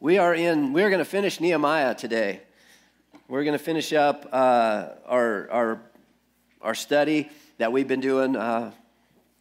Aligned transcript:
we 0.00 0.16
are 0.16 0.34
in, 0.34 0.72
we're 0.72 0.88
going 0.88 1.00
to 1.00 1.04
finish 1.04 1.40
Nehemiah 1.40 1.94
today. 1.94 2.40
We're 3.28 3.44
going 3.44 3.56
to 3.56 3.62
finish 3.62 3.92
up 3.92 4.26
uh, 4.32 4.88
our, 5.04 5.50
our, 5.50 5.82
our 6.62 6.74
study 6.74 7.28
that 7.58 7.70
we've 7.70 7.86
been 7.86 8.00
doing 8.00 8.34
uh, 8.34 8.72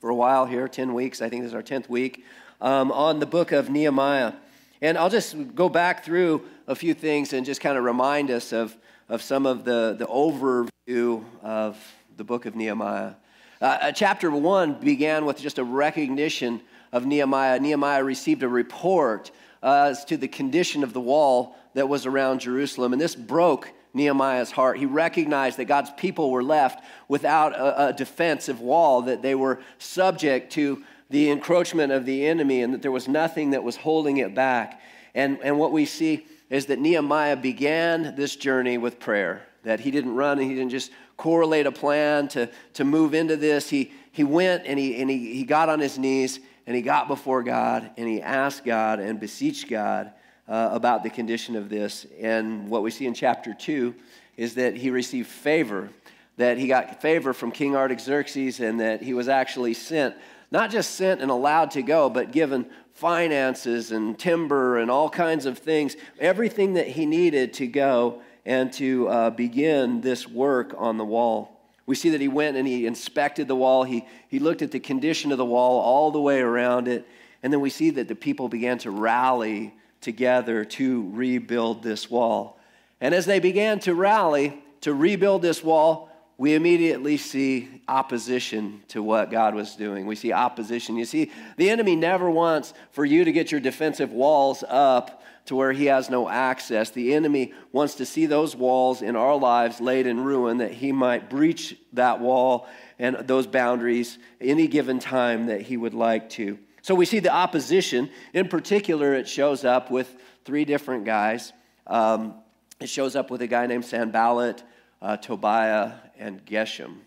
for 0.01 0.09
a 0.09 0.15
while 0.15 0.45
here 0.45 0.67
10 0.67 0.93
weeks. 0.93 1.21
I 1.21 1.29
think 1.29 1.43
this 1.43 1.51
is 1.51 1.55
our 1.55 1.63
10th 1.63 1.87
week 1.87 2.25
um, 2.59 2.91
on 2.91 3.19
the 3.21 3.25
book 3.25 3.53
of 3.53 3.69
Nehemiah. 3.69 4.33
And 4.81 4.97
I'll 4.97 5.09
just 5.09 5.55
go 5.55 5.69
back 5.69 6.03
through 6.03 6.43
a 6.67 6.75
few 6.75 6.93
things 6.93 7.31
and 7.31 7.45
just 7.45 7.61
kind 7.61 7.77
of 7.77 7.85
remind 7.85 8.29
us 8.29 8.51
of, 8.51 8.75
of 9.07 9.21
some 9.21 9.45
of 9.45 9.63
the, 9.63 9.95
the 9.97 10.07
overview 10.07 11.23
of 11.41 11.77
the 12.17 12.25
book 12.25 12.45
of 12.45 12.57
Nehemiah. 12.57 13.13
Uh, 13.61 13.65
uh 13.65 13.91
chapter 13.93 14.29
1 14.29 14.81
began 14.81 15.23
with 15.23 15.39
just 15.39 15.57
a 15.57 15.63
recognition 15.63 16.59
of 16.91 17.05
Nehemiah. 17.05 17.61
Nehemiah 17.61 18.03
received 18.03 18.43
a 18.43 18.49
report 18.49 19.31
uh, 19.61 19.89
as 19.91 20.05
to 20.05 20.17
the 20.17 20.27
condition 20.27 20.83
of 20.83 20.93
the 20.93 21.01
wall 21.01 21.55
that 21.73 21.89
was 21.89 22.05
around 22.05 22.41
Jerusalem. 22.41 22.93
And 22.93 23.01
this 23.01 23.15
broke 23.15 23.71
Nehemiah's 23.93 24.51
heart. 24.51 24.77
He 24.77 24.85
recognized 24.85 25.57
that 25.57 25.65
God's 25.65 25.91
people 25.97 26.31
were 26.31 26.43
left 26.43 26.83
without 27.07 27.53
a, 27.53 27.87
a, 27.87 27.93
defensive 27.93 28.59
wall, 28.61 29.03
that 29.03 29.21
they 29.21 29.35
were 29.35 29.61
subject 29.79 30.51
to 30.53 30.83
the 31.09 31.31
encroachment 31.31 31.91
of 31.91 32.05
the 32.05 32.25
enemy, 32.27 32.61
and 32.61 32.73
that 32.73 32.81
there 32.81 32.91
was 32.91 33.07
nothing 33.07 33.51
that 33.51 33.63
was 33.63 33.75
holding 33.75 34.17
it 34.17 34.35
back. 34.35 34.81
And, 35.15 35.39
and 35.43 35.57
what 35.57 35.71
we 35.71 35.85
see 35.85 36.27
is 36.49 36.67
that 36.67 36.79
Nehemiah 36.79 37.35
began 37.35 38.15
this 38.15 38.35
journey 38.35 38.77
with 38.77 38.99
prayer, 38.99 39.45
that 39.63 39.79
he 39.79 39.91
didn't 39.91 40.15
run 40.15 40.39
and 40.39 40.49
he 40.49 40.55
didn't 40.55 40.71
just 40.71 40.91
correlate 41.17 41.65
a 41.65 41.71
plan 41.71 42.27
to, 42.29 42.49
to 42.73 42.83
move 42.83 43.13
into 43.13 43.35
this. 43.35 43.69
He, 43.69 43.91
he 44.11 44.23
went 44.23 44.65
and, 44.65 44.77
he, 44.77 45.01
and 45.01 45.09
he, 45.09 45.33
he 45.33 45.43
got 45.43 45.67
on 45.67 45.79
his 45.79 45.97
knees 45.97 46.39
and 46.69 46.75
he 46.75 46.83
got 46.83 47.07
before 47.07 47.41
God 47.41 47.89
and 47.97 48.07
he 48.07 48.21
asked 48.21 48.63
God 48.63 48.99
and 48.99 49.19
beseeched 49.19 49.67
God 49.67 50.11
uh, 50.47 50.69
about 50.71 51.01
the 51.01 51.09
condition 51.09 51.55
of 51.55 51.67
this. 51.67 52.05
And 52.21 52.69
what 52.69 52.83
we 52.83 52.91
see 52.91 53.07
in 53.07 53.15
chapter 53.15 53.55
2 53.55 53.95
is 54.37 54.53
that 54.53 54.75
he 54.75 54.91
received 54.91 55.27
favor, 55.27 55.89
that 56.37 56.59
he 56.59 56.67
got 56.67 57.01
favor 57.01 57.33
from 57.33 57.51
King 57.51 57.75
Artaxerxes, 57.75 58.59
and 58.59 58.79
that 58.81 59.01
he 59.01 59.15
was 59.15 59.27
actually 59.27 59.73
sent, 59.73 60.13
not 60.51 60.69
just 60.69 60.93
sent 60.93 61.23
and 61.23 61.31
allowed 61.31 61.71
to 61.71 61.81
go, 61.81 62.07
but 62.07 62.31
given 62.31 62.67
finances 62.93 63.91
and 63.91 64.19
timber 64.19 64.77
and 64.77 64.91
all 64.91 65.09
kinds 65.09 65.47
of 65.47 65.57
things, 65.57 65.97
everything 66.19 66.73
that 66.73 66.89
he 66.89 67.07
needed 67.07 67.51
to 67.53 67.65
go 67.65 68.21
and 68.45 68.71
to 68.73 69.07
uh, 69.07 69.29
begin 69.31 70.01
this 70.01 70.27
work 70.27 70.75
on 70.77 70.97
the 70.97 71.05
wall. 71.05 71.58
We 71.89 71.95
see 71.95 72.11
that 72.11 72.21
he 72.21 72.27
went 72.27 72.55
and 72.55 72.67
he 72.67 72.85
inspected 72.85 73.47
the 73.47 73.55
wall. 73.55 73.83
He, 73.83 74.05
he 74.27 74.37
looked 74.37 74.61
at 74.61 74.69
the 74.69 74.79
condition 74.79 75.31
of 75.31 75.39
the 75.39 75.45
wall 75.45 75.81
all 75.81 76.11
the 76.11 76.21
way 76.21 76.39
around 76.39 76.87
it. 76.87 77.07
And 77.41 77.51
then 77.51 77.61
we 77.61 77.71
see 77.71 77.89
that 77.89 78.07
the 78.07 78.13
people 78.13 78.47
began 78.47 78.77
to 78.79 78.91
rally 78.91 79.73
together 79.99 80.63
to 80.65 81.09
rebuild 81.09 81.81
this 81.81 82.07
wall. 82.07 82.59
And 83.01 83.15
as 83.15 83.25
they 83.25 83.39
began 83.39 83.79
to 83.79 83.95
rally 83.95 84.61
to 84.81 84.93
rebuild 84.93 85.41
this 85.41 85.63
wall, 85.63 86.11
we 86.37 86.53
immediately 86.53 87.17
see 87.17 87.81
opposition 87.87 88.83
to 88.89 89.01
what 89.01 89.31
God 89.31 89.55
was 89.55 89.75
doing. 89.75 90.05
We 90.05 90.15
see 90.15 90.31
opposition. 90.31 90.95
You 90.95 91.05
see, 91.05 91.31
the 91.57 91.71
enemy 91.71 91.95
never 91.95 92.29
wants 92.29 92.75
for 92.91 93.03
you 93.03 93.23
to 93.23 93.31
get 93.31 93.51
your 93.51 93.61
defensive 93.61 94.11
walls 94.11 94.63
up 94.69 95.18
to 95.49 95.55
where 95.55 95.71
he 95.71 95.85
has 95.85 96.11
no 96.11 96.29
access. 96.29 96.91
The 96.91 97.15
enemy 97.15 97.53
wants 97.71 97.95
to 97.95 98.05
see 98.05 98.27
those 98.27 98.55
walls 98.55 99.01
in 99.01 99.15
our 99.15 99.35
lives 99.35 99.81
laid 99.81 100.05
in 100.05 100.23
ruin 100.23 100.59
that 100.59 100.71
he 100.71 100.91
might 100.91 101.27
breach 101.27 101.75
that 101.93 102.19
wall 102.19 102.67
and 102.99 103.15
those 103.27 103.47
boundaries 103.47 104.19
any 104.39 104.67
given 104.67 104.99
time 104.99 105.47
that 105.47 105.61
he 105.61 105.75
would 105.75 105.95
like 105.95 106.29
to. 106.29 106.59
So 106.83 106.93
we 106.93 107.07
see 107.07 107.17
the 107.17 107.33
opposition. 107.33 108.11
In 108.31 108.47
particular, 108.47 109.15
it 109.15 109.27
shows 109.27 109.65
up 109.65 109.89
with 109.89 110.15
three 110.45 110.65
different 110.65 111.03
guys. 111.03 111.51
Um, 111.87 112.35
it 112.79 112.87
shows 112.87 113.15
up 113.15 113.31
with 113.31 113.41
a 113.41 113.47
guy 113.47 113.65
named 113.65 113.85
Sanballat, 113.85 114.61
uh, 115.01 115.17
Tobiah, 115.17 115.93
and 116.19 116.45
Geshem. 116.45 116.97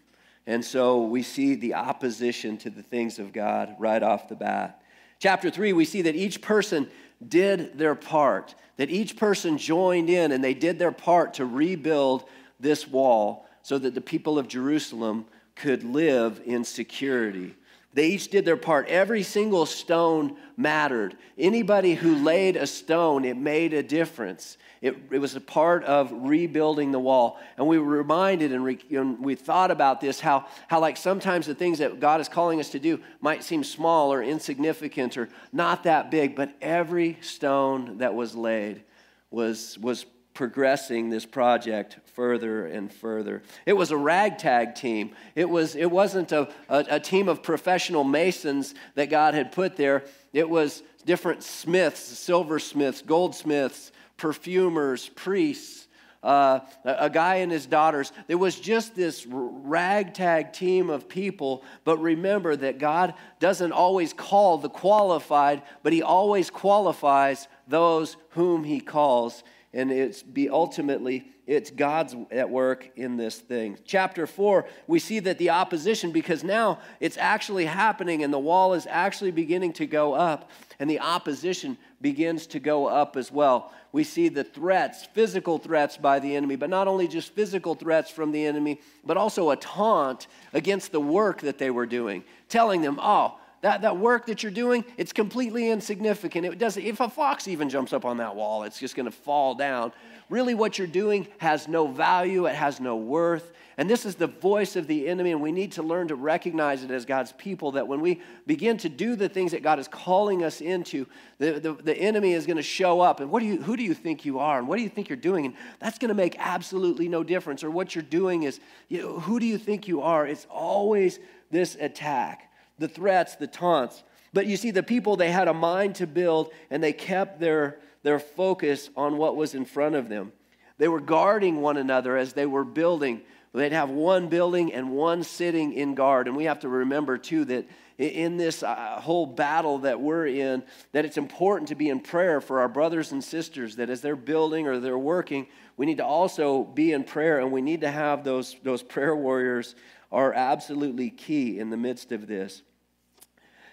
And 0.48 0.64
so 0.64 1.04
we 1.04 1.22
see 1.22 1.54
the 1.54 1.74
opposition 1.74 2.58
to 2.58 2.70
the 2.70 2.82
things 2.82 3.20
of 3.20 3.32
God 3.32 3.76
right 3.78 4.02
off 4.02 4.28
the 4.28 4.34
bat. 4.34 4.82
Chapter 5.20 5.48
3, 5.48 5.72
we 5.72 5.84
see 5.84 6.02
that 6.02 6.16
each 6.16 6.42
person 6.42 6.90
did 7.28 7.78
their 7.78 7.94
part, 7.94 8.54
that 8.76 8.90
each 8.90 9.16
person 9.16 9.58
joined 9.58 10.10
in 10.10 10.32
and 10.32 10.42
they 10.42 10.54
did 10.54 10.78
their 10.78 10.92
part 10.92 11.34
to 11.34 11.46
rebuild 11.46 12.24
this 12.58 12.86
wall 12.86 13.46
so 13.62 13.78
that 13.78 13.94
the 13.94 14.00
people 14.00 14.38
of 14.38 14.48
Jerusalem 14.48 15.26
could 15.54 15.84
live 15.84 16.40
in 16.44 16.64
security. 16.64 17.54
They 17.94 18.08
each 18.08 18.28
did 18.28 18.44
their 18.44 18.56
part. 18.56 18.88
Every 18.88 19.22
single 19.22 19.66
stone 19.66 20.36
mattered. 20.56 21.16
Anybody 21.36 21.94
who 21.94 22.16
laid 22.16 22.56
a 22.56 22.66
stone, 22.66 23.24
it 23.24 23.36
made 23.36 23.74
a 23.74 23.82
difference. 23.82 24.56
It, 24.80 24.96
it 25.10 25.18
was 25.18 25.36
a 25.36 25.40
part 25.40 25.84
of 25.84 26.10
rebuilding 26.12 26.90
the 26.90 26.98
wall. 26.98 27.38
And 27.56 27.66
we 27.66 27.78
were 27.78 27.96
reminded 27.96 28.52
and, 28.52 28.64
re, 28.64 28.78
and 28.90 29.22
we 29.22 29.34
thought 29.34 29.70
about 29.70 30.00
this 30.00 30.20
how, 30.20 30.46
how, 30.68 30.80
like, 30.80 30.96
sometimes 30.96 31.46
the 31.46 31.54
things 31.54 31.78
that 31.78 32.00
God 32.00 32.20
is 32.20 32.28
calling 32.28 32.60
us 32.60 32.70
to 32.70 32.78
do 32.78 32.98
might 33.20 33.44
seem 33.44 33.62
small 33.62 34.12
or 34.12 34.22
insignificant 34.22 35.16
or 35.16 35.28
not 35.52 35.84
that 35.84 36.10
big, 36.10 36.34
but 36.34 36.54
every 36.60 37.18
stone 37.20 37.98
that 37.98 38.14
was 38.14 38.34
laid 38.34 38.82
was, 39.30 39.78
was 39.78 40.06
progressing 40.34 41.10
this 41.10 41.26
project 41.26 41.98
further 42.14 42.66
and 42.66 42.92
further. 42.92 43.42
It 43.66 43.74
was 43.74 43.90
a 43.90 43.96
ragtag 43.96 44.74
team. 44.74 45.14
It, 45.34 45.48
was, 45.48 45.76
it 45.76 45.90
wasn't 45.90 46.32
a, 46.32 46.48
a, 46.68 46.84
a, 46.90 47.00
team 47.00 47.28
of 47.28 47.42
professional 47.42 48.04
masons 48.04 48.74
that 48.94 49.10
God 49.10 49.34
had 49.34 49.52
put 49.52 49.76
there. 49.76 50.04
It 50.32 50.48
was 50.48 50.82
different 51.04 51.42
smiths, 51.42 52.00
silversmiths, 52.00 53.02
goldsmiths, 53.02 53.92
perfumers, 54.16 55.08
priests, 55.10 55.88
uh, 56.22 56.60
a 56.84 57.10
guy 57.10 57.36
and 57.36 57.50
his 57.50 57.66
daughters. 57.66 58.12
There 58.28 58.38
was 58.38 58.58
just 58.58 58.94
this 58.94 59.26
ragtag 59.28 60.52
team 60.52 60.88
of 60.88 61.08
people. 61.08 61.64
But 61.84 61.98
remember 61.98 62.54
that 62.54 62.78
God 62.78 63.14
doesn't 63.40 63.72
always 63.72 64.12
call 64.12 64.58
the 64.58 64.68
qualified, 64.68 65.62
but 65.82 65.92
He 65.92 66.02
always 66.02 66.48
qualifies 66.48 67.48
those 67.66 68.16
whom 68.30 68.62
He 68.62 68.80
calls. 68.80 69.42
And 69.74 69.90
it's 69.90 70.22
be 70.22 70.50
ultimately 70.50 71.32
it's 71.46 71.70
God's 71.70 72.14
at 72.30 72.48
work 72.50 72.90
in 72.94 73.16
this 73.16 73.38
thing. 73.38 73.78
Chapter 73.84 74.26
4, 74.26 74.66
we 74.86 74.98
see 74.98 75.18
that 75.20 75.38
the 75.38 75.50
opposition, 75.50 76.12
because 76.12 76.44
now 76.44 76.78
it's 77.00 77.16
actually 77.16 77.64
happening 77.64 78.22
and 78.22 78.32
the 78.32 78.38
wall 78.38 78.74
is 78.74 78.86
actually 78.88 79.32
beginning 79.32 79.72
to 79.74 79.86
go 79.86 80.14
up, 80.14 80.50
and 80.78 80.88
the 80.88 81.00
opposition 81.00 81.76
begins 82.00 82.46
to 82.48 82.60
go 82.60 82.86
up 82.86 83.16
as 83.16 83.32
well 83.32 83.72
we 83.92 84.04
see 84.04 84.28
the 84.30 84.42
threats, 84.42 85.04
physical 85.04 85.58
threats 85.58 85.98
by 85.98 86.18
the 86.18 86.34
enemy, 86.34 86.56
but 86.56 86.70
not 86.70 86.88
only 86.88 87.06
just 87.06 87.34
physical 87.34 87.74
threats 87.74 88.10
from 88.10 88.32
the 88.32 88.44
enemy, 88.44 88.80
but 89.04 89.18
also 89.18 89.50
a 89.50 89.56
taunt 89.56 90.26
against 90.54 90.92
the 90.92 91.00
work 91.00 91.42
that 91.42 91.58
they 91.58 91.70
were 91.70 91.86
doing, 91.86 92.24
telling 92.48 92.80
them, 92.80 92.98
oh, 93.00 93.38
that, 93.62 93.82
that 93.82 93.96
work 93.96 94.26
that 94.26 94.42
you're 94.42 94.52
doing, 94.52 94.84
it's 94.96 95.12
completely 95.12 95.70
insignificant. 95.70 96.46
It 96.46 96.58
doesn't, 96.58 96.82
if 96.82 97.00
a 97.00 97.08
fox 97.08 97.48
even 97.48 97.68
jumps 97.68 97.92
up 97.92 98.04
on 98.04 98.18
that 98.18 98.36
wall, 98.36 98.64
it's 98.64 98.78
just 98.78 98.94
going 98.94 99.06
to 99.06 99.12
fall 99.12 99.54
down. 99.54 99.92
Really, 100.28 100.54
what 100.54 100.78
you're 100.78 100.86
doing 100.86 101.26
has 101.38 101.66
no 101.68 101.86
value, 101.86 102.46
it 102.46 102.54
has 102.54 102.80
no 102.80 102.96
worth. 102.96 103.52
And 103.78 103.88
this 103.88 104.04
is 104.04 104.16
the 104.16 104.26
voice 104.26 104.76
of 104.76 104.86
the 104.86 105.08
enemy, 105.08 105.32
and 105.32 105.40
we 105.40 105.50
need 105.50 105.72
to 105.72 105.82
learn 105.82 106.08
to 106.08 106.14
recognize 106.14 106.84
it 106.84 106.90
as 106.90 107.06
God's 107.06 107.32
people 107.32 107.72
that 107.72 107.88
when 107.88 108.00
we 108.00 108.20
begin 108.46 108.76
to 108.78 108.88
do 108.88 109.16
the 109.16 109.28
things 109.28 109.52
that 109.52 109.62
God 109.62 109.78
is 109.78 109.88
calling 109.88 110.44
us 110.44 110.60
into, 110.60 111.06
the, 111.38 111.52
the, 111.58 111.72
the 111.72 111.96
enemy 111.96 112.32
is 112.32 112.44
going 112.44 112.58
to 112.58 112.62
show 112.62 113.00
up. 113.00 113.20
And 113.20 113.30
what 113.30 113.40
do 113.40 113.46
you, 113.46 113.62
who 113.62 113.76
do 113.76 113.82
you 113.82 113.94
think 113.94 114.24
you 114.24 114.40
are? 114.40 114.58
And 114.58 114.68
what 114.68 114.76
do 114.76 114.82
you 114.82 114.90
think 114.90 115.08
you're 115.08 115.16
doing? 115.16 115.46
And 115.46 115.54
that's 115.80 115.98
going 115.98 116.10
to 116.10 116.14
make 116.14 116.36
absolutely 116.38 117.08
no 117.08 117.24
difference. 117.24 117.64
Or 117.64 117.70
what 117.70 117.94
you're 117.94 118.02
doing 118.02 118.42
is, 118.42 118.60
you 118.88 119.00
know, 119.00 119.20
who 119.20 119.40
do 119.40 119.46
you 119.46 119.56
think 119.56 119.88
you 119.88 120.02
are? 120.02 120.26
It's 120.26 120.46
always 120.50 121.18
this 121.50 121.76
attack, 121.80 122.51
the 122.78 122.88
threats, 122.88 123.36
the 123.36 123.46
taunts. 123.46 124.02
But 124.32 124.46
you 124.46 124.56
see, 124.56 124.70
the 124.70 124.82
people, 124.82 125.16
they 125.16 125.30
had 125.30 125.48
a 125.48 125.54
mind 125.54 125.96
to 125.96 126.06
build, 126.06 126.52
and 126.70 126.82
they 126.82 126.92
kept 126.92 127.38
their, 127.38 127.78
their 128.02 128.18
focus 128.18 128.90
on 128.96 129.18
what 129.18 129.36
was 129.36 129.54
in 129.54 129.64
front 129.64 129.94
of 129.94 130.08
them. 130.08 130.32
They 130.78 130.88
were 130.88 131.00
guarding 131.00 131.60
one 131.60 131.76
another 131.76 132.16
as 132.16 132.32
they 132.32 132.46
were 132.46 132.64
building. 132.64 133.20
They'd 133.54 133.72
have 133.72 133.90
one 133.90 134.28
building 134.28 134.72
and 134.72 134.92
one 134.92 135.22
sitting 135.22 135.74
in 135.74 135.94
guard. 135.94 136.26
And 136.26 136.36
we 136.36 136.44
have 136.44 136.60
to 136.60 136.68
remember, 136.68 137.18
too, 137.18 137.44
that 137.44 137.68
in 137.98 138.38
this 138.38 138.62
uh, 138.62 138.98
whole 139.00 139.26
battle 139.26 139.78
that 139.80 140.00
we're 140.00 140.26
in, 140.26 140.62
that 140.92 141.04
it's 141.04 141.18
important 141.18 141.68
to 141.68 141.74
be 141.74 141.90
in 141.90 142.00
prayer 142.00 142.40
for 142.40 142.60
our 142.60 142.68
brothers 142.68 143.12
and 143.12 143.22
sisters, 143.22 143.76
that 143.76 143.90
as 143.90 144.00
they're 144.00 144.16
building 144.16 144.66
or 144.66 144.80
they're 144.80 144.98
working, 144.98 145.46
we 145.76 145.86
need 145.86 145.98
to 145.98 146.04
also 146.04 146.64
be 146.64 146.92
in 146.92 147.04
prayer 147.04 147.38
and 147.38 147.52
we 147.52 147.60
need 147.60 147.82
to 147.82 147.90
have 147.90 148.24
those, 148.24 148.56
those 148.62 148.82
prayer 148.82 149.14
warriors 149.14 149.74
are 150.12 150.32
absolutely 150.32 151.10
key 151.10 151.58
in 151.58 151.70
the 151.70 151.76
midst 151.76 152.12
of 152.12 152.26
this. 152.26 152.62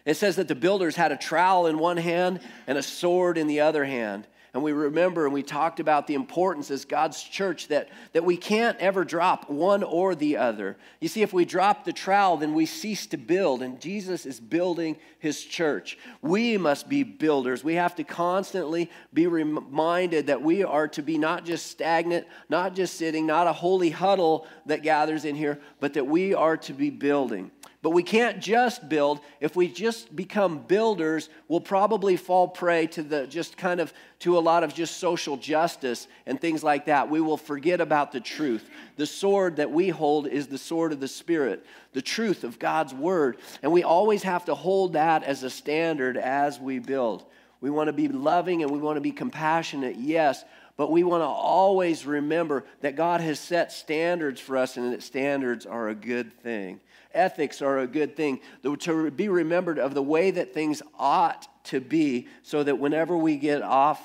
It 0.06 0.16
says 0.16 0.38
that 0.38 0.48
the 0.48 0.56
builders 0.56 0.96
had 0.96 1.12
a 1.12 1.18
trowel 1.18 1.68
in 1.68 1.78
one 1.78 1.98
hand 1.98 2.40
and 2.66 2.78
a 2.78 2.84
sword 2.84 3.38
in 3.38 3.48
the 3.48 3.60
other 3.60 3.86
hand. 3.86 4.26
And 4.54 4.64
we 4.64 4.72
remember 4.72 5.26
and 5.26 5.34
we 5.34 5.44
talked 5.44 5.80
about 5.80 6.08
the 6.08 6.16
importance 6.16 6.72
as 6.72 6.84
God's 6.84 7.22
church 7.22 7.68
that, 7.68 7.90
that 8.14 8.26
we 8.26 8.36
can't 8.36 8.78
ever 8.80 9.06
drop 9.06 9.50
one 9.50 9.84
or 9.84 10.16
the 10.16 10.38
other. 10.38 10.76
You 11.00 11.08
see, 11.08 11.22
if 11.22 11.32
we 11.34 11.46
drop 11.46 11.86
the 11.86 11.94
trowel, 11.94 12.38
then 12.38 12.56
we 12.56 12.66
cease 12.66 13.06
to 13.08 13.18
build, 13.18 13.62
and 13.62 13.80
Jesus 13.80 14.26
is 14.26 14.40
building 14.40 14.98
his 15.20 15.44
church. 15.44 16.00
We 16.22 16.58
must 16.58 16.90
be 16.90 17.04
builders. 17.04 17.64
We 17.64 17.76
have 17.76 17.96
to 17.98 18.04
constantly 18.04 18.90
be 19.14 19.28
reminded 19.28 20.28
that 20.28 20.42
we 20.42 20.64
are 20.64 20.88
to 20.90 21.04
be 21.04 21.20
not 21.20 21.46
just 21.46 21.68
stagnant, 21.68 22.26
not 22.50 22.76
just 22.76 22.96
sitting, 22.96 23.28
not 23.28 23.46
a 23.46 23.54
holy 23.54 23.92
huddle 23.92 24.48
that 24.66 24.82
gathers 24.82 25.26
in 25.26 25.36
here, 25.36 25.60
but 25.80 25.94
that 25.94 26.08
we 26.08 26.34
are 26.34 26.58
to 26.58 26.74
be 26.74 26.90
building. 26.90 27.52
But 27.82 27.92
we 27.92 28.04
can't 28.04 28.42
just 28.42 28.90
build. 28.90 29.22
If 29.40 29.56
we 29.56 29.70
just 29.70 30.14
become 30.14 30.60
builders, 30.60 31.30
we'll 31.48 31.62
probably 31.62 32.18
fall 32.18 32.50
prey 32.50 32.88
to 32.88 33.04
the 33.04 33.26
just 33.26 33.56
kind 33.56 33.80
of 33.80 33.94
to 34.20 34.38
a 34.38 34.42
lot 34.42 34.66
of 34.66 34.74
just 34.74 34.98
social 34.98 35.38
justice 35.38 36.10
and 36.26 36.42
things 36.42 36.62
like 36.62 36.88
that. 36.88 37.10
We 37.10 37.22
will 37.22 37.38
forget 37.38 37.80
about 37.80 38.12
the 38.12 38.20
truth. 38.20 38.70
The 38.98 39.06
sword 39.06 39.56
that 39.58 39.72
we 39.72 39.88
hold 39.88 40.28
is 40.28 40.48
the 40.48 40.58
sword 40.58 40.92
of 40.92 41.00
the 41.00 41.08
Spirit, 41.08 41.66
the 41.94 42.02
truth 42.02 42.44
of 42.44 42.60
God's 42.60 42.94
word. 42.94 43.38
And 43.64 43.72
we 43.72 43.84
always 43.84 44.24
have 44.24 44.44
to 44.46 44.56
hold 44.56 44.94
that 44.94 45.24
as 45.24 45.44
a 45.44 45.50
standard 45.50 46.18
as 46.18 46.60
we 46.60 46.80
build. 46.80 47.24
We 47.62 47.70
want 47.70 47.88
to 47.88 47.94
be 47.94 48.10
loving 48.10 48.62
and 48.62 48.72
we 48.72 48.80
want 48.80 48.98
to 48.98 49.02
be 49.02 49.12
compassionate, 49.12 49.96
yes, 49.96 50.44
but 50.76 50.92
we 50.92 51.04
want 51.04 51.22
to 51.22 51.28
always 51.28 52.06
remember 52.06 52.66
that 52.82 52.98
God 52.98 53.22
has 53.22 53.40
set 53.40 53.72
standards 53.72 54.42
for 54.42 54.58
us 54.58 54.76
and 54.76 54.92
that 54.92 55.04
standards 55.04 55.66
are 55.66 55.88
a 55.88 55.96
good 55.96 56.34
thing 56.42 56.82
ethics 57.14 57.62
are 57.62 57.80
a 57.80 57.88
good 57.88 58.16
thing, 58.16 58.40
to 58.80 59.12
be 59.12 59.30
remembered 59.30 59.80
of 59.80 59.94
the 59.94 60.04
way 60.04 60.32
that 60.32 60.54
things 60.54 60.82
ought 60.98 61.48
to 61.66 61.80
be, 61.80 62.28
so 62.44 62.64
that 62.64 62.80
whenever 62.80 63.18
we 63.18 63.38
get 63.38 63.62
off 63.62 64.02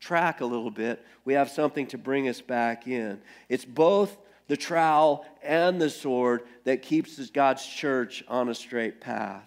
track 0.00 0.40
a 0.40 0.46
little 0.46 0.70
bit, 0.70 1.04
we 1.24 1.34
have 1.34 1.48
something 1.48 1.86
to 1.86 1.98
bring 1.98 2.28
us 2.28 2.40
back 2.40 2.86
in. 2.86 3.20
It's 3.48 3.64
both 3.64 4.16
the 4.48 4.56
trowel 4.56 5.24
and 5.42 5.80
the 5.80 5.88
sword 5.88 6.42
that 6.64 6.82
keeps 6.82 7.30
God's 7.30 7.64
church 7.64 8.24
on 8.26 8.48
a 8.48 8.54
straight 8.54 9.00
path. 9.00 9.44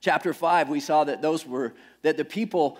Chapter 0.00 0.32
5, 0.32 0.68
we 0.68 0.80
saw 0.80 1.04
that 1.04 1.22
those 1.22 1.46
were 1.46 1.74
that 2.02 2.16
the 2.16 2.24
people 2.24 2.78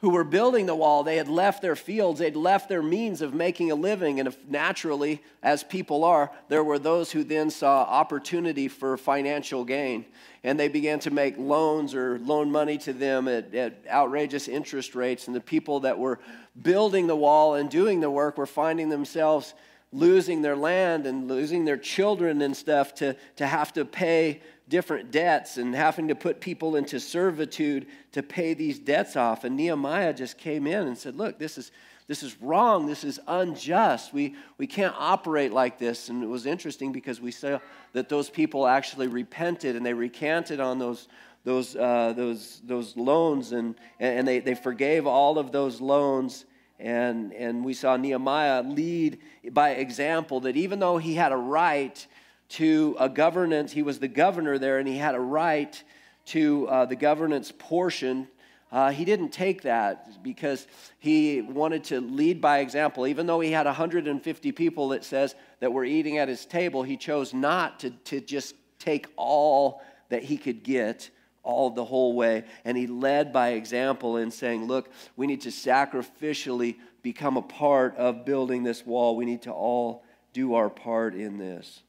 who 0.00 0.10
were 0.10 0.24
building 0.24 0.66
the 0.66 0.74
wall, 0.74 1.02
they 1.02 1.16
had 1.16 1.28
left 1.28 1.62
their 1.62 1.76
fields, 1.76 2.20
they'd 2.20 2.36
left 2.36 2.68
their 2.68 2.82
means 2.82 3.22
of 3.22 3.32
making 3.32 3.70
a 3.70 3.74
living. 3.74 4.20
And 4.20 4.34
naturally, 4.46 5.22
as 5.42 5.64
people 5.64 6.04
are, 6.04 6.30
there 6.48 6.62
were 6.62 6.78
those 6.78 7.10
who 7.10 7.24
then 7.24 7.48
saw 7.48 7.82
opportunity 7.82 8.68
for 8.68 8.96
financial 8.98 9.64
gain. 9.64 10.04
And 10.44 10.60
they 10.60 10.68
began 10.68 10.98
to 11.00 11.10
make 11.10 11.38
loans 11.38 11.94
or 11.94 12.18
loan 12.18 12.52
money 12.52 12.76
to 12.78 12.92
them 12.92 13.26
at, 13.26 13.54
at 13.54 13.84
outrageous 13.90 14.48
interest 14.48 14.94
rates. 14.94 15.28
And 15.28 15.34
the 15.34 15.40
people 15.40 15.80
that 15.80 15.98
were 15.98 16.18
building 16.60 17.06
the 17.06 17.16
wall 17.16 17.54
and 17.54 17.70
doing 17.70 18.00
the 18.00 18.10
work 18.10 18.36
were 18.36 18.46
finding 18.46 18.90
themselves 18.90 19.54
losing 19.92 20.42
their 20.42 20.56
land 20.56 21.06
and 21.06 21.26
losing 21.28 21.64
their 21.64 21.76
children 21.76 22.42
and 22.42 22.56
stuff 22.56 22.94
to, 22.96 23.16
to 23.36 23.46
have 23.46 23.72
to 23.72 23.84
pay 23.84 24.42
different 24.68 25.10
debts 25.10 25.58
and 25.58 25.74
having 25.74 26.08
to 26.08 26.14
put 26.14 26.40
people 26.40 26.76
into 26.76 26.98
servitude 26.98 27.86
to 28.12 28.22
pay 28.22 28.54
these 28.54 28.78
debts 28.78 29.16
off. 29.16 29.44
And 29.44 29.56
Nehemiah 29.56 30.12
just 30.12 30.38
came 30.38 30.66
in 30.66 30.86
and 30.86 30.98
said, 30.98 31.16
Look, 31.16 31.38
this 31.38 31.56
is, 31.56 31.70
this 32.08 32.22
is 32.22 32.40
wrong. 32.40 32.86
This 32.86 33.04
is 33.04 33.20
unjust. 33.26 34.12
We, 34.12 34.34
we 34.58 34.66
can't 34.66 34.94
operate 34.98 35.52
like 35.52 35.78
this. 35.78 36.08
And 36.08 36.22
it 36.22 36.28
was 36.28 36.46
interesting 36.46 36.92
because 36.92 37.20
we 37.20 37.30
saw 37.30 37.58
that 37.92 38.08
those 38.08 38.28
people 38.28 38.66
actually 38.66 39.08
repented 39.08 39.76
and 39.76 39.86
they 39.86 39.94
recanted 39.94 40.60
on 40.60 40.78
those, 40.78 41.08
those, 41.44 41.76
uh, 41.76 42.12
those, 42.16 42.60
those 42.64 42.96
loans 42.96 43.52
and, 43.52 43.76
and 44.00 44.26
they, 44.26 44.40
they 44.40 44.54
forgave 44.54 45.06
all 45.06 45.38
of 45.38 45.52
those 45.52 45.80
loans. 45.80 46.44
And, 46.78 47.32
and 47.32 47.64
we 47.64 47.72
saw 47.72 47.96
Nehemiah 47.96 48.62
lead 48.62 49.18
by 49.50 49.70
example 49.70 50.40
that 50.40 50.56
even 50.56 50.78
though 50.78 50.98
he 50.98 51.14
had 51.14 51.32
a 51.32 51.36
right 51.36 52.06
to 52.50 52.96
a 52.98 53.08
governance. 53.08 53.72
He 53.72 53.82
was 53.82 53.98
the 53.98 54.08
governor 54.08 54.58
there, 54.58 54.78
and 54.78 54.86
he 54.88 54.96
had 54.96 55.14
a 55.14 55.20
right 55.20 55.82
to 56.26 56.68
uh, 56.68 56.84
the 56.86 56.96
governance 56.96 57.52
portion. 57.56 58.28
Uh, 58.72 58.90
he 58.90 59.04
didn't 59.04 59.30
take 59.30 59.62
that 59.62 60.22
because 60.22 60.66
he 60.98 61.40
wanted 61.40 61.84
to 61.84 62.00
lead 62.00 62.40
by 62.40 62.58
example. 62.58 63.06
Even 63.06 63.26
though 63.26 63.40
he 63.40 63.52
had 63.52 63.66
150 63.66 64.52
people 64.52 64.88
that 64.88 65.04
says 65.04 65.34
that 65.60 65.72
were 65.72 65.84
eating 65.84 66.18
at 66.18 66.28
his 66.28 66.44
table, 66.44 66.82
he 66.82 66.96
chose 66.96 67.32
not 67.32 67.80
to, 67.80 67.90
to 67.90 68.20
just 68.20 68.54
take 68.78 69.06
all 69.16 69.82
that 70.08 70.22
he 70.22 70.36
could 70.36 70.62
get 70.62 71.10
all 71.42 71.70
the 71.70 71.84
whole 71.84 72.14
way. 72.14 72.44
And 72.64 72.76
he 72.76 72.88
led 72.88 73.32
by 73.32 73.50
example 73.50 74.16
in 74.16 74.30
saying, 74.32 74.66
look, 74.66 74.90
we 75.16 75.28
need 75.28 75.42
to 75.42 75.50
sacrificially 75.50 76.76
become 77.02 77.36
a 77.36 77.42
part 77.42 77.96
of 77.96 78.24
building 78.24 78.64
this 78.64 78.84
wall. 78.84 79.16
We 79.16 79.24
need 79.24 79.42
to 79.42 79.52
all 79.52 80.04
do 80.32 80.54
our 80.54 80.68
part 80.68 81.14
in 81.14 81.38
this. 81.38 81.82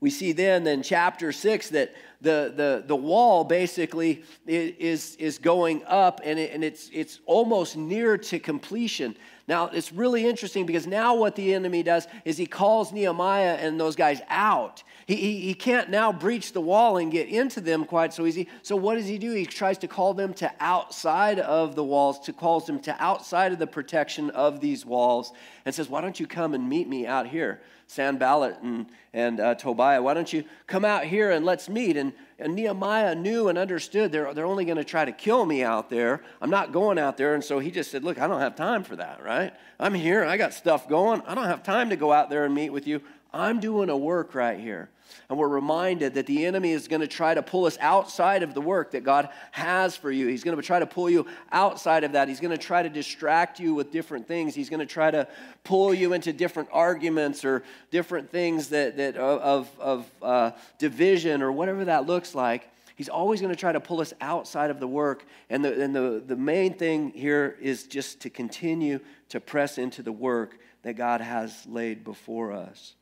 We 0.00 0.10
see 0.10 0.32
then 0.32 0.66
in 0.66 0.82
chapter 0.82 1.32
6 1.32 1.70
that 1.70 1.92
the, 2.20 2.52
the, 2.54 2.84
the 2.86 2.96
wall 2.96 3.44
basically 3.44 4.22
is, 4.46 5.16
is 5.16 5.38
going 5.38 5.82
up 5.86 6.20
and, 6.24 6.38
it, 6.38 6.52
and 6.52 6.62
it's, 6.62 6.88
it's 6.92 7.20
almost 7.26 7.76
near 7.76 8.16
to 8.16 8.38
completion. 8.38 9.16
Now, 9.48 9.68
it's 9.68 9.92
really 9.92 10.26
interesting 10.26 10.66
because 10.66 10.86
now 10.86 11.14
what 11.14 11.34
the 11.34 11.54
enemy 11.54 11.82
does 11.82 12.06
is 12.24 12.36
he 12.36 12.46
calls 12.46 12.92
Nehemiah 12.92 13.54
and 13.54 13.80
those 13.80 13.96
guys 13.96 14.20
out. 14.28 14.82
He, 15.06 15.16
he, 15.16 15.40
he 15.40 15.54
can't 15.54 15.88
now 15.88 16.12
breach 16.12 16.52
the 16.52 16.60
wall 16.60 16.98
and 16.98 17.10
get 17.10 17.28
into 17.28 17.62
them 17.62 17.86
quite 17.86 18.12
so 18.12 18.26
easy. 18.26 18.46
So, 18.62 18.76
what 18.76 18.96
does 18.96 19.06
he 19.06 19.16
do? 19.16 19.32
He 19.32 19.46
tries 19.46 19.78
to 19.78 19.88
call 19.88 20.12
them 20.12 20.34
to 20.34 20.52
outside 20.60 21.38
of 21.38 21.76
the 21.76 21.82
walls, 21.82 22.20
to 22.20 22.32
calls 22.34 22.66
them 22.66 22.78
to 22.80 22.94
outside 23.02 23.52
of 23.52 23.58
the 23.58 23.66
protection 23.66 24.28
of 24.30 24.60
these 24.60 24.84
walls, 24.84 25.32
and 25.64 25.74
says, 25.74 25.88
Why 25.88 26.02
don't 26.02 26.20
you 26.20 26.26
come 26.26 26.52
and 26.52 26.68
meet 26.68 26.88
me 26.88 27.06
out 27.06 27.26
here? 27.26 27.62
Sanballat 27.88 28.58
and, 28.62 28.86
and 29.14 29.40
uh, 29.40 29.54
Tobiah, 29.54 30.02
why 30.02 30.12
don't 30.12 30.30
you 30.30 30.44
come 30.66 30.84
out 30.84 31.04
here 31.04 31.30
and 31.30 31.44
let's 31.44 31.70
meet? 31.70 31.96
And, 31.96 32.12
and 32.38 32.54
Nehemiah 32.54 33.14
knew 33.14 33.48
and 33.48 33.56
understood 33.56 34.12
they're, 34.12 34.32
they're 34.34 34.44
only 34.44 34.66
going 34.66 34.76
to 34.76 34.84
try 34.84 35.06
to 35.06 35.10
kill 35.10 35.46
me 35.46 35.64
out 35.64 35.88
there. 35.88 36.22
I'm 36.42 36.50
not 36.50 36.70
going 36.70 36.98
out 36.98 37.16
there. 37.16 37.34
And 37.34 37.42
so 37.42 37.58
he 37.58 37.70
just 37.70 37.90
said, 37.90 38.04
Look, 38.04 38.20
I 38.20 38.28
don't 38.28 38.40
have 38.40 38.54
time 38.54 38.84
for 38.84 38.94
that, 38.96 39.24
right? 39.24 39.54
I'm 39.80 39.94
here. 39.94 40.22
I 40.22 40.36
got 40.36 40.52
stuff 40.52 40.86
going. 40.86 41.22
I 41.26 41.34
don't 41.34 41.46
have 41.46 41.62
time 41.62 41.88
to 41.88 41.96
go 41.96 42.12
out 42.12 42.28
there 42.28 42.44
and 42.44 42.54
meet 42.54 42.70
with 42.70 42.86
you. 42.86 43.00
I'm 43.32 43.58
doing 43.58 43.88
a 43.88 43.96
work 43.96 44.34
right 44.34 44.60
here. 44.60 44.90
And 45.28 45.38
we're 45.38 45.48
reminded 45.48 46.14
that 46.14 46.26
the 46.26 46.46
enemy 46.46 46.72
is 46.72 46.88
going 46.88 47.00
to 47.00 47.06
try 47.06 47.34
to 47.34 47.42
pull 47.42 47.66
us 47.66 47.76
outside 47.80 48.42
of 48.42 48.54
the 48.54 48.60
work 48.60 48.92
that 48.92 49.04
God 49.04 49.28
has 49.52 49.96
for 49.96 50.10
you. 50.10 50.26
He's 50.26 50.44
going 50.44 50.56
to 50.56 50.62
try 50.62 50.78
to 50.78 50.86
pull 50.86 51.10
you 51.10 51.26
outside 51.52 52.04
of 52.04 52.12
that. 52.12 52.28
He's 52.28 52.40
going 52.40 52.56
to 52.56 52.62
try 52.62 52.82
to 52.82 52.88
distract 52.88 53.60
you 53.60 53.74
with 53.74 53.90
different 53.90 54.26
things. 54.26 54.54
He's 54.54 54.70
going 54.70 54.80
to 54.80 54.86
try 54.86 55.10
to 55.10 55.28
pull 55.64 55.92
you 55.92 56.12
into 56.12 56.32
different 56.32 56.68
arguments 56.72 57.44
or 57.44 57.62
different 57.90 58.30
things 58.30 58.68
that, 58.68 58.96
that 58.96 59.16
of, 59.16 59.70
of 59.78 60.10
uh, 60.22 60.50
division 60.78 61.42
or 61.42 61.52
whatever 61.52 61.84
that 61.84 62.06
looks 62.06 62.34
like. 62.34 62.68
He's 62.98 63.08
always 63.08 63.40
going 63.40 63.54
to 63.54 63.58
try 63.58 63.70
to 63.70 63.78
pull 63.78 64.00
us 64.00 64.12
outside 64.20 64.70
of 64.70 64.80
the 64.80 64.88
work. 64.88 65.24
And, 65.48 65.64
the, 65.64 65.80
and 65.80 65.94
the, 65.94 66.20
the 66.26 66.34
main 66.34 66.74
thing 66.74 67.10
here 67.10 67.56
is 67.60 67.84
just 67.84 68.20
to 68.22 68.30
continue 68.30 68.98
to 69.28 69.38
press 69.38 69.78
into 69.78 70.02
the 70.02 70.10
work 70.10 70.58
that 70.82 70.94
God 70.94 71.20
has 71.20 71.64
laid 71.66 72.02
before 72.02 72.52
us. 72.52 72.96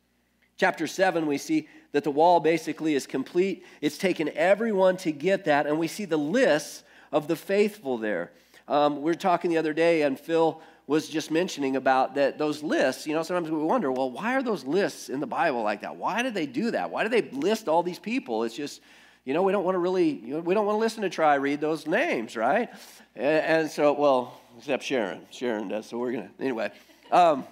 Chapter 0.57 0.85
7, 0.85 1.25
we 1.25 1.39
see 1.39 1.67
that 1.97 2.03
the 2.03 2.11
wall 2.11 2.39
basically 2.39 2.93
is 2.93 3.07
complete. 3.07 3.65
It's 3.81 3.97
taken 3.97 4.29
everyone 4.35 4.97
to 4.97 5.11
get 5.11 5.45
that, 5.45 5.65
and 5.65 5.79
we 5.79 5.87
see 5.87 6.05
the 6.05 6.15
lists 6.15 6.83
of 7.11 7.27
the 7.27 7.35
faithful 7.35 7.97
there. 7.97 8.29
Um, 8.67 8.97
we 8.97 9.09
were 9.09 9.15
talking 9.15 9.49
the 9.49 9.57
other 9.57 9.73
day, 9.73 10.03
and 10.03 10.19
Phil 10.19 10.61
was 10.85 11.09
just 11.09 11.31
mentioning 11.31 11.75
about 11.75 12.13
that 12.13 12.37
those 12.37 12.61
lists. 12.61 13.07
You 13.07 13.15
know, 13.15 13.23
sometimes 13.23 13.49
we 13.49 13.57
wonder, 13.57 13.91
well, 13.91 14.11
why 14.11 14.35
are 14.35 14.43
those 14.43 14.63
lists 14.63 15.09
in 15.09 15.19
the 15.19 15.25
Bible 15.25 15.63
like 15.63 15.81
that? 15.81 15.95
Why 15.95 16.21
did 16.21 16.35
they 16.35 16.45
do 16.45 16.69
that? 16.69 16.91
Why 16.91 17.01
do 17.01 17.09
they 17.09 17.23
list 17.31 17.67
all 17.67 17.81
these 17.81 17.97
people? 17.97 18.43
It's 18.43 18.55
just, 18.55 18.79
you 19.25 19.33
know, 19.33 19.41
we 19.41 19.51
don't 19.51 19.63
want 19.63 19.73
to 19.73 19.79
really, 19.79 20.11
you 20.11 20.35
know, 20.35 20.39
we 20.41 20.53
don't 20.53 20.67
want 20.67 20.75
to 20.75 20.79
listen 20.79 21.01
to 21.01 21.09
try 21.09 21.33
read 21.33 21.59
those 21.59 21.87
names, 21.87 22.37
right? 22.37 22.69
And, 23.15 23.45
and, 23.45 23.71
so, 23.71 23.93
well, 23.93 24.39
except 24.59 24.83
Sharon. 24.83 25.21
Sharon 25.31 25.67
does. 25.67 25.87
So 25.87 25.97
we're 25.97 26.11
gonna 26.11 26.29
anyway. 26.39 26.69
Um, 27.11 27.47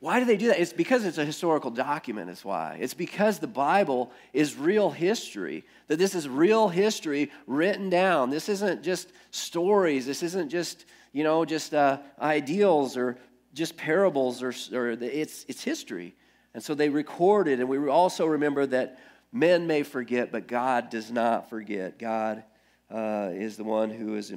why 0.00 0.20
do 0.20 0.26
they 0.26 0.36
do 0.36 0.48
that? 0.48 0.60
It's 0.60 0.72
because 0.72 1.04
it's 1.04 1.18
a 1.18 1.24
historical 1.24 1.70
document, 1.70 2.30
is 2.30 2.44
why. 2.44 2.78
It's 2.80 2.94
because 2.94 3.40
the 3.40 3.48
Bible 3.48 4.12
is 4.32 4.56
real 4.56 4.90
history, 4.90 5.64
that 5.88 5.98
this 5.98 6.14
is 6.14 6.28
real 6.28 6.68
history 6.68 7.32
written 7.46 7.90
down. 7.90 8.30
This 8.30 8.48
isn't 8.48 8.82
just 8.82 9.12
stories, 9.32 10.06
this 10.06 10.22
isn't 10.22 10.50
just, 10.50 10.84
you 11.12 11.24
know, 11.24 11.44
just 11.44 11.74
uh, 11.74 11.98
ideals 12.20 12.96
or 12.96 13.18
just 13.54 13.76
parables, 13.76 14.42
or, 14.42 14.54
or 14.72 14.90
it's, 14.90 15.44
it's 15.48 15.64
history. 15.64 16.14
And 16.54 16.62
so 16.62 16.74
they 16.74 16.88
recorded, 16.88 17.58
and 17.58 17.68
we 17.68 17.78
also 17.88 18.24
remember 18.26 18.66
that 18.66 19.00
men 19.32 19.66
may 19.66 19.82
forget, 19.82 20.30
but 20.30 20.46
God 20.46 20.90
does 20.90 21.10
not 21.10 21.50
forget. 21.50 21.98
God 21.98 22.44
uh, 22.90 23.30
is 23.32 23.56
the 23.56 23.64
one 23.64 23.90
who 23.90 24.14
is 24.14 24.32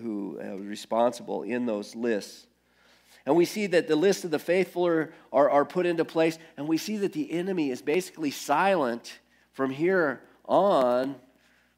who, 0.00 0.40
uh, 0.42 0.56
responsible 0.58 1.44
in 1.44 1.66
those 1.66 1.94
lists. 1.94 2.48
And 3.26 3.36
we 3.36 3.44
see 3.44 3.66
that 3.68 3.88
the 3.88 3.96
list 3.96 4.24
of 4.24 4.30
the 4.30 4.38
faithful 4.38 4.86
are, 4.86 5.12
are, 5.32 5.48
are, 5.48 5.64
put 5.64 5.86
into 5.86 6.04
place, 6.04 6.38
and 6.56 6.68
we 6.68 6.76
see 6.76 6.98
that 6.98 7.12
the 7.14 7.32
enemy 7.32 7.70
is 7.70 7.80
basically 7.80 8.30
silent 8.30 9.18
from 9.52 9.70
here 9.70 10.20
on 10.44 11.16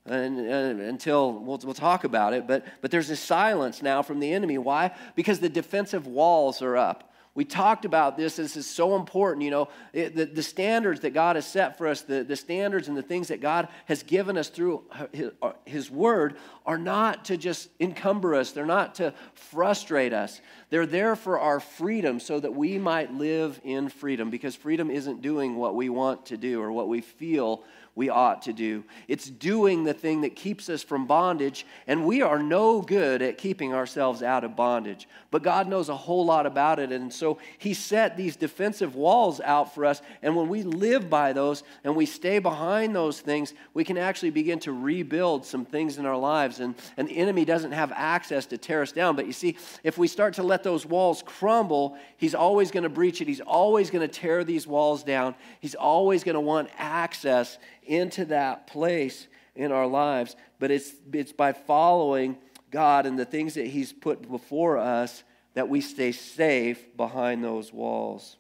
and, 0.07 0.39
uh, 0.39 0.85
until 0.85 1.33
we'll, 1.33 1.59
we'll 1.65 1.75
talk 1.75 2.05
about 2.05 2.33
it. 2.33 2.47
But, 2.47 2.65
but 2.81 2.91
there's 2.91 3.11
a 3.11 3.17
silence 3.17 3.83
now 3.83 4.03
from 4.03 4.21
the 4.21 4.33
enemy. 4.33 4.59
Why? 4.59 4.93
Because 5.15 5.41
the 5.41 5.49
defensive 5.49 6.07
walls 6.07 6.63
are 6.63 6.77
up. 6.77 7.06
We 7.37 7.45
talked 7.45 7.85
about 7.85 8.17
this. 8.17 8.37
This 8.37 8.57
is 8.57 8.67
so 8.67 8.97
important. 8.97 9.45
You 9.45 9.51
know, 9.51 9.69
it, 9.93 10.17
the, 10.17 10.25
the 10.25 10.43
standards 10.43 11.01
that 11.01 11.13
God 11.13 11.37
has 11.37 11.47
set 11.47 11.77
for 11.77 11.87
us, 11.87 12.01
the, 12.01 12.25
the 12.25 12.35
standards 12.35 12.89
and 12.89 12.97
the 12.97 13.03
things 13.03 13.29
that 13.29 13.43
God 13.43 13.69
has 13.85 14.03
given 14.03 14.39
us 14.39 14.49
through 14.49 14.85
his, 15.13 15.31
uh, 15.43 15.53
his 15.67 15.91
Word 15.91 16.37
are 16.65 16.79
not 16.79 17.27
to 17.27 17.37
just 17.37 17.69
encumber 17.79 18.35
us, 18.35 18.53
they're 18.53 18.65
not 18.65 18.97
to 18.97 19.13
frustrate 19.35 20.15
us. 20.15 20.41
They're 20.71 20.87
there 20.87 21.15
for 21.15 21.39
our 21.39 21.61
freedom 21.61 22.19
so 22.19 22.41
that 22.41 22.55
we 22.55 22.79
might 22.79 23.13
live 23.13 23.61
in 23.63 23.91
freedom 23.91 24.31
because 24.31 24.57
freedom 24.57 24.91
isn't 24.91 25.21
doing 25.21 25.57
what 25.57 25.77
we 25.77 25.91
want 25.91 26.27
to 26.27 26.39
do 26.39 26.61
or 26.61 26.73
what 26.73 26.89
we 26.89 27.03
feel 27.03 27.63
we 27.97 28.11
ought 28.11 28.43
to 28.43 28.53
do. 28.53 28.85
It's 29.09 29.29
doing 29.29 29.83
the 29.83 29.95
thing 29.95 30.21
that 30.21 30.37
keeps 30.37 30.69
us 30.69 30.83
from 30.83 31.07
bondage, 31.07 31.67
and 31.87 32.05
we 32.05 32.21
are 32.21 32.43
no 32.43 32.83
good 32.83 33.23
at 33.23 33.39
keeping 33.39 33.73
ourselves 33.73 34.23
out 34.23 34.45
of 34.45 34.55
bondage. 34.55 35.09
But 35.31 35.43
God 35.43 35.67
knows 35.67 35.89
a 35.89 35.97
whole 35.97 36.27
lot 36.27 36.45
about 36.45 36.79
it, 36.79 36.93
and 36.93 37.11
so 37.11 37.39
He 37.57 37.73
set 37.73 38.15
these 38.15 38.37
defensive 38.37 38.95
walls 38.95 39.41
out 39.41 39.75
for 39.75 39.87
us. 39.87 40.03
And 40.23 40.37
when 40.37 40.49
we 40.49 40.63
live 40.63 41.09
by 41.09 41.33
those 41.33 41.63
and 41.85 41.97
we 41.97 42.05
stay 42.05 42.39
behind 42.39 42.95
those 42.95 43.19
things, 43.19 43.55
we 43.73 43.83
can 43.83 43.97
actually 43.97 44.31
begin 44.31 44.59
to 44.61 44.73
rebuild 44.73 45.47
some 45.47 45.65
things 45.65 45.97
in 45.97 46.05
our 46.05 46.19
lives, 46.19 46.61
and, 46.61 46.75
and 46.99 47.09
the 47.09 47.17
enemy 47.17 47.47
doesn't 47.47 47.73
have 47.73 47.93
access 47.93 48.45
to 48.47 48.59
tear 48.59 48.83
us 48.83 48.93
down. 48.93 49.17
But 49.17 49.27
you 49.27 49.33
see, 49.33 49.57
if 49.83 49.97
we 49.97 50.07
start 50.07 50.35
to 50.35 50.43
let 50.43 50.63
those 50.63 50.85
walls 50.85 51.23
crumble, 51.25 51.97
He's 52.19 52.35
always 52.35 52.71
going 52.71 52.85
to 52.85 52.91
breach 52.91 53.23
it, 53.23 53.27
He's 53.27 53.41
always 53.41 53.89
going 53.89 54.07
to 54.07 54.15
tear 54.15 54.45
these 54.45 54.67
walls 54.67 55.03
down, 55.03 55.35
He's 55.61 55.75
always 55.75 56.25
going 56.25 56.35
to 56.35 56.41
want 56.41 56.69
access 56.77 57.57
into 57.87 58.25
that 58.27 58.67
place 58.67 59.27
in 59.55 59.73
our 59.73 59.87
lives. 59.87 60.37
But 60.59 60.71
it's, 60.71 60.93
it's 61.13 61.33
by 61.33 61.53
following 61.53 62.37
God 62.71 63.07
and 63.07 63.19
the 63.19 63.25
things 63.25 63.55
that 63.55 63.67
He's 63.67 63.93
put 63.93 64.29
before 64.29 64.79
us 64.79 65.25
that 65.55 65.69
we 65.69 65.81
stay 65.81 66.13
safe 66.13 66.97
behind 66.97 67.43
those 67.43 67.73
walls 67.73 68.37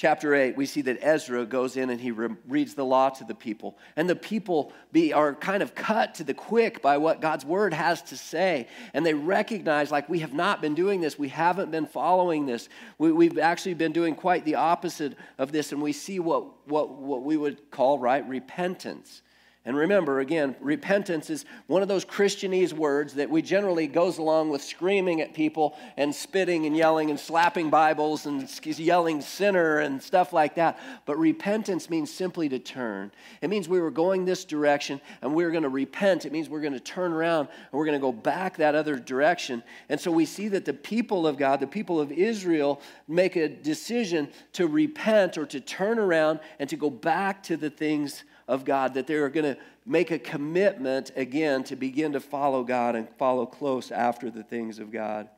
chapter 0.00 0.34
8, 0.34 0.56
we 0.56 0.64
see 0.64 0.80
that 0.80 0.96
Ezra 1.02 1.44
goes 1.44 1.76
in 1.76 1.90
and 1.90 2.00
he 2.00 2.10
re- 2.10 2.34
reads 2.48 2.74
the 2.74 2.84
law 2.84 3.10
to 3.10 3.22
the 3.24 3.34
people. 3.34 3.76
And 3.96 4.08
the 4.08 4.16
people 4.16 4.72
be, 4.92 5.12
are 5.12 5.34
kind 5.34 5.62
of 5.62 5.74
cut 5.74 6.14
to 6.14 6.24
the 6.24 6.32
quick 6.32 6.80
by 6.80 6.96
what 6.96 7.20
God's 7.20 7.44
word 7.44 7.74
has 7.74 8.00
to 8.04 8.16
say. 8.16 8.66
And 8.94 9.04
they 9.04 9.12
recognize, 9.12 9.90
like, 9.90 10.08
we 10.08 10.20
have 10.20 10.32
not 10.32 10.62
been 10.62 10.74
doing 10.74 11.02
this. 11.02 11.18
We 11.18 11.28
haven't 11.28 11.70
been 11.70 11.84
following 11.84 12.46
this. 12.46 12.70
We, 12.96 13.12
we've 13.12 13.38
actually 13.38 13.74
been 13.74 13.92
doing 13.92 14.14
quite 14.14 14.46
the 14.46 14.54
opposite 14.54 15.18
of 15.36 15.52
this. 15.52 15.70
And 15.70 15.82
we 15.82 15.92
see 15.92 16.18
what, 16.18 16.66
what, 16.66 16.88
what 16.88 17.22
we 17.22 17.36
would 17.36 17.70
call, 17.70 17.98
right, 17.98 18.26
repentance. 18.26 19.20
And 19.66 19.76
remember, 19.76 20.20
again, 20.20 20.56
repentance 20.58 21.28
is 21.28 21.44
one 21.66 21.82
of 21.82 21.88
those 21.88 22.06
Christianese 22.06 22.72
words 22.72 23.12
that 23.14 23.28
we 23.28 23.42
generally 23.42 23.86
goes 23.86 24.16
along 24.16 24.48
with 24.48 24.62
screaming 24.62 25.20
at 25.20 25.34
people 25.34 25.76
and 25.98 26.14
spitting 26.14 26.64
and 26.64 26.74
yelling 26.74 27.10
and 27.10 27.20
slapping 27.20 27.68
Bibles 27.68 28.24
and 28.24 28.48
yelling 28.78 29.20
sinner 29.20 29.80
and 29.80 30.02
stuff 30.02 30.32
like 30.32 30.54
that. 30.54 30.78
But 31.04 31.18
repentance 31.18 31.90
means 31.90 32.10
simply 32.10 32.48
to 32.48 32.58
turn. 32.58 33.12
It 33.42 33.50
means 33.50 33.68
we 33.68 33.82
were 33.82 33.90
going 33.90 34.24
this 34.24 34.46
direction 34.46 34.98
and 35.20 35.34
we 35.34 35.44
are 35.44 35.50
going 35.50 35.64
to 35.64 35.68
repent. 35.68 36.24
It 36.24 36.32
means 36.32 36.48
we're 36.48 36.62
going 36.62 36.72
to 36.72 36.80
turn 36.80 37.12
around 37.12 37.48
and 37.50 37.72
we're 37.78 37.84
going 37.84 37.98
to 37.98 38.02
go 38.02 38.12
back 38.12 38.56
that 38.56 38.74
other 38.74 38.96
direction. 38.96 39.62
And 39.90 40.00
so 40.00 40.10
we 40.10 40.24
see 40.24 40.48
that 40.48 40.64
the 40.64 40.72
people 40.72 41.26
of 41.26 41.36
God, 41.36 41.60
the 41.60 41.66
people 41.66 42.00
of 42.00 42.10
Israel, 42.10 42.80
make 43.06 43.36
a 43.36 43.46
decision 43.46 44.30
to 44.54 44.66
repent 44.66 45.36
or 45.36 45.44
to 45.44 45.60
turn 45.60 45.98
around 45.98 46.40
and 46.58 46.70
to 46.70 46.76
go 46.76 46.88
back 46.88 47.42
to 47.42 47.58
the 47.58 47.68
things 47.68 48.24
of 48.50 48.64
God, 48.64 48.94
that 48.94 49.06
they're 49.06 49.28
going 49.28 49.54
to 49.54 49.60
make 49.86 50.10
a 50.10 50.18
commitment 50.18 51.12
again 51.14 51.62
to 51.64 51.76
begin 51.76 52.12
to 52.12 52.20
follow 52.20 52.64
God 52.64 52.96
and 52.96 53.08
follow 53.16 53.46
close 53.46 53.92
after 53.92 54.28
the 54.28 54.42
things 54.42 54.80
of 54.80 54.90
God. 54.90 55.28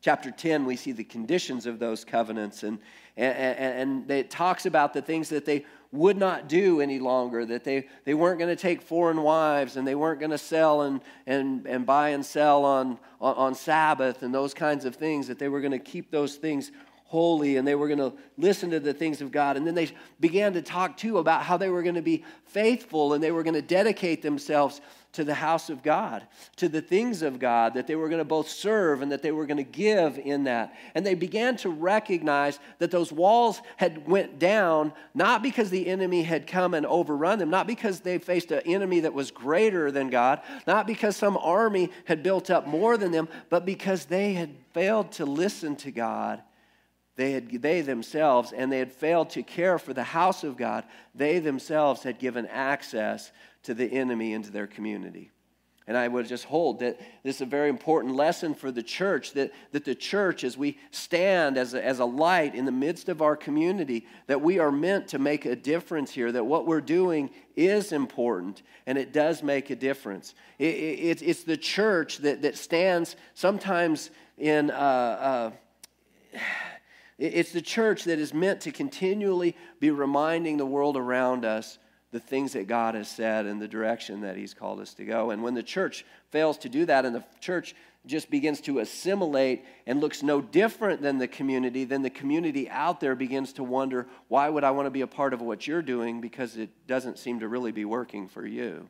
Chapter 0.00 0.30
10, 0.30 0.64
we 0.64 0.76
see 0.76 0.92
the 0.92 1.04
conditions 1.04 1.66
of 1.66 1.80
those 1.80 2.04
covenants, 2.04 2.62
and, 2.62 2.78
and, 3.16 3.58
and 4.06 4.10
it 4.10 4.30
talks 4.30 4.66
about 4.66 4.94
the 4.94 5.02
things 5.02 5.28
that 5.30 5.44
they 5.44 5.64
would 5.90 6.16
not 6.16 6.48
do 6.48 6.80
any 6.80 7.00
longer, 7.00 7.44
that 7.44 7.64
they, 7.64 7.86
they 8.04 8.14
weren't 8.14 8.38
going 8.38 8.54
to 8.54 8.60
take 8.60 8.80
foreign 8.80 9.22
wives 9.22 9.76
and 9.76 9.86
they 9.86 9.94
weren't 9.94 10.20
going 10.20 10.30
to 10.30 10.38
sell 10.38 10.82
and, 10.82 11.02
and, 11.26 11.66
and 11.66 11.84
buy 11.84 12.10
and 12.10 12.24
sell 12.24 12.64
on, 12.64 12.98
on, 13.20 13.34
on 13.34 13.54
Sabbath 13.54 14.22
and 14.22 14.32
those 14.32 14.54
kinds 14.54 14.84
of 14.84 14.96
things, 14.96 15.26
that 15.26 15.38
they 15.38 15.48
were 15.48 15.60
going 15.60 15.72
to 15.72 15.78
keep 15.78 16.10
those 16.10 16.36
things 16.36 16.70
holy 17.12 17.58
and 17.58 17.68
they 17.68 17.74
were 17.74 17.88
going 17.88 17.98
to 17.98 18.10
listen 18.38 18.70
to 18.70 18.80
the 18.80 18.94
things 18.94 19.20
of 19.20 19.30
God. 19.30 19.58
And 19.58 19.66
then 19.66 19.74
they 19.74 19.90
began 20.18 20.54
to 20.54 20.62
talk 20.62 20.96
too 20.96 21.18
about 21.18 21.42
how 21.42 21.58
they 21.58 21.68
were 21.68 21.82
going 21.82 21.96
to 21.96 22.00
be 22.00 22.24
faithful 22.46 23.12
and 23.12 23.22
they 23.22 23.30
were 23.30 23.42
going 23.42 23.52
to 23.52 23.60
dedicate 23.60 24.22
themselves 24.22 24.80
to 25.12 25.22
the 25.22 25.34
house 25.34 25.68
of 25.68 25.82
God, 25.82 26.26
to 26.56 26.70
the 26.70 26.80
things 26.80 27.20
of 27.20 27.38
God, 27.38 27.74
that 27.74 27.86
they 27.86 27.96
were 27.96 28.08
going 28.08 28.20
to 28.20 28.24
both 28.24 28.48
serve 28.48 29.02
and 29.02 29.12
that 29.12 29.20
they 29.20 29.30
were 29.30 29.44
going 29.44 29.58
to 29.58 29.62
give 29.62 30.18
in 30.18 30.44
that. 30.44 30.74
And 30.94 31.04
they 31.04 31.12
began 31.12 31.58
to 31.58 31.68
recognize 31.68 32.58
that 32.78 32.90
those 32.90 33.12
walls 33.12 33.60
had 33.76 34.08
went 34.08 34.38
down 34.38 34.94
not 35.12 35.42
because 35.42 35.68
the 35.68 35.88
enemy 35.88 36.22
had 36.22 36.46
come 36.46 36.72
and 36.72 36.86
overrun 36.86 37.38
them, 37.38 37.50
not 37.50 37.66
because 37.66 38.00
they 38.00 38.16
faced 38.16 38.52
an 38.52 38.62
enemy 38.64 39.00
that 39.00 39.12
was 39.12 39.30
greater 39.30 39.92
than 39.92 40.08
God, 40.08 40.40
not 40.66 40.86
because 40.86 41.14
some 41.14 41.36
army 41.36 41.90
had 42.06 42.22
built 42.22 42.48
up 42.48 42.66
more 42.66 42.96
than 42.96 43.12
them, 43.12 43.28
but 43.50 43.66
because 43.66 44.06
they 44.06 44.32
had 44.32 44.54
failed 44.72 45.12
to 45.12 45.26
listen 45.26 45.76
to 45.76 45.90
God 45.90 46.42
they, 47.16 47.32
had, 47.32 47.62
they 47.62 47.82
themselves, 47.82 48.52
and 48.52 48.72
they 48.72 48.78
had 48.78 48.92
failed 48.92 49.30
to 49.30 49.42
care 49.42 49.78
for 49.78 49.92
the 49.92 50.02
house 50.02 50.44
of 50.44 50.56
God, 50.56 50.84
they 51.14 51.38
themselves 51.38 52.02
had 52.02 52.18
given 52.18 52.46
access 52.46 53.32
to 53.64 53.74
the 53.74 53.86
enemy 53.86 54.32
into 54.32 54.50
their 54.50 54.66
community. 54.66 55.30
And 55.86 55.96
I 55.96 56.06
would 56.06 56.28
just 56.28 56.44
hold 56.44 56.78
that 56.78 57.00
this 57.24 57.36
is 57.36 57.42
a 57.42 57.46
very 57.46 57.68
important 57.68 58.14
lesson 58.14 58.54
for 58.54 58.70
the 58.70 58.84
church 58.84 59.32
that, 59.32 59.50
that 59.72 59.84
the 59.84 59.96
church, 59.96 60.44
as 60.44 60.56
we 60.56 60.78
stand 60.92 61.58
as 61.58 61.74
a, 61.74 61.84
as 61.84 61.98
a 61.98 62.04
light 62.04 62.54
in 62.54 62.64
the 62.64 62.72
midst 62.72 63.08
of 63.08 63.20
our 63.20 63.36
community, 63.36 64.06
that 64.28 64.40
we 64.40 64.60
are 64.60 64.70
meant 64.70 65.08
to 65.08 65.18
make 65.18 65.44
a 65.44 65.56
difference 65.56 66.12
here, 66.12 66.30
that 66.30 66.46
what 66.46 66.66
we're 66.66 66.80
doing 66.80 67.30
is 67.56 67.90
important 67.90 68.62
and 68.86 68.96
it 68.96 69.12
does 69.12 69.42
make 69.42 69.70
a 69.70 69.76
difference. 69.76 70.34
It, 70.58 70.74
it, 70.74 71.22
it's, 71.22 71.42
the 71.42 71.56
church 71.56 72.18
that, 72.18 72.42
that 72.42 72.56
stands 72.56 73.16
sometimes 73.34 74.10
in. 74.38 74.70
Uh, 74.70 75.50
uh, 76.34 76.38
it's 77.22 77.52
the 77.52 77.62
church 77.62 78.04
that 78.04 78.18
is 78.18 78.34
meant 78.34 78.62
to 78.62 78.72
continually 78.72 79.56
be 79.78 79.90
reminding 79.90 80.56
the 80.56 80.66
world 80.66 80.96
around 80.96 81.44
us 81.44 81.78
the 82.10 82.20
things 82.20 82.52
that 82.52 82.66
God 82.66 82.94
has 82.94 83.08
said 83.08 83.46
and 83.46 83.60
the 83.60 83.68
direction 83.68 84.20
that 84.22 84.36
He's 84.36 84.52
called 84.52 84.80
us 84.80 84.92
to 84.94 85.04
go. 85.04 85.30
And 85.30 85.42
when 85.42 85.54
the 85.54 85.62
church 85.62 86.04
fails 86.30 86.58
to 86.58 86.68
do 86.68 86.84
that 86.86 87.06
and 87.06 87.14
the 87.14 87.24
church 87.40 87.74
just 88.04 88.28
begins 88.28 88.60
to 88.62 88.80
assimilate 88.80 89.64
and 89.86 90.00
looks 90.00 90.22
no 90.22 90.40
different 90.40 91.00
than 91.00 91.18
the 91.18 91.28
community, 91.28 91.84
then 91.84 92.02
the 92.02 92.10
community 92.10 92.68
out 92.68 93.00
there 93.00 93.14
begins 93.14 93.52
to 93.54 93.62
wonder, 93.62 94.08
why 94.26 94.48
would 94.48 94.64
I 94.64 94.72
want 94.72 94.86
to 94.86 94.90
be 94.90 95.02
a 95.02 95.06
part 95.06 95.32
of 95.32 95.40
what 95.40 95.66
you're 95.66 95.82
doing? 95.82 96.20
Because 96.20 96.56
it 96.56 96.70
doesn't 96.88 97.18
seem 97.18 97.40
to 97.40 97.48
really 97.48 97.72
be 97.72 97.84
working 97.84 98.28
for 98.28 98.44
you. 98.44 98.88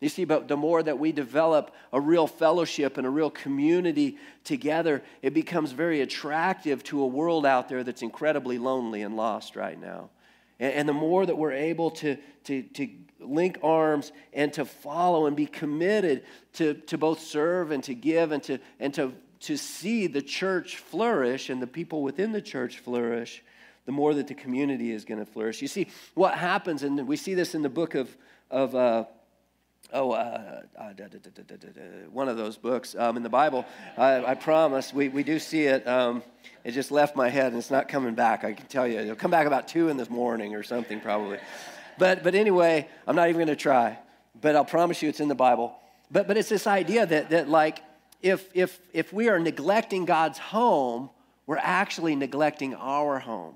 You 0.00 0.08
see, 0.08 0.24
but 0.24 0.46
the 0.46 0.56
more 0.56 0.80
that 0.80 0.98
we 0.98 1.10
develop 1.10 1.74
a 1.92 2.00
real 2.00 2.28
fellowship 2.28 2.98
and 2.98 3.06
a 3.06 3.10
real 3.10 3.30
community 3.30 4.16
together, 4.44 5.02
it 5.22 5.34
becomes 5.34 5.72
very 5.72 6.00
attractive 6.02 6.84
to 6.84 7.02
a 7.02 7.06
world 7.06 7.44
out 7.44 7.68
there 7.68 7.82
that's 7.82 8.02
incredibly 8.02 8.58
lonely 8.58 9.02
and 9.02 9.16
lost 9.16 9.56
right 9.56 9.80
now. 9.80 10.10
And, 10.60 10.72
and 10.72 10.88
the 10.88 10.92
more 10.92 11.26
that 11.26 11.36
we're 11.36 11.52
able 11.52 11.90
to, 11.92 12.16
to, 12.44 12.62
to 12.62 12.88
link 13.18 13.58
arms 13.62 14.12
and 14.32 14.52
to 14.52 14.64
follow 14.64 15.26
and 15.26 15.36
be 15.36 15.46
committed 15.46 16.22
to, 16.54 16.74
to 16.74 16.96
both 16.96 17.20
serve 17.20 17.72
and 17.72 17.82
to 17.84 17.94
give 17.94 18.30
and 18.30 18.42
to, 18.44 18.60
and 18.78 18.94
to, 18.94 19.12
to 19.40 19.56
see 19.56 20.06
the 20.06 20.22
church 20.22 20.76
flourish 20.76 21.50
and 21.50 21.60
the 21.60 21.66
people 21.66 22.02
within 22.02 22.30
the 22.30 22.42
church 22.42 22.78
flourish, 22.78 23.42
the 23.84 23.92
more 23.92 24.14
that 24.14 24.28
the 24.28 24.34
community 24.34 24.92
is 24.92 25.04
going 25.04 25.18
to 25.18 25.26
flourish. 25.26 25.60
You 25.60 25.66
see, 25.66 25.88
what 26.14 26.34
happens, 26.34 26.84
and 26.84 27.08
we 27.08 27.16
see 27.16 27.34
this 27.34 27.56
in 27.56 27.62
the 27.62 27.68
book 27.68 27.96
of, 27.96 28.16
of 28.48 28.76
uh, 28.76 29.04
oh, 29.92 30.12
uh, 30.12 30.62
uh, 30.76 30.92
da, 30.92 31.06
da, 31.06 31.18
da, 31.18 31.56
one 32.10 32.28
of 32.28 32.36
those 32.36 32.56
books 32.56 32.94
um, 32.96 33.16
in 33.16 33.22
the 33.22 33.28
Bible. 33.28 33.64
I, 33.96 34.24
I, 34.24 34.34
promise, 34.34 34.92
we, 34.92 35.08
we 35.08 35.22
do 35.22 35.38
see 35.38 35.64
it. 35.64 35.86
Um, 35.86 36.22
it 36.64 36.72
just 36.72 36.90
left 36.90 37.16
my 37.16 37.28
head 37.28 37.46
and 37.46 37.56
it's 37.56 37.70
not 37.70 37.88
coming 37.88 38.14
back. 38.14 38.44
I 38.44 38.52
can 38.52 38.66
tell 38.66 38.86
you. 38.86 38.98
It'll 38.98 39.16
come 39.16 39.30
back 39.30 39.46
about 39.46 39.68
2 39.68 39.88
in 39.88 39.96
the 39.96 40.08
morning 40.10 40.54
or 40.54 40.62
something, 40.62 41.00
probably. 41.00 41.38
But, 41.98 42.22
but 42.22 42.34
anyway, 42.34 42.88
I'm 43.06 43.16
not 43.16 43.28
even 43.28 43.38
going 43.38 43.48
to 43.48 43.56
try. 43.56 43.98
But 44.40 44.56
I'll 44.56 44.64
promise 44.64 45.02
you 45.02 45.08
it's 45.08 45.20
in 45.20 45.28
the 45.28 45.34
Bible. 45.34 45.74
But, 46.10 46.28
but 46.28 46.36
it's 46.36 46.48
this 46.48 46.66
idea 46.66 47.06
that, 47.06 47.30
that 47.30 47.48
like, 47.48 47.82
if, 48.22 48.48
if, 48.54 48.78
if 48.92 49.12
we 49.12 49.28
are 49.28 49.38
neglecting 49.38 50.04
God's 50.04 50.38
home, 50.38 51.10
we're 51.46 51.58
actually 51.58 52.14
neglecting 52.14 52.74
our 52.74 53.18
home. 53.18 53.54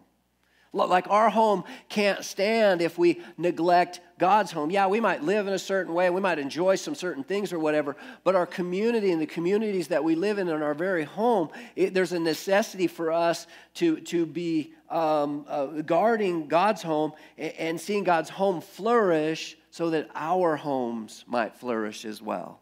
Like 0.72 1.06
our 1.10 1.28
home 1.28 1.64
can't 1.90 2.24
stand 2.24 2.80
if 2.80 2.96
we 2.96 3.20
neglect 3.36 4.00
God's 4.18 4.52
home. 4.52 4.70
Yeah, 4.70 4.86
we 4.86 5.00
might 5.00 5.22
live 5.22 5.46
in 5.46 5.52
a 5.52 5.58
certain 5.58 5.92
way, 5.92 6.08
we 6.08 6.20
might 6.20 6.38
enjoy 6.38 6.76
some 6.76 6.94
certain 6.94 7.24
things 7.24 7.52
or 7.52 7.58
whatever, 7.58 7.94
but 8.24 8.34
our 8.34 8.46
community 8.46 9.12
and 9.12 9.20
the 9.20 9.26
communities 9.26 9.88
that 9.88 10.02
we 10.02 10.14
live 10.14 10.38
in 10.38 10.48
in 10.48 10.62
our 10.62 10.72
very 10.72 11.04
home, 11.04 11.50
it, 11.76 11.92
there's 11.92 12.12
a 12.12 12.18
necessity 12.18 12.86
for 12.86 13.12
us 13.12 13.46
to, 13.74 14.00
to 14.00 14.24
be 14.24 14.72
um, 14.88 15.44
uh, 15.46 15.66
guarding 15.82 16.48
God's 16.48 16.82
home 16.82 17.12
and, 17.36 17.52
and 17.58 17.80
seeing 17.80 18.04
God's 18.04 18.30
home 18.30 18.62
flourish 18.62 19.58
so 19.70 19.90
that 19.90 20.08
our 20.14 20.56
homes 20.56 21.24
might 21.26 21.54
flourish 21.54 22.06
as 22.06 22.22
well. 22.22 22.60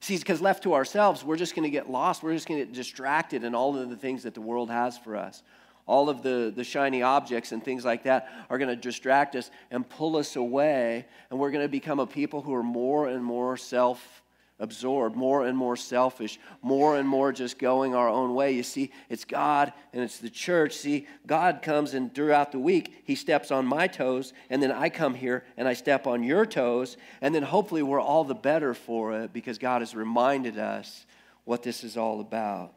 See, 0.00 0.18
because 0.18 0.40
left 0.40 0.64
to 0.64 0.74
ourselves, 0.74 1.24
we're 1.24 1.36
just 1.36 1.54
going 1.54 1.62
to 1.62 1.70
get 1.70 1.88
lost. 1.88 2.22
We're 2.22 2.34
just 2.34 2.46
going 2.46 2.60
to 2.60 2.66
get 2.66 2.74
distracted 2.74 3.42
in 3.42 3.54
all 3.54 3.76
of 3.78 3.88
the 3.88 3.96
things 3.96 4.24
that 4.24 4.34
the 4.34 4.40
world 4.40 4.70
has 4.70 4.98
for 4.98 5.16
us. 5.16 5.42
All 5.86 6.08
of 6.08 6.22
the, 6.22 6.52
the 6.54 6.64
shiny 6.64 7.02
objects 7.02 7.52
and 7.52 7.62
things 7.62 7.84
like 7.84 8.04
that 8.04 8.28
are 8.48 8.58
going 8.58 8.70
to 8.70 8.76
distract 8.76 9.36
us 9.36 9.50
and 9.70 9.88
pull 9.88 10.16
us 10.16 10.36
away. 10.36 11.06
And 11.30 11.38
we're 11.38 11.50
going 11.50 11.64
to 11.64 11.68
become 11.68 12.00
a 12.00 12.06
people 12.06 12.40
who 12.40 12.54
are 12.54 12.62
more 12.62 13.08
and 13.08 13.22
more 13.22 13.56
self 13.56 14.22
absorbed, 14.60 15.16
more 15.16 15.46
and 15.46 15.58
more 15.58 15.76
selfish, 15.76 16.38
more 16.62 16.96
and 16.96 17.08
more 17.08 17.32
just 17.32 17.58
going 17.58 17.94
our 17.94 18.08
own 18.08 18.34
way. 18.34 18.52
You 18.52 18.62
see, 18.62 18.92
it's 19.08 19.24
God 19.24 19.72
and 19.92 20.02
it's 20.02 20.18
the 20.18 20.30
church. 20.30 20.74
See, 20.74 21.06
God 21.26 21.60
comes 21.60 21.94
and 21.94 22.14
throughout 22.14 22.52
the 22.52 22.58
week, 22.58 23.02
He 23.04 23.14
steps 23.14 23.50
on 23.50 23.66
my 23.66 23.86
toes, 23.86 24.32
and 24.50 24.62
then 24.62 24.70
I 24.70 24.90
come 24.90 25.14
here 25.14 25.44
and 25.56 25.66
I 25.66 25.74
step 25.74 26.06
on 26.06 26.22
your 26.22 26.46
toes, 26.46 26.96
and 27.20 27.34
then 27.34 27.42
hopefully 27.42 27.82
we're 27.82 28.00
all 28.00 28.24
the 28.24 28.34
better 28.34 28.74
for 28.74 29.12
it 29.20 29.32
because 29.32 29.58
God 29.58 29.82
has 29.82 29.94
reminded 29.94 30.58
us 30.58 31.04
what 31.44 31.62
this 31.62 31.82
is 31.82 31.96
all 31.96 32.20
about. 32.20 32.72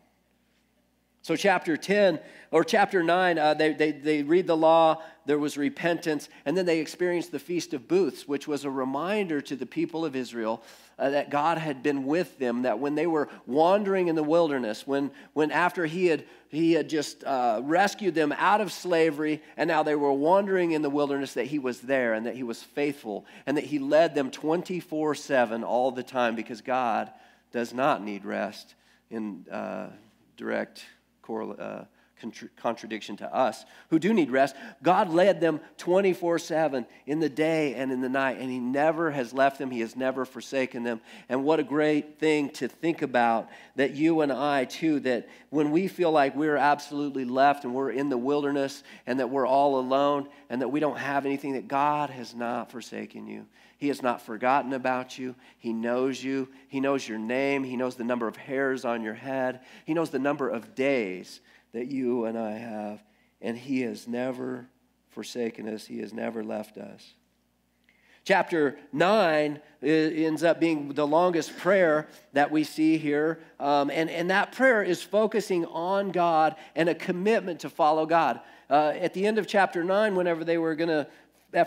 So, 1.27 1.35
chapter 1.35 1.75
10 1.75 2.21
or 2.51 2.63
chapter 2.63 3.03
9, 3.03 3.37
uh, 3.37 3.53
they, 3.53 3.73
they, 3.73 3.91
they 3.91 4.23
read 4.23 4.47
the 4.47 4.55
law, 4.55 5.01
there 5.25 5.37
was 5.37 5.57
repentance, 5.57 6.29
and 6.45 6.55
then 6.55 6.65
they 6.65 6.79
experienced 6.79 7.33
the 7.33 7.37
Feast 7.37 7.73
of 7.73 7.85
Booths, 7.85 8.29
which 8.29 8.47
was 8.47 8.63
a 8.63 8.71
reminder 8.71 9.41
to 9.41 9.57
the 9.57 9.65
people 9.65 10.05
of 10.05 10.15
Israel 10.15 10.63
uh, 10.97 11.09
that 11.09 11.29
God 11.29 11.57
had 11.57 11.83
been 11.83 12.05
with 12.05 12.39
them, 12.39 12.61
that 12.61 12.79
when 12.79 12.95
they 12.95 13.07
were 13.07 13.27
wandering 13.45 14.07
in 14.07 14.15
the 14.15 14.23
wilderness, 14.23 14.87
when, 14.87 15.11
when 15.33 15.51
after 15.51 15.85
He 15.85 16.05
had, 16.05 16.23
he 16.47 16.71
had 16.71 16.87
just 16.87 17.25
uh, 17.25 17.59
rescued 17.61 18.15
them 18.15 18.31
out 18.37 18.61
of 18.61 18.71
slavery, 18.71 19.41
and 19.57 19.67
now 19.67 19.83
they 19.83 19.95
were 19.95 20.13
wandering 20.13 20.71
in 20.71 20.81
the 20.81 20.89
wilderness, 20.89 21.33
that 21.33 21.47
He 21.47 21.59
was 21.59 21.81
there 21.81 22.13
and 22.13 22.25
that 22.25 22.37
He 22.37 22.43
was 22.43 22.63
faithful, 22.63 23.25
and 23.45 23.57
that 23.57 23.65
He 23.65 23.79
led 23.79 24.15
them 24.15 24.31
24 24.31 25.13
7 25.13 25.65
all 25.65 25.91
the 25.91 26.03
time 26.03 26.35
because 26.35 26.61
God 26.61 27.11
does 27.51 27.73
not 27.73 28.01
need 28.01 28.23
rest 28.23 28.75
in 29.09 29.45
uh, 29.51 29.87
direct 31.27 31.87
uh, 32.23 32.29
contradiction 32.55 33.17
to 33.17 33.35
us 33.35 33.65
who 33.89 33.99
do 33.99 34.13
need 34.13 34.31
rest. 34.31 34.55
God 34.83 35.09
led 35.09 35.39
them 35.39 35.59
24 35.77 36.39
7 36.39 36.85
in 37.05 37.19
the 37.19 37.29
day 37.29 37.75
and 37.75 37.91
in 37.91 38.01
the 38.01 38.09
night, 38.09 38.37
and 38.39 38.49
He 38.49 38.59
never 38.59 39.11
has 39.11 39.33
left 39.33 39.57
them. 39.57 39.71
He 39.71 39.81
has 39.81 39.95
never 39.95 40.25
forsaken 40.25 40.83
them. 40.83 41.01
And 41.29 41.43
what 41.43 41.59
a 41.59 41.63
great 41.63 42.19
thing 42.19 42.49
to 42.51 42.67
think 42.67 43.01
about 43.01 43.49
that 43.75 43.91
you 43.95 44.21
and 44.21 44.31
I, 44.31 44.65
too, 44.65 44.99
that 45.01 45.27
when 45.49 45.71
we 45.71 45.87
feel 45.87 46.11
like 46.11 46.35
we're 46.35 46.57
absolutely 46.57 47.25
left 47.25 47.63
and 47.63 47.73
we're 47.73 47.91
in 47.91 48.09
the 48.09 48.17
wilderness 48.17 48.83
and 49.05 49.19
that 49.19 49.29
we're 49.29 49.47
all 49.47 49.79
alone 49.79 50.27
and 50.49 50.61
that 50.61 50.69
we 50.69 50.79
don't 50.79 50.97
have 50.97 51.25
anything, 51.25 51.53
that 51.53 51.67
God 51.67 52.09
has 52.09 52.35
not 52.35 52.71
forsaken 52.71 53.27
you. 53.27 53.45
He 53.77 53.89
has 53.89 54.01
not 54.01 54.21
forgotten 54.21 54.73
about 54.73 55.19
you. 55.19 55.35
He 55.59 55.71
knows 55.71 56.23
you. 56.23 56.49
He 56.67 56.79
knows 56.79 57.07
your 57.07 57.19
name. 57.19 57.63
He 57.63 57.77
knows 57.77 57.95
the 57.95 58.03
number 58.03 58.27
of 58.27 58.35
hairs 58.35 58.85
on 58.85 59.03
your 59.03 59.13
head. 59.13 59.61
He 59.85 59.93
knows 59.93 60.09
the 60.09 60.19
number 60.19 60.49
of 60.49 60.73
days 60.73 61.41
that 61.73 61.87
you 61.87 62.25
and 62.25 62.37
I 62.37 62.51
have. 62.51 63.03
And 63.41 63.57
He 63.57 63.81
has 63.81 64.07
never 64.07 64.67
forsaken 65.09 65.67
us, 65.67 65.85
He 65.85 65.99
has 65.99 66.13
never 66.13 66.43
left 66.43 66.77
us. 66.77 67.13
Chapter 68.27 68.77
9 68.91 69.61
ends 69.81 70.43
up 70.43 70.59
being 70.59 70.89
the 70.89 71.07
longest 71.07 71.57
prayer 71.57 72.09
that 72.33 72.51
we 72.51 72.65
see 72.65 72.97
here. 72.97 73.39
Um, 73.57 73.89
and, 73.89 74.09
and 74.09 74.29
that 74.31 74.51
prayer 74.51 74.83
is 74.83 75.01
focusing 75.01 75.65
on 75.67 76.11
God 76.11 76.57
and 76.75 76.89
a 76.89 76.93
commitment 76.93 77.61
to 77.61 77.69
follow 77.69 78.05
God. 78.05 78.41
Uh, 78.69 78.91
at 78.99 79.13
the 79.13 79.25
end 79.25 79.37
of 79.37 79.47
chapter 79.47 79.81
9, 79.81 80.13
whenever 80.13 80.43
they 80.43 80.57
were 80.57 80.75
going 80.75 80.89
to 80.89 81.07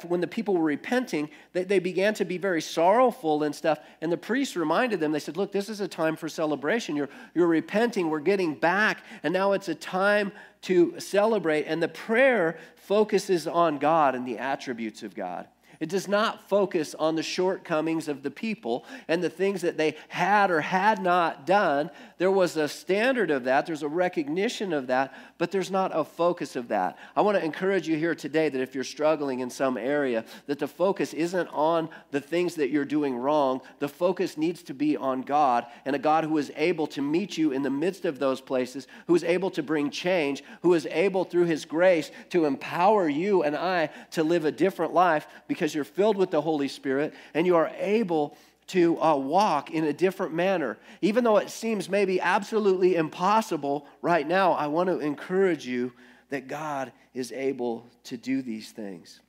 when 0.06 0.20
the 0.20 0.26
people 0.26 0.54
were 0.54 0.64
repenting, 0.64 1.30
they, 1.52 1.64
they 1.64 1.78
began 1.78 2.12
to 2.14 2.24
be 2.24 2.38
very 2.38 2.60
sorrowful 2.60 3.42
and 3.42 3.54
stuff. 3.54 3.78
And 4.00 4.12
the 4.12 4.16
priests 4.16 4.54
reminded 4.54 5.00
them, 5.00 5.12
they 5.12 5.18
said, 5.18 5.36
Look, 5.36 5.52
this 5.52 5.68
is 5.68 5.80
a 5.80 5.88
time 5.88 6.16
for 6.16 6.28
celebration. 6.28 6.96
You're, 6.96 7.08
you're 7.34 7.46
repenting, 7.46 8.10
we're 8.10 8.20
getting 8.20 8.54
back, 8.54 9.04
and 9.22 9.32
now 9.32 9.52
it's 9.52 9.68
a 9.68 9.74
time 9.74 10.32
to 10.62 11.00
celebrate. 11.00 11.64
And 11.64 11.82
the 11.82 11.88
prayer 11.88 12.58
focuses 12.76 13.46
on 13.46 13.78
God 13.78 14.14
and 14.14 14.26
the 14.26 14.38
attributes 14.38 15.02
of 15.02 15.14
God. 15.14 15.48
It 15.80 15.88
does 15.88 16.06
not 16.06 16.46
focus 16.46 16.94
on 16.94 17.14
the 17.14 17.22
shortcomings 17.22 18.06
of 18.06 18.22
the 18.22 18.30
people 18.30 18.84
and 19.08 19.24
the 19.24 19.30
things 19.30 19.62
that 19.62 19.78
they 19.78 19.96
had 20.08 20.50
or 20.50 20.60
had 20.60 21.02
not 21.02 21.46
done. 21.46 21.90
There 22.18 22.30
was 22.30 22.58
a 22.58 22.68
standard 22.68 23.30
of 23.30 23.44
that, 23.44 23.64
there's 23.64 23.82
a 23.82 23.88
recognition 23.88 24.74
of 24.74 24.88
that, 24.88 25.14
but 25.38 25.50
there's 25.50 25.70
not 25.70 25.96
a 25.96 26.04
focus 26.04 26.54
of 26.54 26.68
that. 26.68 26.98
I 27.16 27.22
want 27.22 27.38
to 27.38 27.44
encourage 27.44 27.88
you 27.88 27.96
here 27.96 28.14
today 28.14 28.50
that 28.50 28.60
if 28.60 28.74
you're 28.74 28.84
struggling 28.84 29.40
in 29.40 29.48
some 29.48 29.78
area, 29.78 30.26
that 30.46 30.58
the 30.58 30.68
focus 30.68 31.14
isn't 31.14 31.48
on 31.48 31.88
the 32.10 32.20
things 32.20 32.56
that 32.56 32.68
you're 32.68 32.84
doing 32.84 33.16
wrong. 33.16 33.62
The 33.78 33.88
focus 33.88 34.36
needs 34.36 34.62
to 34.64 34.74
be 34.74 34.98
on 34.98 35.22
God 35.22 35.64
and 35.86 35.96
a 35.96 35.98
God 35.98 36.24
who 36.24 36.36
is 36.36 36.52
able 36.56 36.88
to 36.88 37.00
meet 37.00 37.38
you 37.38 37.52
in 37.52 37.62
the 37.62 37.70
midst 37.70 38.04
of 38.04 38.18
those 38.18 38.42
places, 38.42 38.86
who 39.06 39.14
is 39.14 39.24
able 39.24 39.50
to 39.52 39.62
bring 39.62 39.88
change, 39.88 40.44
who 40.60 40.74
is 40.74 40.86
able 40.90 41.24
through 41.24 41.46
his 41.46 41.64
grace 41.64 42.10
to 42.28 42.44
empower 42.44 43.08
you 43.08 43.44
and 43.44 43.56
I 43.56 43.88
to 44.10 44.22
live 44.22 44.44
a 44.44 44.52
different 44.52 44.92
life 44.92 45.26
because 45.48 45.69
you're 45.74 45.84
filled 45.84 46.16
with 46.16 46.30
the 46.30 46.40
Holy 46.40 46.68
Spirit 46.68 47.14
and 47.34 47.46
you 47.46 47.56
are 47.56 47.70
able 47.78 48.36
to 48.68 49.00
uh, 49.02 49.16
walk 49.16 49.70
in 49.70 49.84
a 49.84 49.92
different 49.92 50.32
manner. 50.32 50.78
Even 51.02 51.24
though 51.24 51.38
it 51.38 51.50
seems 51.50 51.88
maybe 51.88 52.20
absolutely 52.20 52.94
impossible 52.94 53.86
right 54.00 54.26
now, 54.26 54.52
I 54.52 54.68
want 54.68 54.88
to 54.88 55.00
encourage 55.00 55.66
you 55.66 55.92
that 56.28 56.46
God 56.46 56.92
is 57.12 57.32
able 57.32 57.86
to 58.04 58.16
do 58.16 58.42
these 58.42 58.70
things. 58.70 59.20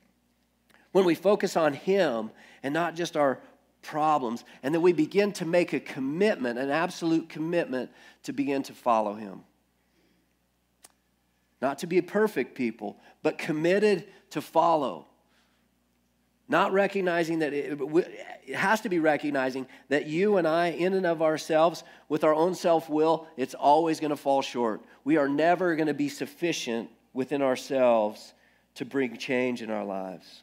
When 0.92 1.04
we 1.04 1.16
focus 1.16 1.56
on 1.56 1.72
Him 1.72 2.30
and 2.62 2.72
not 2.72 2.94
just 2.94 3.16
our 3.16 3.40
problems, 3.82 4.44
and 4.62 4.72
then 4.72 4.80
we 4.80 4.92
begin 4.92 5.32
to 5.32 5.44
make 5.44 5.72
a 5.72 5.80
commitment, 5.80 6.58
an 6.58 6.70
absolute 6.70 7.28
commitment 7.28 7.90
to 8.22 8.32
begin 8.32 8.62
to 8.64 8.72
follow 8.72 9.14
Him. 9.14 9.42
Not 11.60 11.78
to 11.78 11.86
be 11.86 12.00
perfect 12.00 12.54
people, 12.54 12.96
but 13.22 13.38
committed 13.38 14.06
to 14.30 14.40
follow. 14.40 15.06
Not 16.48 16.72
recognizing 16.72 17.38
that 17.38 17.52
it, 17.52 17.80
it, 17.80 18.54
has 18.54 18.82
to 18.82 18.88
be 18.88 18.98
recognizing 18.98 19.66
that 19.88 20.06
you 20.06 20.36
and 20.36 20.46
I, 20.46 20.68
in 20.68 20.92
and 20.92 21.06
of 21.06 21.22
ourselves, 21.22 21.84
with 22.08 22.24
our 22.24 22.34
own 22.34 22.54
self 22.54 22.88
will, 22.88 23.26
it's 23.36 23.54
always 23.54 24.00
going 24.00 24.10
to 24.10 24.16
fall 24.16 24.42
short. 24.42 24.82
We 25.04 25.16
are 25.16 25.28
never 25.28 25.76
going 25.76 25.86
to 25.86 25.94
be 25.94 26.08
sufficient 26.08 26.90
within 27.12 27.42
ourselves 27.42 28.34
to 28.74 28.84
bring 28.84 29.16
change 29.16 29.62
in 29.62 29.70
our 29.70 29.84
lives. 29.84 30.42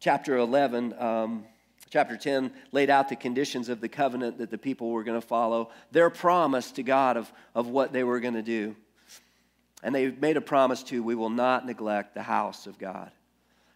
Chapter 0.00 0.36
11, 0.36 0.94
um, 0.98 1.44
chapter 1.88 2.16
10 2.16 2.52
laid 2.72 2.90
out 2.90 3.08
the 3.08 3.16
conditions 3.16 3.70
of 3.70 3.80
the 3.80 3.88
covenant 3.88 4.36
that 4.36 4.50
the 4.50 4.58
people 4.58 4.90
were 4.90 5.02
going 5.02 5.18
to 5.18 5.26
follow, 5.26 5.70
their 5.92 6.10
promise 6.10 6.72
to 6.72 6.82
God 6.82 7.16
of, 7.16 7.32
of 7.54 7.68
what 7.68 7.92
they 7.92 8.04
were 8.04 8.20
going 8.20 8.34
to 8.34 8.42
do. 8.42 8.76
And 9.84 9.94
they 9.94 10.10
made 10.10 10.38
a 10.38 10.40
promise 10.40 10.82
to, 10.84 11.02
we 11.02 11.14
will 11.14 11.30
not 11.30 11.66
neglect 11.66 12.14
the 12.14 12.22
house 12.22 12.66
of 12.66 12.78
God. 12.78 13.12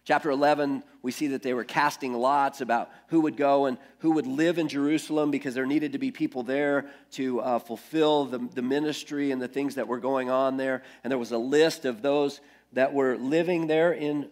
Chapter 0.05 0.31
11, 0.31 0.83
we 1.03 1.11
see 1.11 1.27
that 1.27 1.43
they 1.43 1.53
were 1.53 1.63
casting 1.63 2.15
lots 2.15 2.61
about 2.61 2.89
who 3.09 3.21
would 3.21 3.37
go 3.37 3.67
and 3.67 3.77
who 3.99 4.13
would 4.13 4.25
live 4.25 4.57
in 4.57 4.67
Jerusalem 4.67 5.29
because 5.29 5.53
there 5.53 5.67
needed 5.67 5.91
to 5.91 5.99
be 5.99 6.09
people 6.09 6.41
there 6.41 6.87
to 7.11 7.41
uh, 7.41 7.59
fulfill 7.59 8.25
the, 8.25 8.39
the 8.39 8.63
ministry 8.63 9.29
and 9.29 9.39
the 9.39 9.47
things 9.47 9.75
that 9.75 9.87
were 9.87 9.99
going 9.99 10.31
on 10.31 10.57
there. 10.57 10.81
And 11.03 11.11
there 11.11 11.19
was 11.19 11.31
a 11.31 11.37
list 11.37 11.85
of 11.85 12.01
those 12.01 12.41
that 12.73 12.91
were 12.91 13.17
living 13.17 13.67
there 13.67 13.93
in 13.93 14.29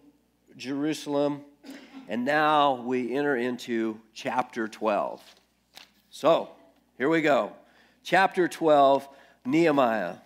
Jerusalem. 0.56 1.42
And 2.08 2.24
now 2.24 2.82
we 2.82 3.14
enter 3.14 3.36
into 3.36 4.00
chapter 4.12 4.66
12. 4.66 5.22
So, 6.10 6.48
here 6.96 7.08
we 7.08 7.22
go. 7.22 7.52
Chapter 8.02 8.48
12, 8.48 9.08
Nehemiah. 9.46 10.16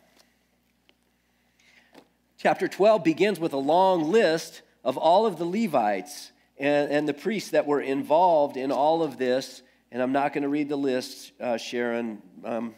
Chapter 2.42 2.66
12 2.66 3.04
begins 3.04 3.38
with 3.38 3.52
a 3.52 3.56
long 3.56 4.10
list 4.10 4.62
of 4.82 4.96
all 4.96 5.26
of 5.26 5.38
the 5.38 5.44
Levites 5.44 6.32
and, 6.58 6.90
and 6.90 7.08
the 7.08 7.14
priests 7.14 7.50
that 7.50 7.68
were 7.68 7.80
involved 7.80 8.56
in 8.56 8.72
all 8.72 9.04
of 9.04 9.16
this. 9.16 9.62
And 9.92 10.02
I'm 10.02 10.10
not 10.10 10.32
going 10.32 10.42
to 10.42 10.48
read 10.48 10.68
the 10.68 10.74
list, 10.74 11.30
uh, 11.40 11.56
Sharon. 11.56 12.20
Um, 12.44 12.74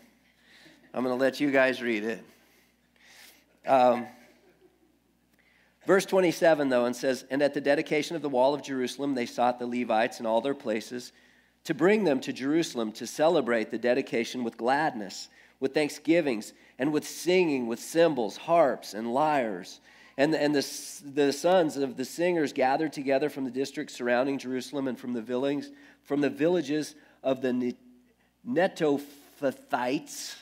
I'm 0.93 1.03
going 1.03 1.17
to 1.17 1.25
let 1.25 1.41
you 1.41 1.51
guys 1.51 1.81
read 1.81 2.05
it. 2.05 2.23
Um, 3.67 4.07
verse 5.87 6.05
27, 6.05 6.69
though, 6.69 6.85
and 6.85 6.95
says, 6.95 7.25
And 7.31 7.41
at 7.41 7.55
the 7.55 7.63
dedication 7.63 8.17
of 8.17 8.21
the 8.21 8.29
wall 8.29 8.53
of 8.53 8.63
Jerusalem, 8.63 9.15
they 9.15 9.25
sought 9.25 9.59
the 9.59 9.67
Levites 9.67 10.21
in 10.21 10.27
all 10.27 10.43
their 10.43 10.53
places 10.53 11.11
to 11.65 11.73
bring 11.73 12.05
them 12.05 12.21
to 12.21 12.35
Jerusalem 12.35 12.93
to 12.93 13.07
celebrate 13.07 13.71
the 13.71 13.79
dedication 13.79 14.45
with 14.45 14.59
gladness 14.59 15.31
with 15.61 15.75
thanksgivings, 15.75 16.53
and 16.79 16.93
with 16.93 17.07
singing, 17.07 17.67
with 17.67 17.81
cymbals, 17.81 18.37
harps, 18.37 18.95
and 18.95 19.13
lyres. 19.13 19.81
And, 20.17 20.35
and 20.35 20.55
the, 20.55 20.67
the 21.05 21.33
sons 21.33 21.77
of 21.77 21.97
the 21.97 22.05
singers 22.05 22.53
gathered 22.53 22.93
together 22.93 23.29
from 23.29 23.45
the 23.45 23.51
districts 23.51 23.95
surrounding 23.95 24.39
Jerusalem 24.39 24.89
and 24.89 24.99
from 24.99 25.13
the 25.13 25.23
villages, 25.23 25.71
from 26.03 26.21
the 26.21 26.31
villages 26.31 26.95
of 27.23 27.41
the 27.41 27.75
Netophathites, 28.47 30.37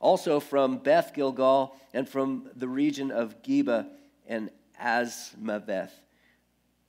also 0.00 0.40
from 0.40 0.78
Beth 0.78 1.12
Gilgal, 1.14 1.76
and 1.92 2.08
from 2.08 2.50
the 2.56 2.68
region 2.68 3.10
of 3.10 3.42
Geba 3.42 3.86
and 4.26 4.50
Azmaveth. 4.80 5.90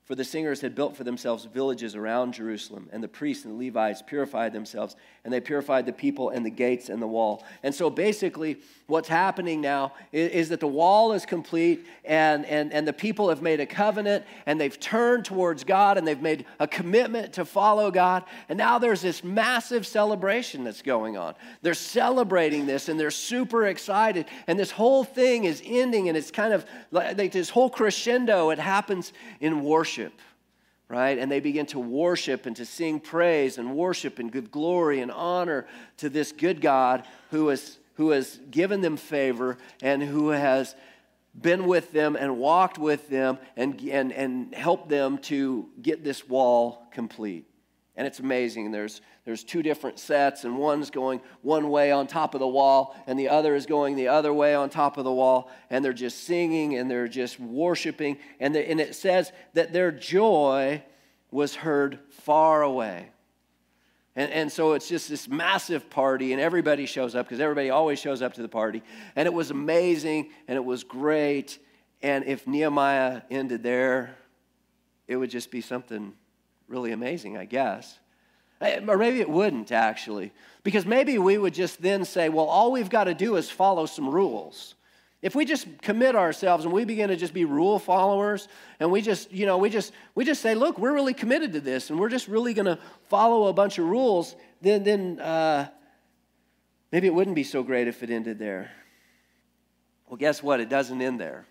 For 0.06 0.14
the 0.14 0.22
singers 0.22 0.60
had 0.60 0.76
built 0.76 0.96
for 0.96 1.02
themselves 1.02 1.46
villages 1.46 1.96
around 1.96 2.34
Jerusalem, 2.34 2.88
and 2.92 3.02
the 3.02 3.08
priests 3.08 3.44
and 3.44 3.60
the 3.60 3.66
Levites 3.66 4.04
purified 4.06 4.52
themselves, 4.52 4.94
and 5.24 5.32
they 5.32 5.40
purified 5.40 5.84
the 5.84 5.92
people 5.92 6.30
and 6.30 6.46
the 6.46 6.50
gates 6.50 6.88
and 6.88 7.02
the 7.02 7.08
wall. 7.08 7.44
And 7.64 7.74
so 7.74 7.90
basically, 7.90 8.58
what's 8.86 9.08
happening 9.08 9.60
now 9.60 9.94
is, 10.12 10.30
is, 10.30 10.48
that 10.50 10.60
the 10.60 10.68
wall 10.68 11.12
is 11.12 11.26
complete, 11.26 11.84
and, 12.04 12.46
and, 12.46 12.72
and 12.72 12.86
the 12.86 12.92
people 12.92 13.30
have 13.30 13.42
made 13.42 13.58
a 13.58 13.66
covenant, 13.66 14.24
and 14.46 14.60
they've 14.60 14.78
turned 14.78 15.24
towards 15.24 15.64
God, 15.64 15.98
and 15.98 16.06
they've 16.06 16.22
made 16.22 16.46
a 16.60 16.68
commitment 16.68 17.32
to 17.32 17.44
follow 17.44 17.90
God. 17.90 18.22
And 18.48 18.56
now 18.56 18.78
there's 18.78 19.00
this 19.00 19.24
massive 19.24 19.88
celebration 19.88 20.62
that's 20.62 20.82
going 20.82 21.16
on. 21.16 21.34
They're 21.62 21.74
celebrating 21.74 22.64
this, 22.64 22.88
and 22.88 22.98
they're 22.98 23.10
super 23.10 23.66
excited, 23.66 24.26
and 24.46 24.56
this 24.56 24.70
whole 24.70 25.02
thing 25.02 25.46
is 25.46 25.60
ending, 25.66 26.08
and 26.08 26.16
it's 26.16 26.30
kind 26.30 26.52
of 26.52 26.64
like 26.92 27.32
this 27.32 27.50
whole 27.50 27.70
crescendo. 27.70 28.50
It 28.50 28.60
happens 28.60 29.12
in 29.40 29.64
worship 29.64 29.95
worship, 29.96 30.20
right? 30.88 31.18
And 31.18 31.30
they 31.30 31.40
begin 31.40 31.66
to 31.66 31.78
worship 31.78 32.46
and 32.46 32.54
to 32.56 32.66
sing 32.66 33.00
praise 33.00 33.58
and 33.58 33.74
worship 33.74 34.18
and 34.18 34.30
give 34.30 34.50
glory 34.50 35.00
and 35.00 35.10
honor 35.10 35.66
to 35.98 36.08
this 36.08 36.32
good 36.32 36.60
God 36.60 37.06
who 37.30 37.48
has, 37.48 37.78
who 37.94 38.10
has 38.10 38.38
given 38.50 38.82
them 38.82 38.96
favor 38.96 39.56
and 39.82 40.02
who 40.02 40.30
has 40.30 40.74
been 41.38 41.66
with 41.66 41.92
them 41.92 42.16
and 42.16 42.38
walked 42.38 42.78
with 42.78 43.08
them 43.08 43.38
and, 43.56 43.80
and, 43.88 44.12
and 44.12 44.54
helped 44.54 44.88
them 44.88 45.18
to 45.18 45.68
get 45.80 46.04
this 46.04 46.28
wall 46.28 46.86
complete. 46.92 47.46
And 47.96 48.06
it's 48.06 48.20
amazing. 48.20 48.72
There's, 48.72 49.00
there's 49.24 49.42
two 49.42 49.62
different 49.62 49.98
sets, 49.98 50.44
and 50.44 50.58
one's 50.58 50.90
going 50.90 51.20
one 51.40 51.70
way 51.70 51.90
on 51.90 52.06
top 52.06 52.34
of 52.34 52.40
the 52.40 52.46
wall, 52.46 52.94
and 53.06 53.18
the 53.18 53.30
other 53.30 53.54
is 53.54 53.64
going 53.64 53.96
the 53.96 54.08
other 54.08 54.34
way 54.34 54.54
on 54.54 54.68
top 54.68 54.98
of 54.98 55.04
the 55.04 55.12
wall. 55.12 55.50
And 55.70 55.84
they're 55.84 55.94
just 55.94 56.24
singing 56.24 56.76
and 56.76 56.90
they're 56.90 57.08
just 57.08 57.40
worshiping. 57.40 58.18
And, 58.38 58.54
the, 58.54 58.68
and 58.68 58.80
it 58.80 58.94
says 58.94 59.32
that 59.54 59.72
their 59.72 59.90
joy 59.90 60.82
was 61.30 61.54
heard 61.54 62.00
far 62.10 62.62
away. 62.62 63.08
And, 64.14 64.30
and 64.32 64.52
so 64.52 64.72
it's 64.72 64.88
just 64.88 65.08
this 65.08 65.28
massive 65.28 65.88
party, 65.90 66.32
and 66.32 66.40
everybody 66.40 66.86
shows 66.86 67.14
up 67.14 67.26
because 67.26 67.40
everybody 67.40 67.70
always 67.70 67.98
shows 67.98 68.22
up 68.22 68.34
to 68.34 68.42
the 68.42 68.48
party. 68.48 68.82
And 69.14 69.26
it 69.26 69.32
was 69.32 69.50
amazing, 69.50 70.30
and 70.48 70.56
it 70.56 70.64
was 70.64 70.84
great. 70.84 71.58
And 72.02 72.24
if 72.24 72.46
Nehemiah 72.46 73.22
ended 73.30 73.62
there, 73.62 74.16
it 75.08 75.16
would 75.16 75.30
just 75.30 75.50
be 75.50 75.60
something 75.60 76.14
really 76.68 76.92
amazing, 76.92 77.36
I 77.36 77.44
guess. 77.44 77.98
Eh, 78.60 78.80
or 78.86 78.96
maybe 78.96 79.20
it 79.20 79.28
wouldn't 79.28 79.70
actually, 79.70 80.32
because 80.62 80.86
maybe 80.86 81.18
we 81.18 81.36
would 81.36 81.54
just 81.54 81.82
then 81.82 82.04
say, 82.04 82.28
well, 82.28 82.46
all 82.46 82.72
we've 82.72 82.88
got 82.88 83.04
to 83.04 83.14
do 83.14 83.36
is 83.36 83.50
follow 83.50 83.86
some 83.86 84.08
rules. 84.08 84.74
If 85.22 85.34
we 85.34 85.44
just 85.44 85.66
commit 85.82 86.14
ourselves 86.14 86.64
and 86.64 86.72
we 86.72 86.84
begin 86.84 87.08
to 87.08 87.16
just 87.16 87.34
be 87.34 87.44
rule 87.44 87.78
followers 87.78 88.48
and 88.80 88.90
we 88.90 89.02
just, 89.02 89.32
you 89.32 89.46
know, 89.46 89.58
we 89.58 89.70
just 89.70 89.92
we 90.14 90.24
just 90.24 90.40
say, 90.40 90.54
look, 90.54 90.78
we're 90.78 90.92
really 90.92 91.14
committed 91.14 91.52
to 91.54 91.60
this 91.60 91.90
and 91.90 91.98
we're 91.98 92.08
just 92.08 92.28
really 92.28 92.54
going 92.54 92.66
to 92.66 92.78
follow 93.08 93.48
a 93.48 93.52
bunch 93.52 93.78
of 93.78 93.86
rules, 93.86 94.36
then 94.60 94.84
then 94.84 95.20
uh, 95.20 95.68
maybe 96.92 97.06
it 97.06 97.14
wouldn't 97.14 97.36
be 97.36 97.44
so 97.44 97.62
great 97.62 97.88
if 97.88 98.02
it 98.02 98.10
ended 98.10 98.38
there. 98.38 98.70
Well, 100.06 100.16
guess 100.16 100.42
what? 100.42 100.60
It 100.60 100.68
doesn't 100.68 101.02
end 101.02 101.20
there. 101.20 101.46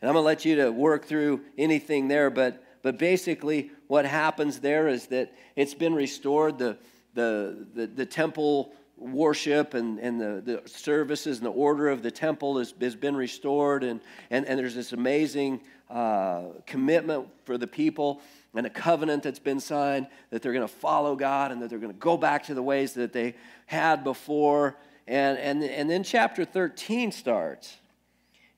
And 0.00 0.08
I'm 0.08 0.14
going 0.14 0.22
to 0.22 0.26
let 0.26 0.44
you 0.44 0.56
to 0.56 0.70
work 0.70 1.04
through 1.04 1.42
anything 1.56 2.08
there, 2.08 2.30
but 2.30 2.64
but 2.82 2.98
basically, 2.98 3.70
what 3.90 4.06
happens 4.06 4.60
there 4.60 4.86
is 4.86 5.08
that 5.08 5.32
it's 5.56 5.74
been 5.74 5.96
restored. 5.96 6.58
The, 6.58 6.78
the, 7.14 7.66
the, 7.74 7.86
the 7.88 8.06
temple 8.06 8.72
worship 8.96 9.74
and, 9.74 9.98
and 9.98 10.20
the, 10.20 10.40
the 10.44 10.68
services 10.68 11.38
and 11.38 11.46
the 11.46 11.50
order 11.50 11.88
of 11.88 12.00
the 12.00 12.10
temple 12.12 12.58
has, 12.58 12.72
has 12.80 12.94
been 12.94 13.16
restored. 13.16 13.82
And, 13.82 14.00
and, 14.30 14.46
and 14.46 14.56
there's 14.56 14.76
this 14.76 14.92
amazing 14.92 15.62
uh, 15.90 16.42
commitment 16.66 17.26
for 17.44 17.58
the 17.58 17.66
people 17.66 18.22
and 18.54 18.64
a 18.64 18.70
covenant 18.70 19.24
that's 19.24 19.40
been 19.40 19.58
signed 19.58 20.06
that 20.30 20.40
they're 20.40 20.52
going 20.52 20.68
to 20.68 20.72
follow 20.72 21.16
God 21.16 21.50
and 21.50 21.60
that 21.60 21.68
they're 21.68 21.80
going 21.80 21.92
to 21.92 21.98
go 21.98 22.16
back 22.16 22.44
to 22.44 22.54
the 22.54 22.62
ways 22.62 22.92
that 22.92 23.12
they 23.12 23.34
had 23.66 24.04
before. 24.04 24.76
And, 25.08 25.36
and, 25.36 25.64
and 25.64 25.90
then 25.90 26.04
chapter 26.04 26.44
13 26.44 27.10
starts. 27.10 27.76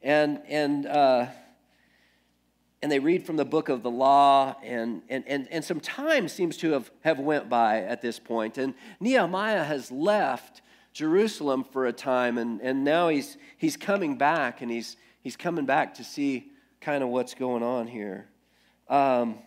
And, 0.02 0.42
and 0.46 0.84
uh, 0.84 1.28
and 2.82 2.90
they 2.90 2.98
read 2.98 3.24
from 3.24 3.36
the 3.36 3.44
book 3.44 3.68
of 3.68 3.82
the 3.82 3.90
law 3.90 4.56
and, 4.62 5.02
and, 5.08 5.24
and, 5.26 5.46
and 5.50 5.64
some 5.64 5.78
time 5.78 6.28
seems 6.28 6.56
to 6.58 6.72
have, 6.72 6.90
have 7.02 7.18
went 7.18 7.48
by 7.48 7.80
at 7.80 8.02
this 8.02 8.18
point 8.18 8.58
and 8.58 8.74
nehemiah 9.00 9.64
has 9.64 9.90
left 9.90 10.62
jerusalem 10.92 11.64
for 11.64 11.86
a 11.86 11.92
time 11.92 12.38
and, 12.38 12.60
and 12.60 12.84
now 12.84 13.08
he's, 13.08 13.36
he's 13.56 13.76
coming 13.76 14.18
back 14.18 14.62
and 14.62 14.70
he's, 14.70 14.96
he's 15.22 15.36
coming 15.36 15.64
back 15.64 15.94
to 15.94 16.04
see 16.04 16.52
kind 16.82 17.04
of 17.04 17.08
what's 17.10 17.34
going 17.34 17.62
on 17.62 17.86
here. 17.86 18.26
Um, 18.88 19.38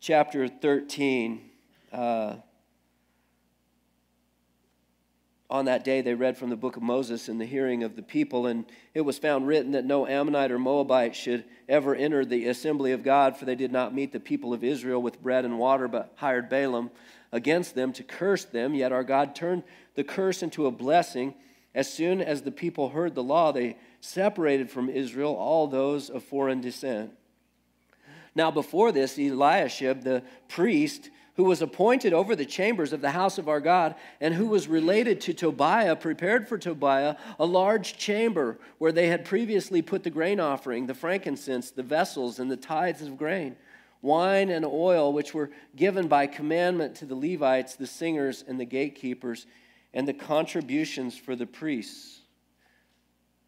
chapter 0.00 0.48
13 0.48 1.40
uh, 1.92 2.34
on 5.50 5.64
that 5.64 5.82
day 5.82 6.02
they 6.02 6.14
read 6.14 6.36
from 6.36 6.50
the 6.50 6.56
book 6.56 6.76
of 6.76 6.82
Moses 6.82 7.28
in 7.28 7.38
the 7.38 7.46
hearing 7.46 7.82
of 7.82 7.96
the 7.96 8.02
people, 8.02 8.46
and 8.46 8.66
it 8.92 9.00
was 9.00 9.18
found 9.18 9.46
written 9.46 9.72
that 9.72 9.84
no 9.84 10.06
Ammonite 10.06 10.50
or 10.50 10.58
Moabite 10.58 11.16
should 11.16 11.44
ever 11.68 11.94
enter 11.94 12.24
the 12.24 12.48
assembly 12.48 12.92
of 12.92 13.02
God, 13.02 13.36
for 13.36 13.44
they 13.44 13.54
did 13.54 13.72
not 13.72 13.94
meet 13.94 14.12
the 14.12 14.20
people 14.20 14.52
of 14.52 14.62
Israel 14.62 15.00
with 15.00 15.22
bread 15.22 15.44
and 15.44 15.58
water, 15.58 15.88
but 15.88 16.12
hired 16.16 16.48
Balaam 16.50 16.90
against 17.32 17.74
them 17.74 17.92
to 17.94 18.02
curse 18.02 18.44
them. 18.44 18.74
Yet 18.74 18.92
our 18.92 19.04
God 19.04 19.34
turned 19.34 19.62
the 19.94 20.04
curse 20.04 20.42
into 20.42 20.66
a 20.66 20.70
blessing. 20.70 21.34
As 21.74 21.92
soon 21.92 22.20
as 22.20 22.42
the 22.42 22.50
people 22.50 22.90
heard 22.90 23.14
the 23.14 23.22
law, 23.22 23.52
they 23.52 23.76
separated 24.00 24.70
from 24.70 24.90
Israel 24.90 25.34
all 25.34 25.66
those 25.66 26.10
of 26.10 26.22
foreign 26.24 26.60
descent. 26.60 27.12
Now, 28.34 28.50
before 28.50 28.92
this, 28.92 29.18
Eliashib, 29.18 30.02
the 30.02 30.22
priest, 30.48 31.10
who 31.38 31.44
was 31.44 31.62
appointed 31.62 32.12
over 32.12 32.34
the 32.34 32.44
chambers 32.44 32.92
of 32.92 33.00
the 33.00 33.12
house 33.12 33.38
of 33.38 33.48
our 33.48 33.60
God, 33.60 33.94
and 34.20 34.34
who 34.34 34.48
was 34.48 34.66
related 34.66 35.20
to 35.20 35.32
Tobiah, 35.32 35.94
prepared 35.94 36.48
for 36.48 36.58
Tobiah 36.58 37.14
a 37.38 37.46
large 37.46 37.96
chamber 37.96 38.58
where 38.78 38.90
they 38.90 39.06
had 39.06 39.24
previously 39.24 39.80
put 39.80 40.02
the 40.02 40.10
grain 40.10 40.40
offering, 40.40 40.86
the 40.86 40.94
frankincense, 40.94 41.70
the 41.70 41.84
vessels, 41.84 42.40
and 42.40 42.50
the 42.50 42.56
tithes 42.56 43.02
of 43.02 43.16
grain, 43.16 43.54
wine 44.02 44.50
and 44.50 44.64
oil, 44.64 45.12
which 45.12 45.32
were 45.32 45.50
given 45.76 46.08
by 46.08 46.26
commandment 46.26 46.96
to 46.96 47.06
the 47.06 47.14
Levites, 47.14 47.76
the 47.76 47.86
singers, 47.86 48.42
and 48.48 48.58
the 48.58 48.64
gatekeepers, 48.64 49.46
and 49.94 50.08
the 50.08 50.14
contributions 50.14 51.16
for 51.16 51.36
the 51.36 51.46
priests. 51.46 52.22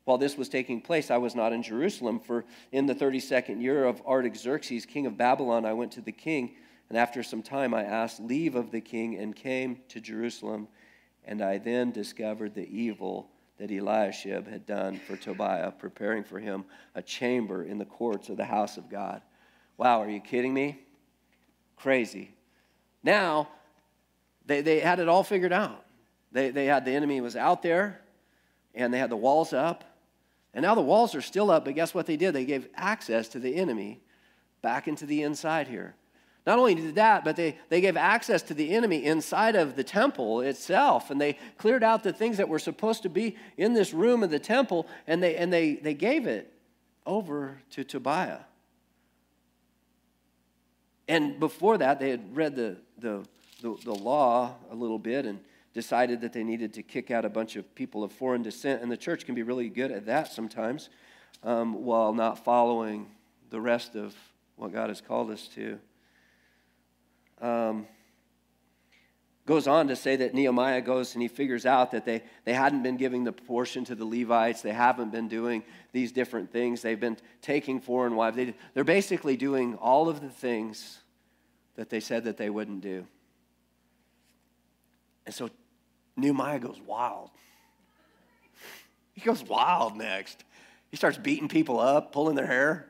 While 0.04 0.18
this 0.18 0.38
was 0.38 0.48
taking 0.48 0.80
place, 0.80 1.10
I 1.10 1.16
was 1.16 1.34
not 1.34 1.52
in 1.52 1.64
Jerusalem, 1.64 2.20
for 2.20 2.44
in 2.70 2.86
the 2.86 2.94
32nd 2.94 3.60
year 3.60 3.84
of 3.84 4.00
Artaxerxes, 4.06 4.86
king 4.86 5.06
of 5.06 5.16
Babylon, 5.16 5.64
I 5.64 5.72
went 5.72 5.90
to 5.92 6.00
the 6.00 6.12
king 6.12 6.52
and 6.90 6.98
after 6.98 7.22
some 7.22 7.40
time, 7.40 7.72
I 7.72 7.84
asked 7.84 8.20
leave 8.20 8.56
of 8.56 8.72
the 8.72 8.80
king 8.80 9.16
and 9.16 9.34
came 9.34 9.78
to 9.88 10.00
Jerusalem. 10.00 10.66
And 11.24 11.40
I 11.40 11.58
then 11.58 11.92
discovered 11.92 12.54
the 12.54 12.68
evil 12.68 13.30
that 13.58 13.70
Eliashib 13.70 14.48
had 14.48 14.66
done 14.66 14.98
for 15.06 15.16
Tobiah, 15.16 15.70
preparing 15.70 16.24
for 16.24 16.40
him 16.40 16.64
a 16.96 17.02
chamber 17.02 17.62
in 17.62 17.78
the 17.78 17.84
courts 17.84 18.28
of 18.28 18.36
the 18.36 18.44
house 18.44 18.76
of 18.76 18.90
God. 18.90 19.22
Wow, 19.76 20.02
are 20.02 20.10
you 20.10 20.20
kidding 20.20 20.52
me? 20.52 20.80
Crazy. 21.76 22.34
Now, 23.04 23.48
they, 24.46 24.60
they 24.60 24.80
had 24.80 24.98
it 24.98 25.08
all 25.08 25.22
figured 25.22 25.52
out. 25.52 25.84
They, 26.32 26.50
they 26.50 26.66
had 26.66 26.84
the 26.84 26.92
enemy 26.92 27.20
was 27.20 27.36
out 27.36 27.62
there, 27.62 28.00
and 28.74 28.92
they 28.92 28.98
had 28.98 29.10
the 29.10 29.16
walls 29.16 29.52
up. 29.52 29.84
And 30.54 30.64
now 30.64 30.74
the 30.74 30.80
walls 30.80 31.14
are 31.14 31.22
still 31.22 31.52
up, 31.52 31.66
but 31.66 31.76
guess 31.76 31.94
what 31.94 32.06
they 32.06 32.16
did? 32.16 32.34
They 32.34 32.44
gave 32.44 32.66
access 32.74 33.28
to 33.28 33.38
the 33.38 33.54
enemy 33.54 34.00
back 34.60 34.88
into 34.88 35.06
the 35.06 35.22
inside 35.22 35.68
here. 35.68 35.94
Not 36.46 36.58
only 36.58 36.74
did 36.74 36.94
that, 36.94 37.24
but 37.24 37.36
they, 37.36 37.58
they 37.68 37.80
gave 37.80 37.96
access 37.96 38.42
to 38.42 38.54
the 38.54 38.74
enemy 38.74 39.04
inside 39.04 39.56
of 39.56 39.76
the 39.76 39.84
temple 39.84 40.40
itself. 40.40 41.10
And 41.10 41.20
they 41.20 41.36
cleared 41.58 41.84
out 41.84 42.02
the 42.02 42.12
things 42.12 42.38
that 42.38 42.48
were 42.48 42.58
supposed 42.58 43.02
to 43.02 43.10
be 43.10 43.36
in 43.56 43.74
this 43.74 43.92
room 43.92 44.22
of 44.22 44.30
the 44.30 44.38
temple, 44.38 44.86
and 45.06 45.22
they, 45.22 45.36
and 45.36 45.52
they, 45.52 45.74
they 45.74 45.94
gave 45.94 46.26
it 46.26 46.52
over 47.04 47.60
to 47.70 47.84
Tobiah. 47.84 48.40
And 51.08 51.38
before 51.38 51.76
that, 51.78 51.98
they 51.98 52.10
had 52.10 52.36
read 52.36 52.56
the, 52.56 52.78
the, 52.98 53.26
the, 53.60 53.76
the 53.84 53.94
law 53.94 54.54
a 54.70 54.74
little 54.74 54.98
bit 54.98 55.26
and 55.26 55.40
decided 55.74 56.20
that 56.22 56.32
they 56.32 56.44
needed 56.44 56.72
to 56.74 56.82
kick 56.82 57.10
out 57.10 57.24
a 57.24 57.28
bunch 57.28 57.56
of 57.56 57.74
people 57.74 58.02
of 58.02 58.12
foreign 58.12 58.42
descent. 58.42 58.82
And 58.82 58.90
the 58.90 58.96
church 58.96 59.26
can 59.26 59.34
be 59.34 59.42
really 59.42 59.68
good 59.68 59.90
at 59.90 60.06
that 60.06 60.32
sometimes 60.32 60.88
um, 61.42 61.84
while 61.84 62.12
not 62.12 62.44
following 62.44 63.10
the 63.50 63.60
rest 63.60 63.94
of 63.94 64.14
what 64.56 64.72
God 64.72 64.88
has 64.88 65.00
called 65.00 65.30
us 65.30 65.48
to 65.54 65.78
um, 67.40 67.86
goes 69.46 69.66
on 69.66 69.88
to 69.88 69.96
say 69.96 70.16
that 70.16 70.34
Nehemiah 70.34 70.80
goes 70.80 71.14
and 71.14 71.22
he 71.22 71.28
figures 71.28 71.66
out 71.66 71.90
that 71.90 72.04
they, 72.04 72.22
they 72.44 72.52
hadn't 72.52 72.82
been 72.82 72.96
giving 72.96 73.24
the 73.24 73.32
portion 73.32 73.84
to 73.86 73.94
the 73.94 74.04
Levites. 74.04 74.62
They 74.62 74.72
haven't 74.72 75.10
been 75.10 75.28
doing 75.28 75.64
these 75.92 76.12
different 76.12 76.52
things. 76.52 76.82
They've 76.82 77.00
been 77.00 77.16
taking 77.42 77.80
foreign 77.80 78.14
wives. 78.14 78.36
They, 78.36 78.54
they're 78.74 78.84
basically 78.84 79.36
doing 79.36 79.74
all 79.74 80.08
of 80.08 80.20
the 80.20 80.28
things 80.28 81.00
that 81.76 81.90
they 81.90 82.00
said 82.00 82.24
that 82.24 82.36
they 82.36 82.50
wouldn't 82.50 82.80
do. 82.80 83.06
And 85.26 85.34
so 85.34 85.50
Nehemiah 86.16 86.58
goes 86.58 86.80
wild. 86.80 87.30
He 89.12 89.20
goes 89.20 89.42
wild 89.42 89.96
next. 89.96 90.44
He 90.90 90.96
starts 90.96 91.18
beating 91.18 91.48
people 91.48 91.78
up, 91.78 92.12
pulling 92.12 92.36
their 92.36 92.46
hair. 92.46 92.88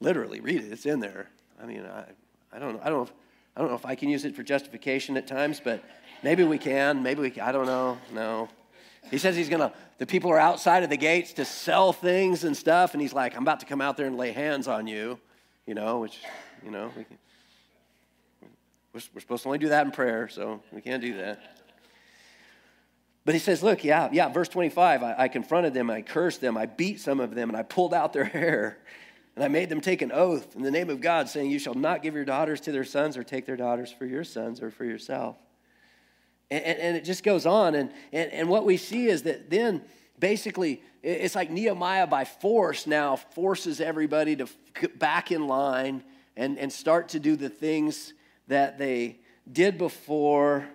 Literally, 0.00 0.40
read 0.40 0.62
it. 0.62 0.72
It's 0.72 0.86
in 0.86 1.00
there. 1.00 1.30
I 1.62 1.66
mean, 1.66 1.84
I, 1.84 2.04
I 2.52 2.58
don't, 2.58 2.80
I 2.80 2.90
don't, 2.90 2.98
know 2.98 3.02
if, 3.02 3.12
I 3.56 3.60
don't 3.60 3.70
know 3.70 3.76
if 3.76 3.86
I 3.86 3.94
can 3.94 4.08
use 4.08 4.24
it 4.24 4.34
for 4.34 4.42
justification 4.42 5.16
at 5.16 5.26
times, 5.26 5.60
but 5.62 5.82
maybe 6.22 6.44
we 6.44 6.58
can. 6.58 7.02
Maybe 7.02 7.20
we. 7.20 7.30
Can. 7.30 7.44
I 7.44 7.52
don't 7.52 7.66
know. 7.66 7.98
No. 8.12 8.48
He 9.10 9.18
says 9.18 9.36
he's 9.36 9.48
gonna. 9.48 9.72
The 9.98 10.06
people 10.06 10.30
are 10.30 10.38
outside 10.38 10.82
of 10.82 10.90
the 10.90 10.96
gates 10.96 11.34
to 11.34 11.44
sell 11.44 11.92
things 11.92 12.44
and 12.44 12.56
stuff, 12.56 12.94
and 12.94 13.00
he's 13.00 13.12
like, 13.12 13.36
"I'm 13.36 13.42
about 13.42 13.60
to 13.60 13.66
come 13.66 13.80
out 13.80 13.96
there 13.96 14.06
and 14.06 14.16
lay 14.16 14.32
hands 14.32 14.66
on 14.66 14.86
you," 14.86 15.18
you 15.66 15.74
know, 15.74 16.00
which, 16.00 16.18
you 16.64 16.70
know, 16.70 16.90
we 16.96 17.04
can, 17.04 17.18
we're, 18.92 19.00
we're 19.14 19.20
supposed 19.20 19.42
to 19.44 19.48
only 19.48 19.58
do 19.58 19.68
that 19.68 19.86
in 19.86 19.92
prayer, 19.92 20.28
so 20.28 20.60
we 20.72 20.80
can't 20.80 21.02
do 21.02 21.16
that. 21.18 21.58
But 23.24 23.34
he 23.34 23.38
says, 23.38 23.62
Look, 23.62 23.84
yeah, 23.84 24.08
yeah, 24.12 24.28
verse 24.28 24.48
25, 24.48 25.02
I, 25.02 25.14
I, 25.18 25.28
confronted 25.28 25.74
them, 25.74 25.90
I 25.90 26.02
cursed 26.02 26.40
them, 26.40 26.56
I 26.56 26.66
beat 26.66 27.00
some 27.00 27.20
of 27.20 27.34
them, 27.34 27.48
and 27.48 27.56
I 27.56 27.62
pulled 27.62 27.94
out 27.94 28.12
their 28.12 28.24
hair, 28.24 28.78
and 29.34 29.44
I 29.44 29.48
made 29.48 29.68
them 29.68 29.80
take 29.80 30.02
an 30.02 30.12
oath 30.12 30.54
in 30.54 30.62
the 30.62 30.70
name 30.70 30.90
of 30.90 31.00
God, 31.00 31.28
saying, 31.28 31.50
You 31.50 31.58
shall 31.58 31.74
not 31.74 32.02
give 32.02 32.14
your 32.14 32.24
daughters 32.24 32.60
to 32.62 32.72
their 32.72 32.84
sons 32.84 33.16
or 33.16 33.24
take 33.24 33.46
their 33.46 33.56
daughters 33.56 33.92
for 33.92 34.06
your 34.06 34.24
sons 34.24 34.62
or 34.62 34.70
for 34.70 34.84
yourself. 34.84 35.36
And, 36.50 36.64
and, 36.64 36.78
and 36.78 36.96
it 36.96 37.04
just 37.04 37.24
goes 37.24 37.46
on. 37.46 37.74
And, 37.74 37.90
and, 38.12 38.30
and 38.32 38.48
what 38.48 38.64
we 38.64 38.76
see 38.76 39.06
is 39.06 39.22
that 39.22 39.50
then 39.50 39.82
basically 40.18 40.82
it's 41.02 41.34
like 41.34 41.50
Nehemiah 41.50 42.06
by 42.06 42.24
force 42.24 42.86
now 42.86 43.16
forces 43.16 43.80
everybody 43.80 44.36
to 44.36 44.46
back 44.96 45.32
in 45.32 45.46
line 45.48 46.04
and, 46.36 46.58
and 46.58 46.72
start 46.72 47.10
to 47.10 47.18
do 47.18 47.36
the 47.36 47.48
things 47.48 48.14
that 48.46 48.78
they 48.78 49.18
did 49.50 49.78
before 49.78 50.68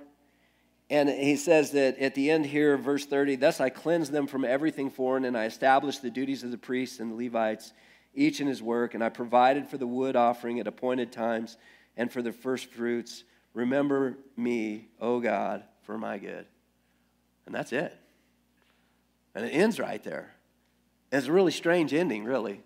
and 0.90 1.08
he 1.08 1.36
says 1.36 1.72
that 1.72 2.00
at 2.00 2.16
the 2.16 2.32
end 2.32 2.48
here, 2.48 2.76
verse 2.76 3.06
30, 3.06 3.36
thus 3.36 3.62
I 3.62 3.70
cleanse 3.70 4.10
them 4.10 4.26
from 4.26 4.44
everything 4.44 4.90
foreign, 4.90 5.24
and 5.24 5.38
I 5.38 5.46
established 5.46 6.02
the 6.02 6.10
duties 6.10 6.44
of 6.44 6.50
the 6.50 6.58
priests 6.58 7.00
and 7.00 7.12
the 7.12 7.16
Levites, 7.16 7.74
each 8.14 8.42
in 8.42 8.48
his 8.48 8.62
work, 8.62 8.94
and 8.94 9.04
I 9.04 9.10
provided 9.10 9.68
for 9.68 9.78
the 9.78 9.88
wood 9.88 10.16
offering 10.16 10.60
at 10.60 10.68
appointed 10.68 11.12
times 11.12 11.58
and 11.96 12.12
for 12.12 12.22
the 12.22 12.32
first 12.32 12.68
fruits. 12.68 13.24
Remember 13.54 14.18
me, 14.36 14.88
O 15.00 15.20
God, 15.20 15.64
for 15.84 15.98
my 15.98 16.18
good. 16.18 16.46
And 17.46 17.54
that's 17.54 17.74
it. 17.74 17.96
And 19.36 19.46
it 19.46 19.50
ends 19.50 19.80
right 19.80 20.04
there. 20.04 20.34
It's 21.12 21.28
a 21.28 21.32
really 21.32 21.52
strange 21.52 21.94
ending, 21.94 22.24
really. 22.24 22.62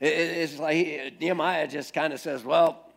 It's 0.00 0.58
like 0.58 1.20
Nehemiah 1.20 1.68
just 1.68 1.94
kind 1.94 2.12
of 2.12 2.20
says, 2.20 2.44
Well, 2.44 2.90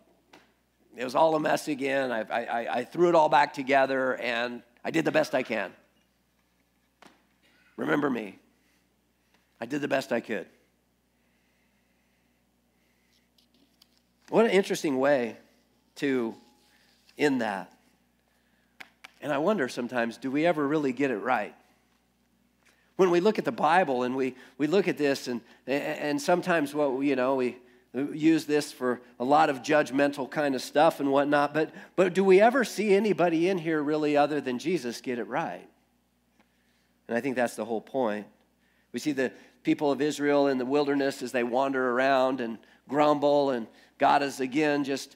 it 0.98 1.04
was 1.04 1.16
all 1.16 1.36
a 1.36 1.40
mess 1.40 1.68
again. 1.68 2.12
I, 2.12 2.22
I, 2.22 2.78
I 2.78 2.84
threw 2.84 3.10
it 3.10 3.16
all 3.16 3.30
back 3.30 3.54
together 3.54 4.16
and 4.16 4.64
I 4.84 4.92
did 4.92 5.06
the 5.06 5.12
best 5.12 5.36
I 5.36 5.44
can. 5.44 5.72
Remember 7.78 8.10
me. 8.10 8.40
I 9.60 9.66
did 9.66 9.82
the 9.82 9.88
best 9.88 10.12
I 10.12 10.20
could. 10.20 10.48
What 14.30 14.46
an 14.46 14.52
interesting 14.52 15.00
way 15.00 15.38
to 15.98 16.36
end 17.18 17.42
that. 17.42 17.72
And 19.22 19.32
I 19.32 19.38
wonder 19.38 19.68
sometimes 19.70 20.18
do 20.18 20.30
we 20.30 20.46
ever 20.46 20.68
really 20.68 20.94
get 20.94 21.12
it 21.12 21.18
right? 21.18 21.56
When 22.96 23.12
we 23.12 23.20
look 23.20 23.40
at 23.40 23.46
the 23.46 23.52
Bible 23.52 24.04
and 24.04 24.16
we, 24.16 24.36
we 24.58 24.68
look 24.68 24.88
at 24.88 24.98
this, 24.98 25.28
and, 25.28 25.42
and 25.68 26.22
sometimes 26.22 26.74
what, 26.74 27.00
you 27.02 27.16
know, 27.16 27.36
we, 27.36 27.58
use 28.14 28.46
this 28.46 28.72
for 28.72 29.02
a 29.20 29.24
lot 29.24 29.50
of 29.50 29.62
judgmental 29.62 30.30
kind 30.30 30.54
of 30.54 30.62
stuff 30.62 31.00
and 31.00 31.12
whatnot, 31.12 31.54
but, 31.54 31.74
but 31.96 32.14
do 32.14 32.24
we 32.24 32.42
ever 32.42 32.66
see 32.66 32.94
anybody 32.94 33.48
in 33.48 33.58
here 33.58 33.82
really 33.82 34.18
other 34.18 34.42
than 34.42 34.60
Jesus 34.60 35.00
get 35.00 35.18
it 35.18 35.28
right? 35.28 35.68
And 37.08 37.18
I 37.18 37.22
think 37.22 37.36
that's 37.36 37.56
the 37.56 37.64
whole 37.64 37.82
point. 37.82 38.28
We 38.92 39.00
see 39.00 39.14
the 39.14 39.32
people 39.64 39.92
of 39.92 40.02
Israel 40.02 40.48
in 40.48 40.58
the 40.58 40.66
wilderness 40.66 41.22
as 41.22 41.32
they 41.32 41.44
wander 41.44 41.92
around 41.92 42.42
and 42.42 42.58
grumble, 42.88 43.52
and 43.52 43.68
God 43.98 44.22
has 44.22 44.40
again 44.40 44.84
just, 44.84 45.16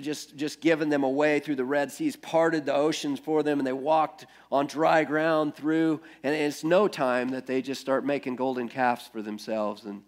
just, 0.00 0.36
just 0.36 0.60
given 0.60 0.88
them 0.88 1.04
a 1.04 1.08
way 1.08 1.40
through 1.40 1.56
the 1.56 1.64
Red 1.64 1.90
Seas, 1.90 2.16
parted 2.16 2.66
the 2.66 2.74
oceans 2.74 3.18
for 3.18 3.42
them, 3.42 3.58
and 3.58 3.66
they 3.66 3.72
walked 3.72 4.26
on 4.52 4.66
dry 4.66 5.04
ground 5.04 5.54
through. 5.54 6.00
And 6.22 6.34
it's 6.34 6.64
no 6.64 6.88
time 6.88 7.30
that 7.30 7.46
they 7.46 7.62
just 7.62 7.80
start 7.80 8.04
making 8.04 8.36
golden 8.36 8.68
calves 8.68 9.06
for 9.06 9.22
themselves 9.22 9.84
and 9.84 10.02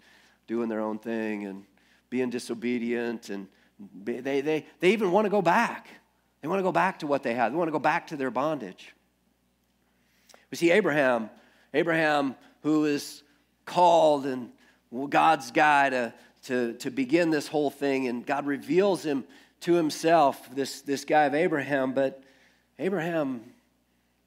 doing 0.46 0.68
their 0.68 0.80
own 0.80 0.98
thing 0.98 1.46
and 1.46 1.64
being 2.10 2.28
disobedient, 2.28 3.30
and 3.30 3.46
they, 4.02 4.40
they, 4.40 4.66
they 4.80 4.90
even 4.90 5.12
want 5.12 5.24
to 5.24 5.30
go 5.30 5.40
back. 5.40 5.88
They 6.42 6.48
want 6.48 6.58
to 6.58 6.64
go 6.64 6.72
back 6.72 6.98
to 7.00 7.06
what 7.06 7.22
they 7.22 7.34
had, 7.34 7.52
they 7.52 7.56
want 7.56 7.68
to 7.68 7.72
go 7.72 7.78
back 7.78 8.08
to 8.08 8.16
their 8.16 8.30
bondage. 8.30 8.94
We 10.50 10.56
see 10.56 10.70
Abraham, 10.72 11.30
Abraham, 11.72 12.34
who 12.62 12.84
is 12.84 13.22
called 13.64 14.26
and 14.26 14.50
God's 15.08 15.52
guy 15.52 15.90
to, 15.90 16.12
to, 16.44 16.74
to 16.74 16.90
begin 16.90 17.30
this 17.30 17.48
whole 17.48 17.70
thing, 17.70 18.08
and 18.08 18.24
God 18.24 18.46
reveals 18.46 19.04
him 19.04 19.24
to 19.60 19.74
himself, 19.74 20.54
this, 20.54 20.80
this 20.80 21.04
guy 21.04 21.24
of 21.24 21.34
Abraham. 21.34 21.92
But 21.92 22.22
Abraham, 22.78 23.42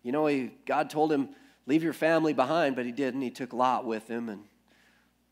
you 0.03 0.11
know, 0.11 0.27
he, 0.27 0.51
God 0.65 0.89
told 0.89 1.11
him, 1.11 1.29
Leave 1.65 1.81
your 1.81 1.93
family 1.93 2.33
behind, 2.33 2.75
but 2.75 2.85
he 2.85 2.91
didn't. 2.91 3.21
He 3.21 3.29
took 3.29 3.53
Lot 3.53 3.85
with 3.85 4.07
him 4.09 4.27
and 4.27 4.43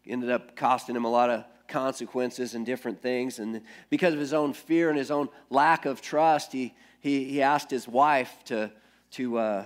ended 0.08 0.32
up 0.32 0.56
costing 0.56 0.96
him 0.96 1.04
a 1.04 1.10
lot 1.10 1.30
of 1.30 1.44
consequences 1.67 2.56
and 2.56 2.65
different 2.65 3.02
things. 3.02 3.39
And 3.39 3.62
because 3.89 4.13
of 4.13 4.20
his 4.20 4.34
own 4.34 4.54
fear 4.54 4.89
and 4.89 4.98
his 4.98 5.12
own 5.12 5.28
lack 5.50 5.86
of 5.86 6.02
trust, 6.02 6.54
he, 6.54 6.74
he, 7.02 7.26
he 7.26 7.41
asked 7.41 7.70
his 7.70 7.88
wife 7.88 8.34
to, 8.46 8.72
to, 9.12 9.38
uh, 9.38 9.65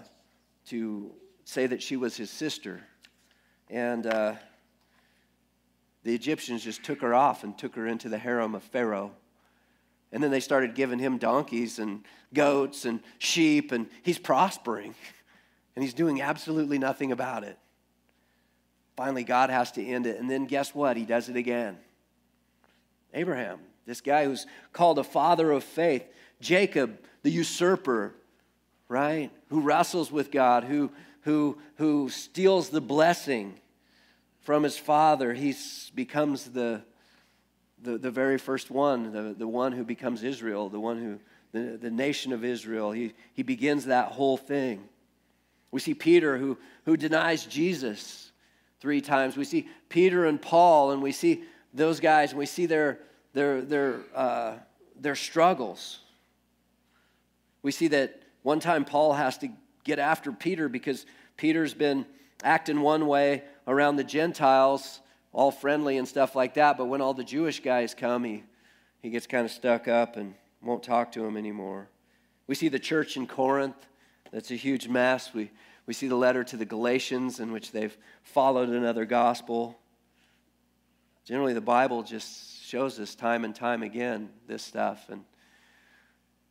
to 0.67 1.11
say 1.43 1.67
that 1.67 1.83
she 1.83 1.97
was 1.97 2.17
his 2.17 2.31
sister. 2.31 2.81
And 3.69 4.07
uh, 4.07 4.33
the 6.05 6.13
Egyptians 6.13 6.63
just 6.63 6.83
took 6.83 7.01
her 7.01 7.15
off 7.15 7.43
and 7.43 7.57
took 7.57 7.75
her 7.75 7.87
into 7.87 8.09
the 8.09 8.19
harem 8.19 8.53
of 8.53 8.61
Pharaoh. 8.61 9.11
And 10.11 10.23
then 10.23 10.29
they 10.29 10.39
started 10.39 10.75
giving 10.75 10.99
him 10.99 11.17
donkeys 11.17 11.79
and 11.79 12.05
goats 12.31 12.85
and 12.85 12.99
sheep, 13.17 13.71
and 13.71 13.87
he's 14.03 14.19
prospering. 14.19 14.95
And 15.75 15.83
he's 15.83 15.93
doing 15.93 16.21
absolutely 16.21 16.79
nothing 16.79 17.11
about 17.11 17.43
it. 17.43 17.59
Finally, 18.95 19.25
God 19.25 19.49
has 19.49 19.73
to 19.73 19.85
end 19.85 20.07
it. 20.07 20.17
And 20.17 20.31
then 20.31 20.45
guess 20.45 20.73
what? 20.73 20.95
He 20.95 21.03
does 21.03 21.27
it 21.27 21.35
again. 21.35 21.77
Abraham, 23.13 23.59
this 23.85 23.99
guy 23.99 24.23
who's 24.23 24.47
called 24.71 24.99
a 24.99 25.03
father 25.03 25.51
of 25.51 25.65
faith, 25.65 26.05
Jacob, 26.39 26.97
the 27.23 27.29
usurper, 27.29 28.15
right? 28.87 29.31
Who 29.49 29.59
wrestles 29.59 30.13
with 30.13 30.31
God, 30.31 30.63
who, 30.63 30.91
who, 31.23 31.57
who 31.75 32.07
steals 32.07 32.69
the 32.69 32.79
blessing 32.79 33.59
from 34.45 34.61
his 34.61 34.77
father. 34.77 35.33
He 35.33 35.53
becomes 35.95 36.45
the, 36.45 36.83
the, 37.81 37.97
the 37.97 38.11
very 38.11 38.37
first 38.37 38.69
one, 38.69 39.11
the, 39.11 39.35
the 39.37 39.47
one 39.47 39.71
who 39.71 39.83
becomes 39.83 40.23
Israel, 40.23 40.69
the 40.69 40.79
one 40.79 40.99
who, 40.99 41.19
the, 41.51 41.77
the 41.77 41.89
nation 41.89 42.31
of 42.31 42.45
Israel. 42.45 42.91
He, 42.91 43.13
he 43.33 43.41
begins 43.41 43.85
that 43.85 44.11
whole 44.11 44.37
thing. 44.37 44.87
We 45.71 45.79
see 45.79 45.95
Peter 45.95 46.37
who, 46.37 46.59
who 46.85 46.95
denies 46.95 47.45
Jesus 47.45 48.31
three 48.79 49.01
times. 49.01 49.35
We 49.35 49.45
see 49.45 49.67
Peter 49.89 50.25
and 50.25 50.39
Paul, 50.39 50.91
and 50.91 51.01
we 51.01 51.11
see 51.11 51.43
those 51.73 51.99
guys 51.99 52.29
and 52.29 52.39
we 52.39 52.45
see 52.45 52.67
their, 52.67 52.99
their, 53.33 53.61
their, 53.61 54.01
uh, 54.13 54.53
their 54.95 55.15
struggles. 55.15 55.99
We 57.63 57.71
see 57.71 57.87
that 57.87 58.21
one 58.43 58.59
time 58.59 58.85
Paul 58.85 59.13
has 59.13 59.39
to 59.39 59.49
get 59.83 59.97
after 59.97 60.31
Peter 60.31 60.69
because 60.69 61.07
Peter's 61.35 61.73
been 61.73 62.05
acting 62.43 62.81
one 62.81 63.07
way 63.07 63.43
around 63.67 63.95
the 63.95 64.03
Gentiles, 64.03 65.01
all 65.33 65.51
friendly 65.51 65.97
and 65.97 66.07
stuff 66.07 66.35
like 66.35 66.53
that, 66.53 66.77
but 66.77 66.85
when 66.85 67.01
all 67.01 67.13
the 67.13 67.23
Jewish 67.23 67.61
guys 67.61 67.93
come, 67.93 68.23
he, 68.23 68.43
he 69.01 69.09
gets 69.09 69.27
kind 69.27 69.45
of 69.45 69.51
stuck 69.51 69.87
up 69.87 70.15
and 70.15 70.33
won't 70.61 70.83
talk 70.83 71.11
to 71.13 71.21
them 71.21 71.37
anymore. 71.37 71.89
We 72.47 72.55
see 72.55 72.69
the 72.69 72.79
church 72.79 73.17
in 73.17 73.27
Corinth, 73.27 73.75
that's 74.31 74.51
a 74.51 74.55
huge 74.55 74.87
mess. 74.87 75.33
We, 75.33 75.51
we 75.85 75.93
see 75.93 76.07
the 76.07 76.15
letter 76.15 76.43
to 76.43 76.57
the 76.57 76.65
Galatians 76.65 77.39
in 77.39 77.51
which 77.51 77.71
they've 77.71 77.95
followed 78.23 78.69
another 78.69 79.05
gospel. 79.05 79.77
Generally, 81.25 81.53
the 81.53 81.61
Bible 81.61 82.03
just 82.03 82.63
shows 82.63 82.99
us 82.99 83.15
time 83.15 83.45
and 83.45 83.55
time 83.55 83.83
again 83.83 84.29
this 84.47 84.63
stuff. 84.63 85.07
And 85.09 85.23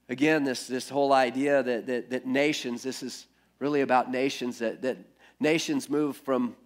again, 0.09 0.45
this, 0.45 0.67
this 0.67 0.89
whole 0.89 1.13
idea 1.13 1.63
that, 1.63 1.87
that, 1.87 2.11
that 2.11 2.27
nations, 2.27 2.83
this 2.83 3.03
is 3.03 3.27
really 3.59 3.83
about 3.83 4.11
nations, 4.11 4.59
that, 4.59 4.83
that 4.83 4.97
nations 5.45 5.89
move 5.89 6.17
from 6.17 6.57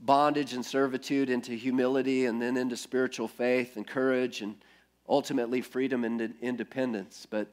bondage 0.00 0.54
and 0.54 0.64
servitude 0.64 1.28
into 1.28 1.52
humility 1.52 2.24
and 2.24 2.40
then 2.40 2.56
into 2.56 2.76
spiritual 2.76 3.28
faith 3.28 3.76
and 3.76 3.86
courage 3.86 4.40
and 4.40 4.56
ultimately 5.08 5.60
freedom 5.60 6.04
and 6.04 6.34
independence. 6.40 7.26
But, 7.28 7.52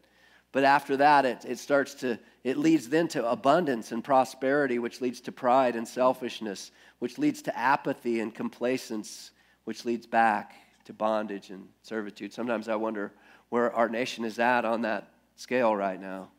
but 0.54 0.64
after 0.64 0.96
that, 0.98 1.26
it, 1.26 1.44
it 1.46 1.60
starts 1.60 1.94
to, 1.96 2.18
it 2.44 2.58
leads 2.58 2.88
then 2.88 3.08
to 3.10 3.30
abundance 3.30 3.92
and 3.92 4.04
prosperity, 4.04 4.80
which 4.80 5.02
leads 5.02 5.20
to 5.22 5.32
pride 5.32 5.76
and 5.76 5.88
selfishness, 5.88 6.72
which 7.00 7.18
leads 7.18 7.42
to 7.44 7.58
apathy 7.58 8.22
and 8.22 8.34
complacence 8.34 9.32
which 9.70 9.86
leads 9.86 10.08
back 10.08 10.56
to 10.84 10.94
bondage 10.94 11.52
and 11.52 11.68
servitude. 11.84 12.34
Sometimes 12.34 12.68
I 12.68 12.76
wonder 12.76 13.12
where 13.50 13.72
our 13.76 13.88
nation 13.88 14.26
is 14.26 14.40
at 14.40 14.66
on 14.66 14.82
that 14.82 15.12
scale 15.36 15.76
right 15.76 16.02
now. 16.02 16.30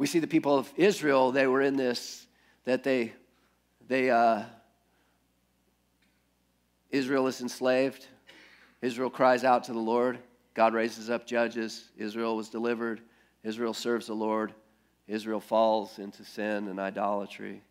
We 0.00 0.06
see 0.06 0.18
the 0.18 0.26
people 0.26 0.56
of 0.56 0.72
Israel, 0.78 1.30
they 1.30 1.46
were 1.46 1.60
in 1.60 1.76
this, 1.76 2.26
that 2.64 2.82
they, 2.82 3.12
they, 3.86 4.08
uh, 4.08 4.44
Israel 6.88 7.26
is 7.26 7.42
enslaved. 7.42 8.06
Israel 8.80 9.10
cries 9.10 9.44
out 9.44 9.64
to 9.64 9.74
the 9.74 9.78
Lord. 9.78 10.18
God 10.54 10.72
raises 10.72 11.10
up 11.10 11.26
judges. 11.26 11.90
Israel 11.98 12.34
was 12.34 12.48
delivered. 12.48 13.02
Israel 13.44 13.74
serves 13.74 14.06
the 14.06 14.14
Lord. 14.14 14.54
Israel 15.06 15.38
falls 15.38 15.98
into 15.98 16.24
sin 16.24 16.68
and 16.68 16.80
idolatry. 16.80 17.62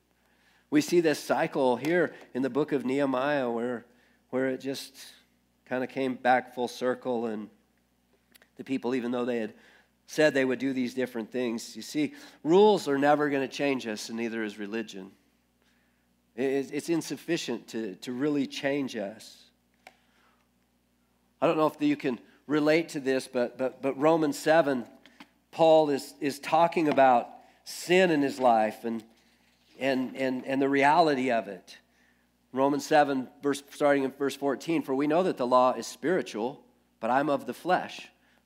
We 0.69 0.81
see 0.81 0.99
this 0.99 1.17
cycle 1.17 1.77
here 1.77 2.13
in 2.35 2.43
the 2.43 2.49
book 2.51 2.73
of 2.73 2.85
Nehemiah 2.85 3.49
where, 3.49 3.87
where 4.29 4.49
it 4.49 4.61
just 4.61 4.95
kind 5.65 5.83
of 5.83 5.89
came 5.89 6.13
back 6.13 6.53
full 6.53 6.67
circle 6.67 7.25
and 7.25 7.49
the 8.57 8.63
people, 8.63 8.93
even 8.93 9.09
though 9.09 9.25
they 9.25 9.39
had 9.39 9.55
said 10.09 10.33
they 10.33 10.43
would 10.43 10.57
do 10.57 10.73
these 10.73 10.95
different 10.95 11.31
things, 11.31 11.75
you 11.75 11.83
see, 11.83 12.15
rules 12.43 12.87
are 12.87 12.97
never 12.97 13.29
going 13.29 13.47
to 13.47 13.55
change 13.55 13.85
us, 13.85 14.09
and 14.09 14.17
neither 14.17 14.43
is 14.43 14.57
religion. 14.57 15.11
It's 16.35 16.89
insufficient 16.89 17.67
to, 17.67 17.93
to 17.97 18.11
really 18.11 18.47
change 18.47 18.95
us. 18.95 19.37
I 21.39 21.45
don't 21.45 21.57
know 21.57 21.67
if 21.67 21.79
you 21.79 21.95
can 21.95 22.19
relate 22.47 22.89
to 22.89 22.99
this, 22.99 23.27
but, 23.27 23.59
but, 23.59 23.83
but 23.83 23.99
Romans 23.99 24.39
7, 24.39 24.83
Paul 25.51 25.91
is, 25.91 26.15
is 26.19 26.39
talking 26.39 26.87
about 26.87 27.29
sin 27.63 28.09
in 28.09 28.23
his 28.23 28.39
life 28.39 28.85
and, 28.85 29.03
and, 29.79 30.17
and, 30.17 30.43
and 30.43 30.59
the 30.59 30.69
reality 30.69 31.29
of 31.29 31.47
it. 31.47 31.77
Romans 32.51 32.83
7, 32.83 33.27
verse, 33.43 33.61
starting 33.69 34.05
in 34.05 34.11
verse 34.13 34.35
14 34.35 34.81
For 34.81 34.95
we 34.95 35.05
know 35.05 35.21
that 35.21 35.37
the 35.37 35.45
law 35.45 35.73
is 35.73 35.85
spiritual, 35.85 36.63
but 36.99 37.11
I'm 37.11 37.29
of 37.29 37.45
the 37.45 37.53
flesh, 37.53 38.09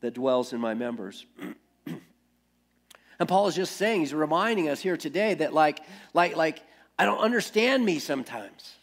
that 0.00 0.14
dwells 0.14 0.52
in 0.52 0.60
my 0.60 0.74
members. 0.74 1.26
and 1.86 3.28
Paul 3.28 3.48
is 3.48 3.54
just 3.54 3.76
saying, 3.76 4.00
he's 4.00 4.14
reminding 4.14 4.68
us 4.68 4.80
here 4.80 4.96
today 4.96 5.34
that, 5.34 5.52
like, 5.52 5.80
like, 6.14 6.36
like, 6.36 6.60
I 6.98 7.04
don't 7.04 7.18
understand 7.18 7.84
me 7.84 7.98
sometimes. 7.98 8.74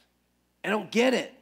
I 0.64 0.70
don't 0.70 0.92
get 0.92 1.14
it. 1.14 1.34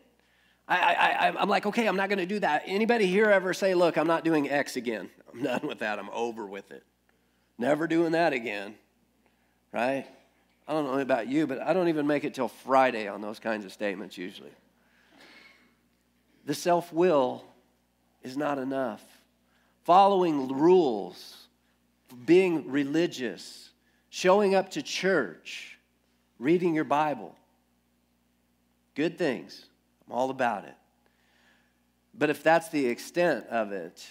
I, 0.67 0.77
I, 0.77 1.41
I'm 1.41 1.49
like, 1.49 1.65
okay, 1.65 1.87
I'm 1.87 1.95
not 1.95 2.09
going 2.09 2.19
to 2.19 2.25
do 2.25 2.39
that. 2.39 2.63
Anybody 2.65 3.05
here 3.05 3.25
ever 3.25 3.53
say, 3.53 3.73
look, 3.73 3.97
I'm 3.97 4.07
not 4.07 4.23
doing 4.23 4.49
X 4.49 4.75
again? 4.75 5.09
I'm 5.33 5.43
done 5.43 5.67
with 5.67 5.79
that. 5.79 5.99
I'm 5.99 6.09
over 6.11 6.45
with 6.45 6.71
it. 6.71 6.83
Never 7.57 7.87
doing 7.87 8.13
that 8.13 8.33
again, 8.33 8.75
right? 9.71 10.07
I 10.67 10.71
don't 10.71 10.85
know 10.85 10.99
about 10.99 11.27
you, 11.27 11.45
but 11.45 11.61
I 11.61 11.73
don't 11.73 11.89
even 11.89 12.07
make 12.07 12.23
it 12.23 12.33
till 12.33 12.47
Friday 12.47 13.07
on 13.07 13.21
those 13.21 13.39
kinds 13.39 13.65
of 13.65 13.73
statements 13.73 14.17
usually. 14.17 14.51
The 16.45 16.53
self 16.53 16.91
will 16.91 17.43
is 18.21 18.37
not 18.37 18.57
enough. 18.57 19.03
Following 19.83 20.47
rules, 20.47 21.47
being 22.25 22.71
religious, 22.71 23.69
showing 24.09 24.55
up 24.55 24.71
to 24.71 24.81
church, 24.81 25.77
reading 26.39 26.73
your 26.73 26.85
Bible, 26.85 27.35
good 28.95 29.17
things. 29.17 29.65
I'm 30.05 30.13
all 30.13 30.29
about 30.29 30.65
it. 30.65 30.75
But 32.13 32.29
if 32.29 32.43
that's 32.43 32.69
the 32.69 32.85
extent 32.85 33.47
of 33.47 33.71
it, 33.71 34.07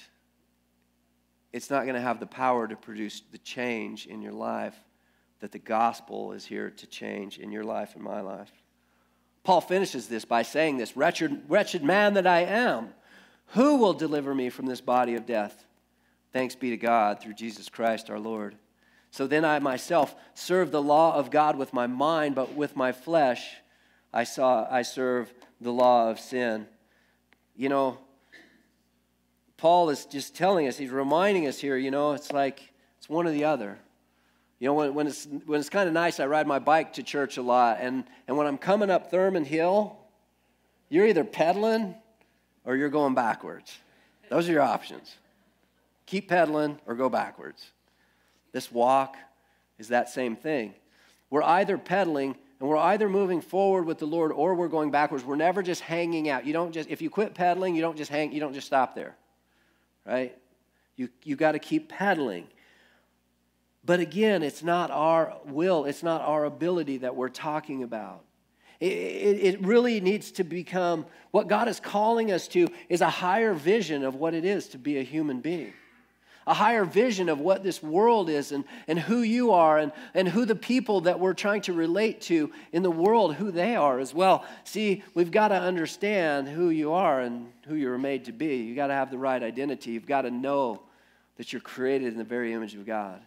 it's 1.53 1.71
not 1.71 1.85
going 1.85 1.95
to 1.95 2.01
have 2.01 2.21
the 2.21 2.27
power 2.27 2.67
to 2.67 2.77
produce 2.77 3.23
the 3.31 3.39
change 3.39 4.07
in 4.07 4.23
your 4.23 4.33
life 4.33 4.77
that 5.41 5.53
the 5.53 5.59
gospel 5.59 6.33
is 6.33 6.47
here 6.47 6.71
to 6.71 6.87
change 6.87 7.39
in 7.39 7.51
your 7.51 7.65
life 7.65 7.95
and 7.95 8.03
my 8.03 8.21
life. 8.21 8.51
Paul 9.45 9.61
finishes 9.61 10.07
this 10.07 10.25
by 10.25 10.43
saying 10.43 10.77
this 10.77 10.97
wretched, 10.97 11.43
wretched 11.49 11.83
man 11.83 12.15
that 12.15 12.27
I 12.27 12.41
am, 12.41 12.91
who 13.49 13.77
will 13.77 13.93
deliver 13.93 14.35
me 14.35 14.49
from 14.49 14.67
this 14.67 14.81
body 14.81 15.15
of 15.15 15.27
death? 15.27 15.65
Thanks 16.33 16.55
be 16.55 16.71
to 16.71 16.77
God 16.77 17.21
through 17.21 17.35
Jesus 17.35 17.69
Christ 17.69 18.09
our 18.09 18.19
Lord. 18.19 18.57
So 19.11 19.27
then 19.27 19.45
I 19.45 19.59
myself 19.59 20.15
serve 20.33 20.71
the 20.71 20.83
law 20.83 21.15
of 21.15 21.31
God 21.31 21.57
with 21.57 21.75
my 21.75 21.87
mind, 21.87 22.35
but 22.35 22.55
with 22.55 22.77
my 22.77 22.93
flesh 22.93 23.57
I 24.13 24.25
saw 24.25 24.67
I 24.71 24.83
serve 24.83 25.33
the 25.61 25.73
law 25.73 26.11
of 26.11 26.21
sin. 26.21 26.67
You 27.57 27.69
know, 27.69 27.99
Paul 29.57 29.91
is 29.91 30.07
just 30.07 30.35
telling 30.35 30.67
us, 30.67 30.77
he's 30.77 30.91
reminding 30.91 31.47
us 31.47 31.59
here, 31.59 31.77
you 31.77 31.91
know, 31.91 32.13
it's 32.13 32.33
like 32.33 32.73
it's 32.99 33.09
one 33.09 33.27
or 33.27 33.31
the 33.31 33.45
other. 33.45 33.79
You 34.59 34.69
know, 34.69 34.75
when, 34.75 34.95
when 34.95 35.07
it's, 35.07 35.27
when 35.47 35.59
it's 35.59 35.69
kind 35.69 35.89
of 35.89 35.95
nice, 35.95 36.21
I 36.21 36.27
ride 36.27 36.47
my 36.47 36.59
bike 36.59 36.93
to 36.95 37.03
church 37.03 37.37
a 37.37 37.43
lot. 37.43 37.79
And, 37.81 38.05
and 38.29 38.37
when 38.37 38.47
I'm 38.47 38.59
coming 38.59 38.91
up 38.91 39.11
Thurman 39.11 39.45
Hill, 39.45 39.97
you're 40.89 41.07
either 41.07 41.25
pedaling 41.25 41.97
or 42.65 42.77
you're 42.77 42.89
going 42.89 43.15
backwards. 43.15 43.77
Those 44.29 44.49
are 44.49 44.53
your 44.53 44.63
options. 44.63 45.17
Keep 46.07 46.29
pedaling 46.29 46.79
or 46.87 46.95
go 46.95 47.09
backwards. 47.09 47.65
This 48.53 48.71
walk 48.71 49.17
is 49.79 49.89
that 49.89 50.09
same 50.09 50.37
thing. 50.37 50.75
We're 51.31 51.43
either 51.43 51.79
pedaling 51.79 52.37
and 52.61 52.69
we're 52.69 52.77
either 52.77 53.09
moving 53.09 53.41
forward 53.41 53.87
with 53.87 53.99
the 53.99 54.07
Lord 54.07 54.33
or 54.33 54.55
we're 54.55 54.69
going 54.69 54.91
backwards. 54.91 55.25
We're 55.25 55.37
never 55.37 55.63
just 55.63 55.81
hanging 55.81 56.29
out. 56.29 56.47
You 56.47 56.53
don't 56.53 56.73
just, 56.73 56.89
if 56.89 57.03
you 57.03 57.11
quit 57.11 57.35
pedaling, 57.35 57.75
you 57.75 57.83
don't 57.83 57.97
just 57.97 58.11
hang, 58.11 58.33
you 58.33 58.41
don't 58.41 58.55
just 58.55 58.67
stop 58.67 58.95
there 58.95 59.17
right? 60.05 60.37
You, 60.97 61.09
you 61.23 61.37
got 61.37 61.53
to 61.53 61.59
keep 61.59 61.89
pedaling. 61.89 62.47
But 63.85 64.01
again, 64.01 64.43
it's 64.43 64.63
not 64.63 64.91
our 64.91 65.37
will, 65.45 65.85
it's 65.85 66.03
not 66.03 66.21
our 66.23 66.45
ability 66.45 66.99
that 66.99 67.17
we're 67.17 67.29
talking 67.29 67.83
about. 67.83 68.23
It, 68.85 69.55
it, 69.55 69.61
really 69.65 70.01
needs 70.01 70.33
to 70.33 70.45
become 70.45 71.07
what 71.31 71.47
God 71.47 71.69
is 71.69 71.79
calling 71.79 72.33
us 72.33 72.49
to 72.49 72.69
is 72.89 73.01
a 73.01 73.09
higher 73.09 73.55
vision 73.55 74.05
of 74.05 74.17
what 74.17 74.35
it 74.35 74.45
is 74.45 74.69
to 74.69 74.79
be 74.79 74.99
a 74.99 75.03
human 75.03 75.41
being 75.41 75.73
a 76.47 76.55
higher 76.55 76.85
vision 76.85 77.29
of 77.29 77.39
what 77.39 77.63
this 77.63 77.83
world 77.83 78.29
is 78.29 78.53
and, 78.53 78.65
and 78.89 78.99
who 78.99 79.23
you 79.23 79.53
are 79.53 79.79
and, 79.79 79.93
and 80.15 80.29
who 80.29 80.45
the 80.45 80.57
people 80.57 81.03
that 81.03 81.21
we're 81.21 81.35
trying 81.35 81.61
to 81.63 81.73
relate 81.73 82.21
to 82.23 82.51
in 82.73 82.83
the 82.83 82.91
world, 82.91 83.35
who 83.35 83.53
they 83.53 83.77
are 83.77 84.01
as 84.01 84.13
well. 84.13 84.45
See, 84.65 85.05
we've 85.15 85.31
got 85.31 85.49
to 85.49 85.55
understand 85.55 86.49
who 86.49 86.71
you 86.71 86.93
are 86.93 87.21
and 87.21 87.53
who 87.67 87.77
you're 87.77 87.99
made 87.99 88.25
to 88.25 88.33
be. 88.33 88.57
You've 88.57 88.77
got 88.77 88.89
to 88.89 88.95
have 88.95 89.11
the 89.11 89.19
right 89.19 89.43
identity. 89.43 89.93
You've 89.93 90.07
got 90.07 90.23
to 90.23 90.31
know 90.31 90.83
that 91.37 91.53
you're 91.53 91.63
created 91.63 92.13
in 92.13 92.19
the 92.19 92.25
very 92.25 92.53
image 92.53 92.75
of 92.75 92.85
God. 92.85 93.23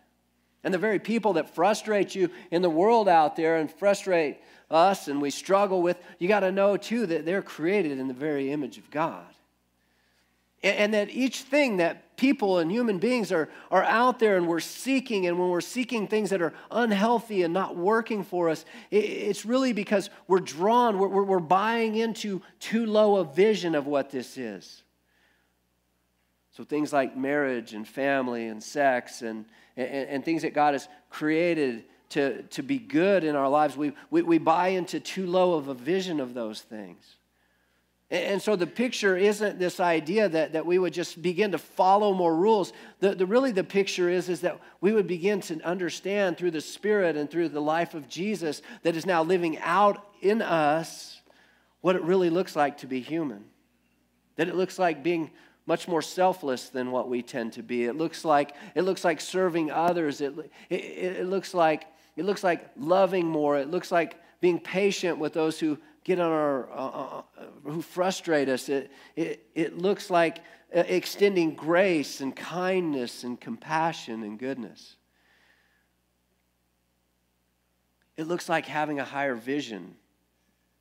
And 0.66 0.74
the 0.74 0.80
very 0.80 0.98
people 0.98 1.34
that 1.34 1.54
frustrate 1.54 2.16
you 2.16 2.32
in 2.50 2.64
the 2.64 2.72
world 2.72 3.08
out 3.08 3.36
there 3.36 3.58
and 3.58 3.72
frustrate 3.72 4.40
us 4.72 5.08
and 5.08 5.22
we 5.22 5.30
struggle 5.30 5.84
with, 5.84 5.96
you 6.18 6.28
got 6.28 6.40
to 6.40 6.52
know 6.52 6.76
too 6.76 7.06
that 7.06 7.24
they're 7.24 7.44
created 7.44 8.00
in 8.00 8.08
the 8.08 8.16
very 8.16 8.52
image 8.52 8.80
of 8.80 8.90
God. 8.90 9.28
And, 10.64 10.78
and 10.78 10.94
that 10.96 11.12
each 11.12 11.44
thing 11.44 11.78
that 11.78 12.18
people 12.18 12.58
and 12.58 12.72
human 12.72 12.98
beings 12.98 13.32
are, 13.32 13.48
are 13.70 13.84
out 13.84 14.18
there 14.18 14.38
and 14.38 14.48
we're 14.48 14.60
seeking, 14.60 15.28
and 15.28 15.38
when 15.38 15.50
we're 15.50 15.62
seeking 15.62 16.08
things 16.08 16.32
that 16.32 16.42
are 16.42 16.54
unhealthy 16.72 17.44
and 17.44 17.54
not 17.54 17.78
working 17.78 18.24
for 18.24 18.50
us, 18.50 18.66
it, 18.90 19.06
it's 19.06 19.46
really 19.46 19.72
because 19.72 20.10
we're 20.28 20.40
drawn, 20.40 20.98
we're, 20.98 21.24
we're 21.24 21.38
buying 21.38 21.94
into 21.94 22.42
too 22.60 22.88
low 22.88 23.18
a 23.18 23.24
vision 23.24 23.76
of 23.76 23.86
what 23.86 24.10
this 24.10 24.36
is. 24.36 24.82
So 26.54 26.64
things 26.64 26.92
like 26.92 27.16
marriage 27.16 27.76
and 27.76 27.88
family 27.88 28.48
and 28.48 28.64
sex 28.64 29.22
and, 29.22 29.46
and, 29.78 30.10
and 30.10 30.26
things 30.26 30.42
that 30.44 30.54
God 30.54 30.74
has 30.74 30.88
created 31.10 31.84
to, 32.10 32.44
to 32.44 32.62
be 32.62 32.78
good 32.78 33.24
in 33.24 33.36
our 33.36 33.50
lives, 33.50 33.76
we, 33.76 33.94
we, 34.10 34.22
we 34.22 34.38
buy 34.38 34.70
into 34.70 35.00
too 35.00 35.26
low 35.26 35.54
of 35.54 35.68
a 35.68 35.74
vision 35.74 36.20
of 36.20 36.34
those 36.34 36.62
things. 36.62 37.18
And 38.12 38.40
so 38.40 38.56
the 38.56 38.68
picture 38.68 39.18
isn't 39.18 39.58
this 39.58 39.80
idea 39.80 40.30
that, 40.30 40.54
that 40.54 40.66
we 40.66 40.78
would 40.78 40.94
just 40.94 41.20
begin 41.22 41.52
to 41.54 41.58
follow 41.58 42.14
more 42.14 42.36
rules. 42.36 42.72
The, 43.00 43.16
the, 43.16 43.26
really, 43.26 43.52
the 43.52 43.64
picture 43.64 44.10
is, 44.10 44.30
is 44.30 44.42
that 44.42 44.60
we 44.80 44.92
would 44.92 45.08
begin 45.08 45.42
to 45.42 45.60
understand 45.62 46.38
through 46.38 46.52
the 46.52 46.62
Spirit 46.62 47.18
and 47.18 47.30
through 47.30 47.50
the 47.50 47.62
life 47.62 47.96
of 47.96 48.08
Jesus 48.08 48.62
that 48.84 48.96
is 48.96 49.08
now 49.08 49.24
living 49.24 49.58
out 49.58 50.08
in 50.22 50.44
us 50.44 51.20
what 51.82 51.96
it 51.96 52.04
really 52.04 52.30
looks 52.30 52.56
like 52.56 52.78
to 52.80 52.88
be 52.88 53.02
human. 53.02 53.44
That 54.36 54.50
it 54.50 54.56
looks 54.56 54.78
like 54.78 55.02
being 55.02 55.32
much 55.66 55.88
more 55.88 56.02
selfless 56.02 56.70
than 56.70 56.92
what 56.92 57.10
we 57.10 57.22
tend 57.22 57.54
to 57.54 57.64
be. 57.64 57.86
It 57.86 57.96
looks 57.96 58.24
like, 58.24 58.56
it 58.76 58.84
looks 58.84 59.04
like 59.04 59.20
serving 59.20 59.72
others. 59.72 60.22
It, 60.22 60.34
it, 60.70 60.76
it, 60.76 61.26
looks 61.28 61.54
like, 61.54 61.86
it 62.16 62.26
looks 62.26 62.44
like 62.44 62.70
loving 62.78 63.26
more. 63.26 63.58
It 63.58 63.72
looks 63.72 63.92
like 63.92 64.16
being 64.42 64.60
patient 64.60 65.18
with 65.18 65.34
those 65.34 65.60
who 65.60 65.78
get 66.04 66.20
on 66.20 66.32
our, 66.32 66.70
uh, 66.70 66.76
uh, 66.76 67.22
uh 67.38 67.44
who 67.64 67.82
frustrate 67.82 68.48
us. 68.48 68.70
It, 68.70 68.92
it, 69.16 69.48
it 69.56 69.78
looks 69.78 70.12
like 70.12 70.40
uh, 70.76 70.84
extending 70.88 71.56
grace 71.56 72.22
and 72.22 72.36
kindness 72.36 73.24
and 73.24 73.40
compassion 73.40 74.22
and 74.22 74.38
goodness. 74.38 74.98
It 78.18 78.28
looks 78.28 78.48
like 78.48 78.66
having 78.66 79.00
a 79.00 79.04
higher 79.04 79.36
vision, 79.36 79.96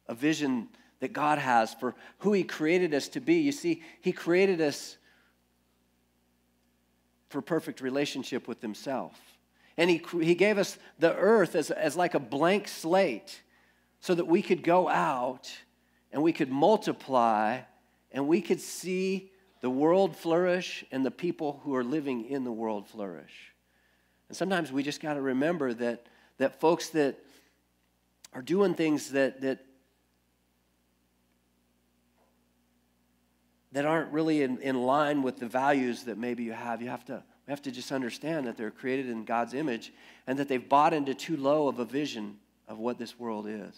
a 0.06 0.14
vision 0.14 0.68
that 1.00 1.12
God 1.12 1.38
has 1.38 1.74
for 1.74 1.94
who 2.18 2.32
He 2.32 2.44
created 2.44 2.94
us 2.94 3.08
to 3.08 3.20
be. 3.20 3.36
You 3.36 3.52
see, 3.52 3.82
He 4.00 4.12
created 4.12 4.60
us 4.60 4.96
for 7.28 7.42
perfect 7.42 7.80
relationship 7.80 8.48
with 8.48 8.60
Himself. 8.62 9.18
And 9.76 9.90
He, 9.90 10.02
he 10.20 10.34
gave 10.34 10.58
us 10.58 10.78
the 10.98 11.14
earth 11.14 11.54
as, 11.54 11.70
as 11.70 11.96
like 11.96 12.14
a 12.14 12.20
blank 12.20 12.68
slate 12.68 13.42
so 14.00 14.14
that 14.14 14.26
we 14.26 14.42
could 14.42 14.62
go 14.62 14.88
out 14.88 15.50
and 16.12 16.22
we 16.22 16.32
could 16.32 16.50
multiply 16.50 17.60
and 18.12 18.28
we 18.28 18.40
could 18.40 18.60
see 18.60 19.30
the 19.60 19.70
world 19.70 20.14
flourish 20.14 20.84
and 20.92 21.04
the 21.04 21.10
people 21.10 21.60
who 21.64 21.74
are 21.74 21.82
living 21.82 22.26
in 22.26 22.44
the 22.44 22.52
world 22.52 22.86
flourish. 22.86 23.54
And 24.28 24.36
sometimes 24.36 24.70
we 24.70 24.82
just 24.82 25.00
got 25.00 25.14
to 25.14 25.20
remember 25.20 25.72
that, 25.74 26.06
that 26.38 26.60
folks 26.60 26.90
that 26.90 27.18
are 28.32 28.42
doing 28.42 28.74
things 28.74 29.10
that, 29.12 29.40
that 29.40 29.64
that 33.74 33.84
aren't 33.84 34.12
really 34.12 34.42
in, 34.42 34.58
in 34.58 34.82
line 34.82 35.22
with 35.22 35.36
the 35.36 35.46
values 35.46 36.04
that 36.04 36.16
maybe 36.16 36.44
you 36.44 36.52
have. 36.52 36.80
You 36.80 36.88
have 36.88 37.04
to, 37.06 37.22
we 37.46 37.50
have 37.50 37.62
to 37.62 37.72
just 37.72 37.90
understand 37.90 38.46
that 38.46 38.56
they're 38.56 38.70
created 38.70 39.08
in 39.08 39.24
God's 39.24 39.52
image 39.52 39.92
and 40.28 40.38
that 40.38 40.48
they've 40.48 40.66
bought 40.66 40.94
into 40.94 41.12
too 41.12 41.36
low 41.36 41.66
of 41.66 41.80
a 41.80 41.84
vision 41.84 42.36
of 42.68 42.78
what 42.78 42.98
this 42.98 43.18
world 43.18 43.46
is. 43.48 43.74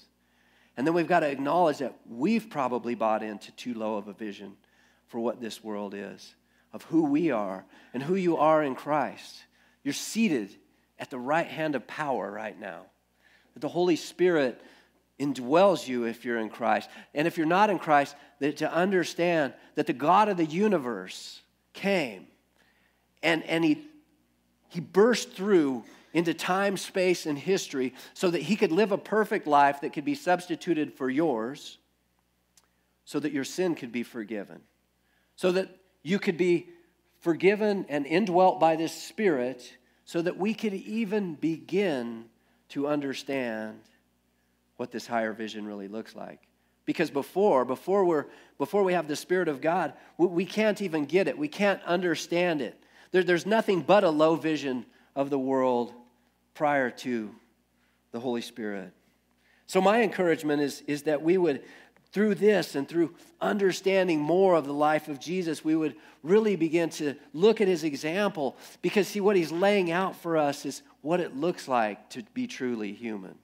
And 0.76 0.86
then 0.86 0.92
we've 0.92 1.08
got 1.08 1.20
to 1.20 1.30
acknowledge 1.30 1.78
that 1.78 1.96
we've 2.08 2.50
probably 2.50 2.94
bought 2.94 3.22
into 3.22 3.50
too 3.52 3.72
low 3.72 3.96
of 3.96 4.06
a 4.06 4.12
vision 4.12 4.56
for 5.06 5.18
what 5.18 5.40
this 5.40 5.64
world 5.64 5.94
is, 5.96 6.34
of 6.74 6.82
who 6.84 7.06
we 7.06 7.30
are 7.30 7.64
and 7.94 8.02
who 8.02 8.16
you 8.16 8.36
are 8.36 8.62
in 8.62 8.74
Christ. 8.74 9.44
You're 9.82 9.94
seated 9.94 10.54
at 10.98 11.08
the 11.08 11.18
right 11.18 11.46
hand 11.46 11.74
of 11.74 11.86
power 11.86 12.30
right 12.30 12.58
now. 12.60 12.82
That 13.54 13.60
the 13.60 13.68
Holy 13.68 13.96
Spirit 13.96 14.60
indwells 15.18 15.88
you 15.88 16.04
if 16.04 16.24
you're 16.24 16.38
in 16.38 16.50
Christ. 16.50 16.90
And 17.14 17.26
if 17.26 17.38
you're 17.38 17.46
not 17.46 17.70
in 17.70 17.78
Christ, 17.78 18.14
that 18.38 18.58
to 18.58 18.72
understand 18.72 19.54
that 19.74 19.86
the 19.86 19.92
God 19.92 20.28
of 20.28 20.36
the 20.36 20.44
universe 20.44 21.40
came 21.72 22.26
and, 23.22 23.42
and 23.44 23.64
he, 23.64 23.84
he 24.68 24.80
burst 24.80 25.32
through 25.32 25.84
into 26.12 26.32
time, 26.32 26.76
space, 26.76 27.26
and 27.26 27.38
history 27.38 27.92
so 28.14 28.30
that 28.30 28.40
he 28.40 28.56
could 28.56 28.72
live 28.72 28.92
a 28.92 28.98
perfect 28.98 29.46
life 29.46 29.82
that 29.82 29.92
could 29.92 30.04
be 30.04 30.14
substituted 30.14 30.94
for 30.94 31.10
yours, 31.10 31.76
so 33.04 33.20
that 33.20 33.32
your 33.32 33.44
sin 33.44 33.74
could 33.74 33.92
be 33.92 34.02
forgiven, 34.02 34.60
so 35.36 35.52
that 35.52 35.68
you 36.02 36.18
could 36.18 36.38
be 36.38 36.68
forgiven 37.20 37.84
and 37.88 38.06
indwelt 38.06 38.58
by 38.58 38.76
this 38.76 38.92
Spirit, 38.92 39.76
so 40.04 40.22
that 40.22 40.38
we 40.38 40.54
could 40.54 40.72
even 40.72 41.34
begin 41.34 42.24
to 42.70 42.86
understand 42.88 43.78
what 44.76 44.90
this 44.90 45.06
higher 45.06 45.32
vision 45.32 45.66
really 45.66 45.88
looks 45.88 46.14
like. 46.14 46.40
Because 46.86 47.10
before, 47.10 47.64
before, 47.64 48.04
we're, 48.04 48.26
before 48.58 48.84
we 48.84 48.94
have 48.94 49.08
the 49.08 49.16
Spirit 49.16 49.48
of 49.48 49.60
God, 49.60 49.92
we, 50.16 50.46
can't 50.46 50.80
even 50.80 51.04
get 51.04 51.28
it. 51.28 51.36
We 51.36 51.48
can't 51.48 51.82
understand 51.82 52.62
it. 52.62 52.80
There, 53.10 53.24
there's 53.24 53.44
nothing 53.44 53.82
but 53.82 54.04
a 54.04 54.10
low 54.10 54.36
vision 54.36 54.86
of 55.14 55.28
the 55.28 55.38
world 55.38 55.92
prior 56.54 56.90
to 56.90 57.34
the 58.12 58.20
Holy 58.20 58.40
Spirit. 58.40 58.92
So, 59.66 59.80
my 59.80 60.02
encouragement 60.02 60.62
is, 60.62 60.82
is 60.86 61.02
that 61.02 61.22
we 61.22 61.36
would, 61.36 61.62
through 62.12 62.36
this 62.36 62.76
and 62.76 62.88
through 62.88 63.14
understanding 63.40 64.20
more 64.20 64.54
of 64.54 64.64
the 64.64 64.72
life 64.72 65.08
of 65.08 65.18
Jesus, 65.18 65.64
we 65.64 65.74
would 65.74 65.96
really 66.22 66.54
begin 66.54 66.88
to 66.90 67.14
look 67.32 67.60
at 67.60 67.66
his 67.66 67.82
example 67.82 68.56
because, 68.80 69.08
see, 69.08 69.20
what 69.20 69.34
he's 69.34 69.50
laying 69.50 69.90
out 69.90 70.14
for 70.14 70.36
us 70.36 70.64
is 70.64 70.82
what 71.02 71.18
it 71.18 71.36
looks 71.36 71.66
like 71.66 72.08
to 72.10 72.22
be 72.32 72.46
truly 72.46 72.92
human. 72.92 73.34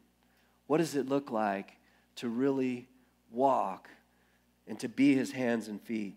What 0.68 0.78
does 0.78 0.94
it 0.94 1.08
look 1.08 1.32
like 1.32 1.76
to 2.16 2.28
really 2.28 2.86
walk 3.32 3.88
and 4.66 4.78
to 4.80 4.88
be 4.88 5.14
his 5.14 5.32
hands 5.32 5.68
and 5.68 5.80
feet? 5.80 6.16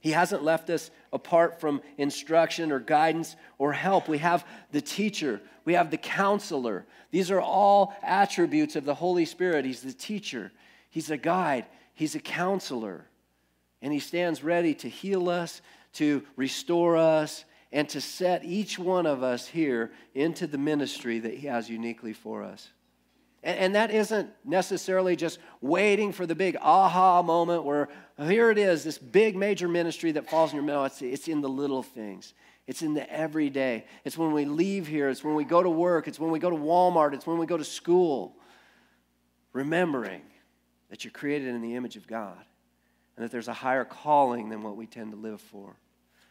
He 0.00 0.12
hasn't 0.12 0.44
left 0.44 0.70
us 0.70 0.90
apart 1.12 1.60
from 1.60 1.82
instruction 1.98 2.70
or 2.70 2.78
guidance 2.78 3.34
or 3.58 3.72
help. 3.72 4.08
We 4.08 4.18
have 4.18 4.46
the 4.70 4.80
teacher, 4.80 5.40
we 5.64 5.74
have 5.74 5.90
the 5.90 5.96
counselor. 5.96 6.86
These 7.10 7.30
are 7.30 7.40
all 7.40 7.92
attributes 8.02 8.76
of 8.76 8.84
the 8.84 8.94
Holy 8.94 9.24
Spirit. 9.24 9.64
He's 9.64 9.82
the 9.82 9.92
teacher, 9.92 10.52
He's 10.90 11.10
a 11.10 11.16
guide, 11.16 11.66
He's 11.94 12.14
a 12.14 12.20
counselor. 12.20 13.06
And 13.82 13.92
He 13.92 13.98
stands 13.98 14.44
ready 14.44 14.74
to 14.74 14.88
heal 14.88 15.28
us, 15.28 15.60
to 15.94 16.22
restore 16.36 16.96
us, 16.96 17.44
and 17.72 17.88
to 17.88 18.00
set 18.00 18.44
each 18.44 18.78
one 18.78 19.06
of 19.06 19.22
us 19.22 19.48
here 19.48 19.90
into 20.14 20.46
the 20.46 20.56
ministry 20.56 21.18
that 21.18 21.34
He 21.34 21.46
has 21.48 21.68
uniquely 21.68 22.12
for 22.12 22.42
us. 22.42 22.70
And, 23.42 23.58
and 23.58 23.74
that 23.74 23.90
isn't 23.90 24.30
necessarily 24.44 25.16
just 25.16 25.38
waiting 25.60 26.12
for 26.12 26.26
the 26.26 26.34
big 26.34 26.56
aha 26.60 27.22
moment 27.22 27.64
where 27.64 27.88
oh, 28.18 28.26
here 28.26 28.50
it 28.50 28.58
is, 28.58 28.84
this 28.84 28.98
big 28.98 29.36
major 29.36 29.68
ministry 29.68 30.12
that 30.12 30.28
falls 30.28 30.50
in 30.50 30.56
your 30.56 30.64
middle. 30.64 30.84
It's, 30.84 31.02
it's 31.02 31.28
in 31.28 31.40
the 31.40 31.48
little 31.48 31.82
things. 31.82 32.34
It's 32.66 32.82
in 32.82 32.94
the 32.94 33.08
everyday. 33.10 33.84
It's 34.04 34.18
when 34.18 34.32
we 34.32 34.44
leave 34.44 34.86
here. 34.86 35.08
It's 35.08 35.22
when 35.22 35.34
we 35.34 35.44
go 35.44 35.62
to 35.62 35.70
work. 35.70 36.08
It's 36.08 36.18
when 36.18 36.30
we 36.30 36.38
go 36.38 36.50
to 36.50 36.56
Walmart. 36.56 37.14
It's 37.14 37.26
when 37.26 37.38
we 37.38 37.46
go 37.46 37.56
to 37.56 37.64
school. 37.64 38.36
Remembering 39.52 40.22
that 40.90 41.04
you're 41.04 41.12
created 41.12 41.48
in 41.48 41.62
the 41.62 41.74
image 41.74 41.96
of 41.96 42.06
God 42.06 42.44
and 43.16 43.24
that 43.24 43.30
there's 43.30 43.48
a 43.48 43.52
higher 43.52 43.84
calling 43.84 44.48
than 44.48 44.62
what 44.62 44.76
we 44.76 44.86
tend 44.86 45.12
to 45.12 45.18
live 45.18 45.40
for. 45.40 45.76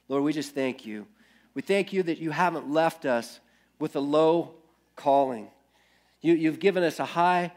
Lord, 0.07 0.23
we 0.23 0.33
just 0.33 0.53
thank 0.53 0.85
you. 0.85 1.07
We 1.53 1.61
thank 1.61 1.93
you 1.93 2.03
that 2.03 2.19
you 2.19 2.31
haven't 2.31 2.69
left 2.69 3.05
us 3.05 3.39
with 3.79 3.95
a 3.95 3.99
low 3.99 4.55
calling. 4.95 5.47
You, 6.25 6.33
you've 6.33 6.59
given 6.59 6.81
us 6.81 6.99
a 6.99 7.05
high 7.05 7.51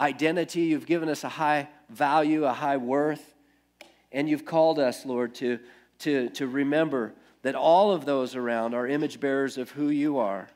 identity, 0.00 0.62
you've 0.62 0.86
given 0.86 1.10
us 1.10 1.24
a 1.24 1.28
high 1.28 1.68
value, 1.90 2.46
a 2.46 2.54
high 2.54 2.78
worth, 2.78 3.34
and 4.10 4.26
you've 4.26 4.46
called 4.46 4.78
us, 4.78 5.04
Lord, 5.04 5.34
to, 5.36 5.58
to, 5.98 6.30
to 6.30 6.46
remember 6.46 7.12
that 7.42 7.54
all 7.54 7.92
of 7.92 8.06
those 8.06 8.34
around 8.34 8.72
are 8.72 8.86
image 8.86 9.20
bearers 9.20 9.58
of 9.58 9.72
who 9.72 9.90
you 9.90 10.16
are. 10.16 10.48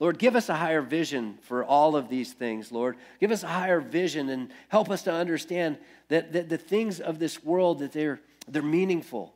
Lord, 0.00 0.18
give 0.18 0.34
us 0.34 0.48
a 0.48 0.54
higher 0.54 0.80
vision 0.80 1.36
for 1.42 1.62
all 1.62 1.94
of 1.94 2.08
these 2.08 2.32
things, 2.32 2.72
Lord. 2.72 2.96
Give 3.20 3.30
us 3.30 3.42
a 3.42 3.48
higher 3.48 3.80
vision 3.80 4.30
and 4.30 4.50
help 4.70 4.88
us 4.88 5.02
to 5.02 5.12
understand 5.12 5.76
that, 6.08 6.32
that 6.32 6.48
the 6.48 6.56
things 6.56 7.00
of 7.00 7.18
this 7.18 7.44
world, 7.44 7.80
that 7.80 7.92
they're, 7.92 8.18
they're 8.48 8.62
meaningful. 8.62 9.34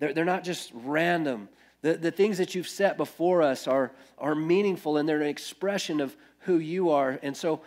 They're, 0.00 0.12
they're 0.12 0.24
not 0.24 0.42
just 0.42 0.72
random. 0.74 1.50
The, 1.82 1.94
the 1.94 2.10
things 2.10 2.38
that 2.38 2.54
you've 2.54 2.68
set 2.68 2.96
before 2.96 3.42
us 3.42 3.66
are, 3.66 3.92
are 4.18 4.34
meaningful 4.34 4.96
and 4.96 5.08
they're 5.08 5.20
an 5.20 5.28
expression 5.28 6.00
of 6.00 6.16
who 6.40 6.58
you 6.58 6.90
are. 6.90 7.18
And 7.22 7.36
so 7.36 7.60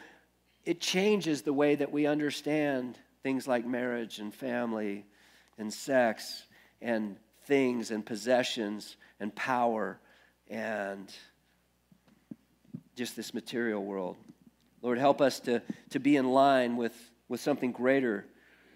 it 0.66 0.80
changes 0.82 1.42
the 1.42 1.54
way 1.54 1.76
that 1.76 1.92
we 1.92 2.06
understand 2.06 2.98
things 3.24 3.48
like 3.48 3.66
marriage 3.66 4.20
and 4.20 4.34
family 4.34 5.06
and 5.58 5.74
sex 5.74 6.44
and 6.82 7.18
things 7.46 7.92
and 7.92 8.06
possessions 8.06 8.98
and 9.20 9.34
power 9.36 10.00
and 10.50 11.14
just 12.96 13.16
this 13.16 13.34
material 13.34 13.84
world. 13.84 14.18
Lord, 14.82 14.98
help 14.98 15.22
us 15.22 15.40
to, 15.42 15.62
to 15.90 16.00
be 16.00 16.16
in 16.16 16.30
line 16.30 16.78
with, 16.78 16.96
with 17.28 17.42
something 17.42 17.72
greater 17.72 18.26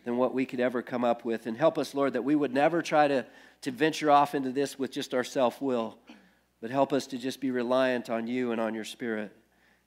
than 0.04 0.18
what 0.18 0.34
we 0.34 0.46
could 0.46 0.60
ever 0.60 0.82
come 0.82 1.04
up 1.04 1.24
with. 1.24 1.46
And 1.46 1.58
help 1.58 1.78
us, 1.78 1.94
Lord, 1.94 2.14
that 2.14 2.24
we 2.24 2.36
would 2.36 2.54
never 2.54 2.82
try 2.82 3.08
to, 3.08 3.26
to 3.64 3.72
venture 3.72 4.12
off 4.12 4.36
into 4.36 4.52
this 4.52 4.78
with 4.78 4.92
just 4.92 5.14
our 5.14 5.24
self 5.24 5.62
will, 5.62 5.98
but 6.62 6.70
help 6.70 6.94
us 6.94 7.08
to 7.08 7.18
just 7.18 7.42
be 7.42 7.52
reliant 7.52 8.10
on 8.10 8.28
you 8.28 8.52
and 8.52 8.62
on 8.62 8.74
your 8.74 8.84
spirit. 8.84 9.36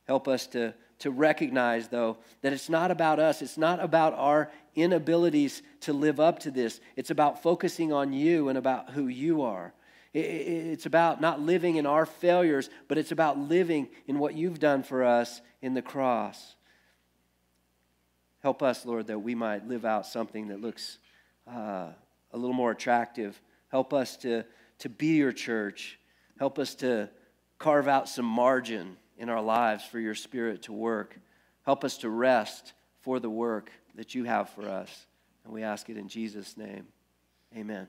Help 0.06 0.28
us 0.28 0.46
to, 0.48 0.74
to 1.00 1.10
recognize, 1.10 1.88
though, 1.88 2.16
that 2.42 2.52
it's 2.52 2.68
not 2.68 2.90
about 2.90 3.18
us. 3.18 3.42
It's 3.42 3.58
not 3.58 3.82
about 3.82 4.14
our 4.14 4.50
inabilities 4.74 5.62
to 5.80 5.92
live 5.92 6.20
up 6.20 6.38
to 6.40 6.50
this. 6.50 6.80
It's 6.96 7.10
about 7.10 7.42
focusing 7.42 7.92
on 7.92 8.12
you 8.12 8.48
and 8.48 8.58
about 8.58 8.90
who 8.90 9.08
you 9.08 9.42
are. 9.42 9.72
It's 10.14 10.86
about 10.86 11.20
not 11.20 11.40
living 11.40 11.76
in 11.76 11.84
our 11.84 12.06
failures, 12.06 12.70
but 12.88 12.96
it's 12.96 13.12
about 13.12 13.38
living 13.38 13.88
in 14.06 14.18
what 14.18 14.34
you've 14.34 14.58
done 14.58 14.82
for 14.82 15.04
us 15.04 15.42
in 15.60 15.74
the 15.74 15.82
cross. 15.82 16.54
Help 18.42 18.62
us, 18.62 18.86
Lord, 18.86 19.08
that 19.08 19.18
we 19.18 19.34
might 19.34 19.68
live 19.68 19.84
out 19.84 20.06
something 20.06 20.48
that 20.48 20.62
looks 20.62 20.98
uh, 21.46 21.88
a 22.32 22.38
little 22.38 22.54
more 22.54 22.70
attractive. 22.70 23.38
Help 23.68 23.92
us 23.92 24.16
to, 24.18 24.44
to 24.78 24.88
be 24.88 25.16
your 25.16 25.32
church. 25.32 25.98
Help 26.38 26.58
us 26.58 26.74
to 26.76 27.10
carve 27.58 27.88
out 27.88 28.08
some 28.08 28.26
margin 28.26 28.96
in 29.18 29.28
our 29.28 29.42
lives 29.42 29.84
for 29.84 29.98
your 29.98 30.14
Spirit 30.14 30.62
to 30.62 30.72
work. 30.72 31.18
Help 31.64 31.84
us 31.84 31.98
to 31.98 32.10
rest 32.10 32.74
for 33.00 33.18
the 33.18 33.30
work 33.30 33.70
that 33.94 34.14
you 34.14 34.24
have 34.24 34.50
for 34.50 34.68
us 34.68 35.06
And 35.44 35.54
we 35.54 35.62
ask 35.62 35.88
it 35.88 35.96
in 35.96 36.08
Jesus' 36.08 36.56
name. 36.56 36.86
Amen. 37.56 37.88